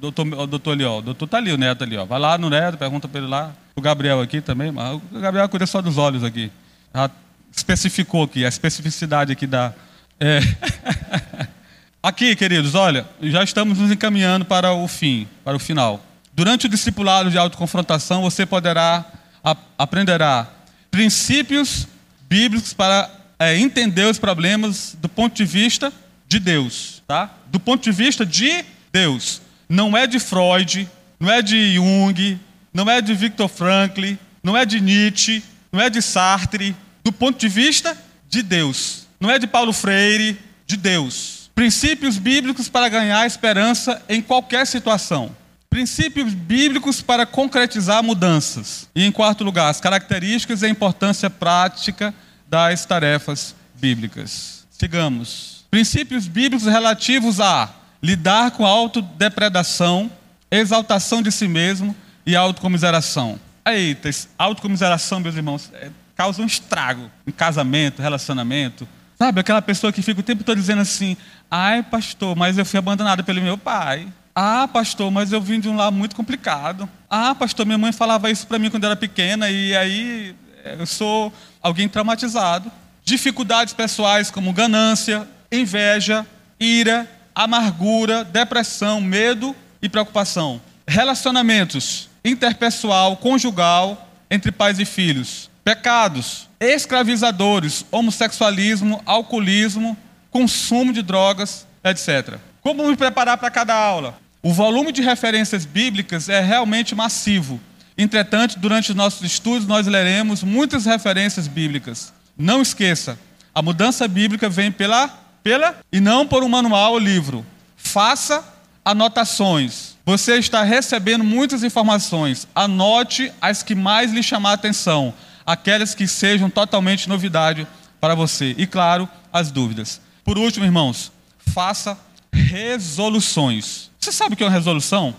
doutor, 0.00 0.26
o 0.26 0.46
doutor 0.46 0.72
ali, 0.72 0.84
ó. 0.84 0.98
O 0.98 1.02
doutor 1.02 1.24
está 1.24 1.38
ali, 1.38 1.52
o 1.52 1.58
neto 1.58 1.84
ali, 1.84 1.96
ó. 1.96 2.04
Vai 2.04 2.18
lá 2.18 2.38
no 2.38 2.50
neto, 2.50 2.78
pergunta 2.78 3.08
para 3.08 3.20
ele 3.20 3.28
lá. 3.28 3.52
O 3.76 3.80
Gabriel 3.80 4.20
aqui 4.20 4.40
também. 4.40 4.70
Mas 4.70 4.94
o 4.94 5.20
Gabriel 5.20 5.48
cuida 5.48 5.66
só 5.66 5.80
dos 5.80 5.98
olhos 5.98 6.24
aqui. 6.24 6.50
Já 6.94 7.10
especificou 7.50 8.24
aqui, 8.24 8.44
a 8.44 8.48
especificidade 8.48 9.32
aqui 9.32 9.46
da, 9.46 9.72
é. 10.20 10.40
Aqui, 12.02 12.34
queridos, 12.34 12.74
olha, 12.74 13.06
já 13.20 13.44
estamos 13.44 13.76
nos 13.76 13.90
encaminhando 13.90 14.46
para 14.46 14.72
o 14.72 14.88
fim, 14.88 15.28
para 15.44 15.54
o 15.54 15.58
final. 15.58 16.02
Durante 16.32 16.64
o 16.64 16.68
discipulado 16.68 17.30
de 17.30 17.36
autoconfrontação, 17.36 18.22
você 18.22 18.46
poderá 18.46 19.04
a, 19.44 19.54
aprenderá 19.76 20.48
princípios 20.90 21.86
bíblicos 22.28 22.72
para 22.72 23.10
é, 23.38 23.58
entender 23.58 24.06
os 24.06 24.18
problemas 24.18 24.96
do 24.98 25.10
ponto 25.10 25.34
de 25.34 25.44
vista 25.44 25.92
de 26.26 26.38
Deus, 26.38 27.02
tá? 27.06 27.34
Do 27.48 27.60
ponto 27.60 27.82
de 27.82 27.92
vista 27.92 28.24
de 28.24 28.64
Deus, 28.90 29.42
não 29.68 29.94
é 29.94 30.06
de 30.06 30.18
Freud, 30.18 30.88
não 31.18 31.30
é 31.30 31.42
de 31.42 31.74
Jung, 31.74 32.40
não 32.72 32.90
é 32.90 33.02
de 33.02 33.14
Viktor 33.14 33.48
Frankl, 33.48 34.14
não 34.42 34.56
é 34.56 34.64
de 34.64 34.80
Nietzsche, 34.80 35.42
não 35.70 35.80
é 35.80 35.90
de 35.90 36.00
Sartre, 36.00 36.74
do 37.04 37.12
ponto 37.12 37.38
de 37.38 37.48
vista 37.48 37.96
de 38.28 38.42
Deus 38.42 39.00
não 39.20 39.30
é 39.30 39.38
de 39.38 39.46
Paulo 39.46 39.72
Freire, 39.72 40.40
de 40.66 40.78
Deus. 40.78 41.50
Princípios 41.54 42.16
bíblicos 42.16 42.70
para 42.70 42.88
ganhar 42.88 43.26
esperança 43.26 44.02
em 44.08 44.22
qualquer 44.22 44.66
situação. 44.66 45.36
Princípios 45.68 46.32
bíblicos 46.32 47.02
para 47.02 47.26
concretizar 47.26 48.02
mudanças. 48.02 48.88
E, 48.94 49.04
em 49.04 49.12
quarto 49.12 49.44
lugar, 49.44 49.68
as 49.68 49.78
características 49.78 50.62
e 50.62 50.66
a 50.66 50.70
importância 50.70 51.28
prática 51.28 52.14
das 52.48 52.86
tarefas 52.86 53.54
bíblicas. 53.74 54.66
Sigamos. 54.70 55.66
Princípios 55.70 56.26
bíblicos 56.26 56.66
relativos 56.66 57.40
a 57.40 57.68
lidar 58.02 58.52
com 58.52 58.64
a 58.64 58.70
autodepredação, 58.70 60.10
exaltação 60.50 61.20
de 61.20 61.30
si 61.30 61.46
mesmo 61.46 61.94
e 62.24 62.34
autocomiseração. 62.34 63.38
Eita, 63.66 64.08
autocomiseração, 64.38 65.20
meus 65.20 65.36
irmãos, 65.36 65.70
é, 65.74 65.90
causa 66.20 66.42
um 66.42 66.46
estrago 66.46 67.10
em 67.26 67.30
casamento, 67.30 68.02
relacionamento, 68.02 68.86
Sabe, 69.16 69.38
aquela 69.38 69.60
pessoa 69.60 69.92
que 69.92 70.00
fica 70.00 70.20
o 70.20 70.22
tempo 70.22 70.42
todo 70.42 70.56
dizendo 70.56 70.80
assim: 70.80 71.14
ai, 71.50 71.82
pastor, 71.82 72.34
mas 72.34 72.56
eu 72.56 72.64
fui 72.64 72.78
abandonada 72.78 73.22
pelo 73.22 73.42
meu 73.42 73.58
pai. 73.58 74.08
Ah, 74.34 74.66
pastor, 74.66 75.10
mas 75.10 75.30
eu 75.30 75.42
vim 75.42 75.60
de 75.60 75.68
um 75.68 75.76
lar 75.76 75.90
muito 75.90 76.16
complicado. 76.16 76.88
Ah, 77.08 77.34
pastor, 77.34 77.66
minha 77.66 77.76
mãe 77.76 77.92
falava 77.92 78.30
isso 78.30 78.46
para 78.46 78.58
mim 78.58 78.70
quando 78.70 78.84
era 78.84 78.96
pequena 78.96 79.50
e 79.50 79.76
aí 79.76 80.34
eh, 80.64 80.76
eu 80.78 80.86
sou 80.86 81.30
alguém 81.62 81.86
traumatizado. 81.86 82.72
Dificuldades 83.04 83.74
pessoais 83.74 84.30
como 84.30 84.54
ganância, 84.54 85.28
inveja, 85.52 86.26
ira, 86.58 87.06
amargura, 87.34 88.24
depressão, 88.24 89.02
medo 89.02 89.54
e 89.82 89.88
preocupação. 89.90 90.62
Relacionamentos 90.88 92.08
interpessoal, 92.24 93.18
conjugal, 93.18 94.08
entre 94.30 94.50
pais 94.50 94.78
e 94.78 94.86
filhos. 94.86 95.49
Pecados, 95.64 96.48
escravizadores, 96.58 97.84
homossexualismo, 97.90 99.02
alcoolismo, 99.04 99.96
consumo 100.30 100.92
de 100.92 101.02
drogas, 101.02 101.66
etc. 101.84 102.38
Como 102.62 102.88
me 102.88 102.96
preparar 102.96 103.38
para 103.38 103.50
cada 103.50 103.74
aula? 103.74 104.18
O 104.42 104.52
volume 104.52 104.90
de 104.92 105.02
referências 105.02 105.64
bíblicas 105.64 106.28
é 106.28 106.40
realmente 106.40 106.94
massivo. 106.94 107.60
Entretanto, 107.96 108.58
durante 108.58 108.90
os 108.90 108.96
nossos 108.96 109.22
estudos, 109.22 109.66
nós 109.66 109.86
leremos 109.86 110.42
muitas 110.42 110.86
referências 110.86 111.46
bíblicas. 111.46 112.12
Não 112.38 112.62
esqueça, 112.62 113.18
a 113.54 113.60
mudança 113.60 114.06
bíblica 114.08 114.48
vem 114.48 114.72
pela, 114.72 115.08
pela 115.42 115.76
e 115.92 116.00
não 116.00 116.26
por 116.26 116.42
um 116.42 116.48
manual 116.48 116.92
ou 116.92 116.98
livro. 116.98 117.44
Faça 117.76 118.42
anotações. 118.84 119.96
Você 120.06 120.38
está 120.38 120.62
recebendo 120.62 121.24
muitas 121.24 121.62
informações. 121.62 122.48
Anote 122.54 123.32
as 123.40 123.62
que 123.62 123.74
mais 123.74 124.12
lhe 124.12 124.22
chamar 124.22 124.52
a 124.52 124.54
atenção, 124.54 125.12
aquelas 125.50 125.94
que 125.94 126.06
sejam 126.06 126.48
totalmente 126.48 127.08
novidade 127.08 127.66
para 128.00 128.14
você. 128.14 128.54
E 128.56 128.66
claro, 128.66 129.08
as 129.32 129.50
dúvidas. 129.50 130.00
Por 130.24 130.38
último, 130.38 130.64
irmãos, 130.64 131.10
faça 131.38 131.98
resoluções. 132.32 133.90
Você 133.98 134.12
sabe 134.12 134.34
o 134.34 134.36
que 134.36 134.44
é 134.44 134.46
uma 134.46 134.52
resolução? 134.52 135.14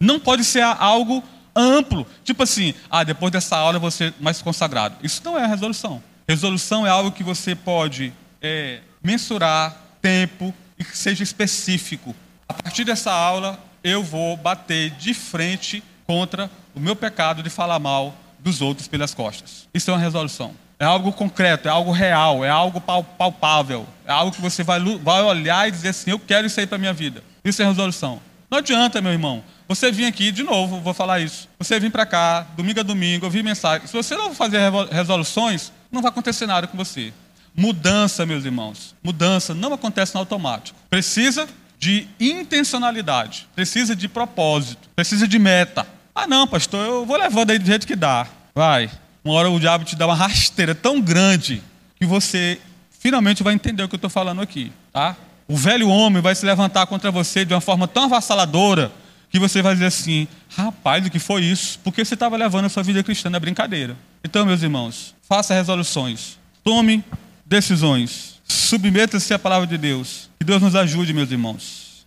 Não 0.00 0.18
pode 0.18 0.42
ser 0.42 0.62
algo 0.62 1.22
amplo, 1.54 2.06
tipo 2.24 2.42
assim, 2.42 2.74
ah, 2.90 3.04
depois 3.04 3.30
dessa 3.30 3.56
aula 3.56 3.90
ser 3.90 4.12
mais 4.18 4.42
consagrado. 4.42 4.96
Isso 5.02 5.20
não 5.24 5.38
é 5.38 5.46
resolução. 5.46 6.02
Resolução 6.26 6.86
é 6.86 6.90
algo 6.90 7.12
que 7.12 7.22
você 7.22 7.54
pode 7.54 8.12
é, 8.40 8.80
mensurar 9.02 9.76
tempo 10.00 10.52
e 10.78 10.84
que 10.84 10.96
seja 10.96 11.22
específico. 11.22 12.14
A 12.48 12.54
partir 12.54 12.84
dessa 12.84 13.12
aula, 13.12 13.62
eu 13.84 14.02
vou 14.02 14.36
bater 14.36 14.90
de 14.92 15.12
frente 15.14 15.82
contra 16.06 16.50
o 16.74 16.80
meu 16.80 16.96
pecado 16.96 17.42
de 17.42 17.50
falar 17.50 17.78
mal 17.78 18.14
dos 18.44 18.60
outros 18.60 18.86
pelas 18.86 19.14
costas. 19.14 19.66
Isso 19.74 19.90
é 19.90 19.94
uma 19.94 20.00
resolução. 20.00 20.54
É 20.78 20.84
algo 20.84 21.12
concreto, 21.12 21.66
é 21.66 21.70
algo 21.70 21.90
real, 21.90 22.44
é 22.44 22.50
algo 22.50 22.80
palpável, 22.80 23.86
é 24.04 24.12
algo 24.12 24.32
que 24.32 24.40
você 24.40 24.62
vai, 24.62 24.78
vai 24.98 25.22
olhar 25.22 25.66
e 25.66 25.70
dizer 25.70 25.88
assim: 25.88 26.10
eu 26.10 26.18
quero 26.18 26.46
isso 26.46 26.60
aí 26.60 26.66
para 26.66 26.76
minha 26.78 26.92
vida. 26.92 27.24
Isso 27.44 27.62
é 27.62 27.64
resolução. 27.64 28.20
Não 28.50 28.58
adianta, 28.58 29.00
meu 29.00 29.10
irmão, 29.10 29.42
você 29.66 29.90
vir 29.90 30.04
aqui, 30.04 30.30
de 30.30 30.42
novo, 30.42 30.80
vou 30.80 30.92
falar 30.92 31.20
isso. 31.20 31.48
Você 31.58 31.80
vir 31.80 31.90
para 31.90 32.04
cá, 32.04 32.46
domingo 32.56 32.80
a 32.80 32.82
domingo, 32.82 33.24
ouvir 33.24 33.42
mensagem. 33.42 33.86
Se 33.86 33.92
você 33.92 34.14
não 34.14 34.34
fazer 34.34 34.60
resoluções, 34.90 35.72
não 35.90 36.02
vai 36.02 36.10
acontecer 36.10 36.46
nada 36.46 36.66
com 36.66 36.76
você. 36.76 37.12
Mudança, 37.56 38.26
meus 38.26 38.44
irmãos. 38.44 38.94
Mudança 39.02 39.54
não 39.54 39.72
acontece 39.72 40.14
no 40.14 40.20
automático. 40.20 40.78
Precisa 40.90 41.48
de 41.78 42.08
intencionalidade, 42.18 43.48
precisa 43.54 43.94
de 43.94 44.08
propósito, 44.08 44.88
precisa 44.94 45.26
de 45.26 45.38
meta. 45.38 45.86
Ah, 46.14 46.26
não, 46.26 46.46
pastor, 46.46 46.86
eu 46.86 47.04
vou 47.04 47.16
levando 47.16 47.50
aí 47.50 47.58
do 47.58 47.66
jeito 47.66 47.86
que 47.86 47.96
dá. 47.96 48.26
Vai. 48.54 48.90
Uma 49.24 49.34
hora 49.34 49.50
o 49.50 49.58
diabo 49.58 49.84
te 49.84 49.96
dá 49.96 50.06
uma 50.06 50.14
rasteira 50.14 50.74
tão 50.74 51.00
grande 51.00 51.62
que 51.98 52.06
você 52.06 52.60
finalmente 52.90 53.42
vai 53.42 53.54
entender 53.54 53.82
o 53.82 53.88
que 53.88 53.94
eu 53.94 53.98
estou 53.98 54.10
falando 54.10 54.40
aqui, 54.40 54.70
tá? 54.92 55.16
O 55.48 55.56
velho 55.56 55.88
homem 55.88 56.22
vai 56.22 56.34
se 56.34 56.46
levantar 56.46 56.86
contra 56.86 57.10
você 57.10 57.44
de 57.44 57.52
uma 57.52 57.60
forma 57.60 57.88
tão 57.88 58.04
avassaladora 58.04 58.92
que 59.28 59.38
você 59.38 59.60
vai 59.60 59.74
dizer 59.74 59.86
assim: 59.86 60.28
rapaz, 60.56 61.04
o 61.04 61.10
que 61.10 61.18
foi 61.18 61.42
isso? 61.42 61.78
Porque 61.82 62.04
você 62.04 62.14
estava 62.14 62.36
levando 62.36 62.66
a 62.66 62.68
sua 62.68 62.82
vida 62.82 63.02
cristã 63.02 63.28
na 63.28 63.40
brincadeira. 63.40 63.96
Então, 64.22 64.46
meus 64.46 64.62
irmãos, 64.62 65.14
faça 65.28 65.52
resoluções, 65.52 66.38
tome 66.62 67.04
decisões, 67.44 68.40
submeta-se 68.44 69.34
à 69.34 69.38
palavra 69.38 69.66
de 69.66 69.76
Deus. 69.76 70.30
Que 70.38 70.44
Deus 70.44 70.62
nos 70.62 70.76
ajude, 70.76 71.12
meus 71.12 71.30
irmãos. 71.30 72.06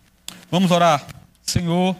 Vamos 0.50 0.70
orar. 0.70 1.04
Senhor, 1.42 1.94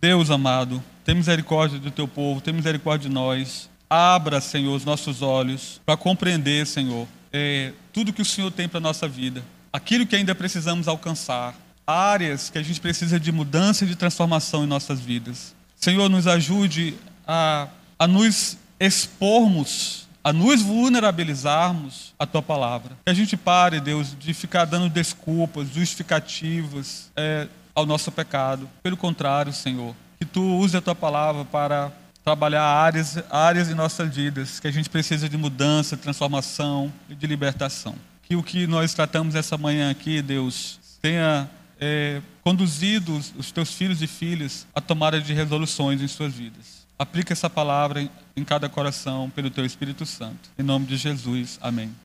Deus 0.00 0.30
amado, 0.30 0.82
tem 1.04 1.14
misericórdia 1.14 1.78
do 1.78 1.90
teu 1.90 2.08
povo, 2.08 2.40
tem 2.40 2.54
misericórdia 2.54 3.08
de 3.08 3.14
nós. 3.14 3.68
Abra, 3.88 4.40
Senhor, 4.40 4.74
os 4.74 4.84
nossos 4.84 5.22
olhos 5.22 5.80
para 5.84 5.96
compreender, 5.96 6.66
Senhor, 6.66 7.06
é, 7.32 7.72
tudo 7.92 8.12
que 8.12 8.22
o 8.22 8.24
Senhor 8.24 8.50
tem 8.50 8.68
para 8.68 8.78
a 8.78 8.80
nossa 8.80 9.06
vida, 9.06 9.44
aquilo 9.72 10.06
que 10.06 10.16
ainda 10.16 10.34
precisamos 10.34 10.88
alcançar, 10.88 11.54
áreas 11.86 12.48
que 12.48 12.58
a 12.58 12.62
gente 12.62 12.80
precisa 12.80 13.20
de 13.20 13.30
mudança 13.30 13.84
e 13.84 13.88
de 13.88 13.94
transformação 13.94 14.64
em 14.64 14.66
nossas 14.66 15.00
vidas. 15.00 15.54
Senhor, 15.76 16.08
nos 16.08 16.26
ajude 16.26 16.94
a, 17.26 17.68
a 17.98 18.06
nos 18.06 18.56
expormos, 18.80 20.08
a 20.22 20.32
nos 20.32 20.62
vulnerabilizarmos 20.62 22.14
à 22.18 22.24
Tua 22.24 22.42
palavra. 22.42 22.96
Que 23.04 23.10
a 23.10 23.14
gente 23.14 23.36
pare, 23.36 23.80
Deus, 23.80 24.16
de 24.18 24.32
ficar 24.32 24.64
dando 24.64 24.88
desculpas, 24.88 25.68
justificativas 25.68 27.10
é, 27.14 27.48
ao 27.74 27.84
nosso 27.84 28.10
pecado. 28.10 28.68
Pelo 28.82 28.96
contrário, 28.96 29.52
Senhor, 29.52 29.94
que 30.24 30.32
Tu 30.32 30.40
use 30.40 30.76
a 30.76 30.80
Tua 30.80 30.94
palavra 30.94 31.44
para 31.44 31.92
trabalhar 32.24 32.64
áreas, 32.64 33.22
áreas 33.30 33.68
em 33.68 33.74
nossas 33.74 34.14
vidas 34.14 34.58
que 34.58 34.66
a 34.66 34.70
gente 34.70 34.88
precisa 34.88 35.28
de 35.28 35.36
mudança, 35.36 35.96
transformação 35.96 36.90
e 37.08 37.14
de 37.14 37.26
libertação. 37.26 37.94
Que 38.22 38.34
o 38.34 38.42
que 38.42 38.66
nós 38.66 38.94
tratamos 38.94 39.34
essa 39.34 39.58
manhã 39.58 39.90
aqui, 39.90 40.22
Deus, 40.22 40.80
tenha 41.02 41.48
é, 41.78 42.22
conduzido 42.42 43.20
os 43.36 43.52
teus 43.52 43.74
filhos 43.74 44.00
e 44.00 44.06
filhas 44.06 44.66
a 44.74 44.80
tomada 44.80 45.20
de 45.20 45.34
resoluções 45.34 46.00
em 46.00 46.08
suas 46.08 46.32
vidas. 46.32 46.86
Aplica 46.98 47.34
essa 47.34 47.50
palavra 47.50 48.00
em, 48.00 48.10
em 48.34 48.44
cada 48.44 48.68
coração 48.68 49.28
pelo 49.28 49.50
teu 49.50 49.66
Espírito 49.66 50.06
Santo. 50.06 50.48
Em 50.58 50.62
nome 50.62 50.86
de 50.86 50.96
Jesus. 50.96 51.58
Amém. 51.60 51.92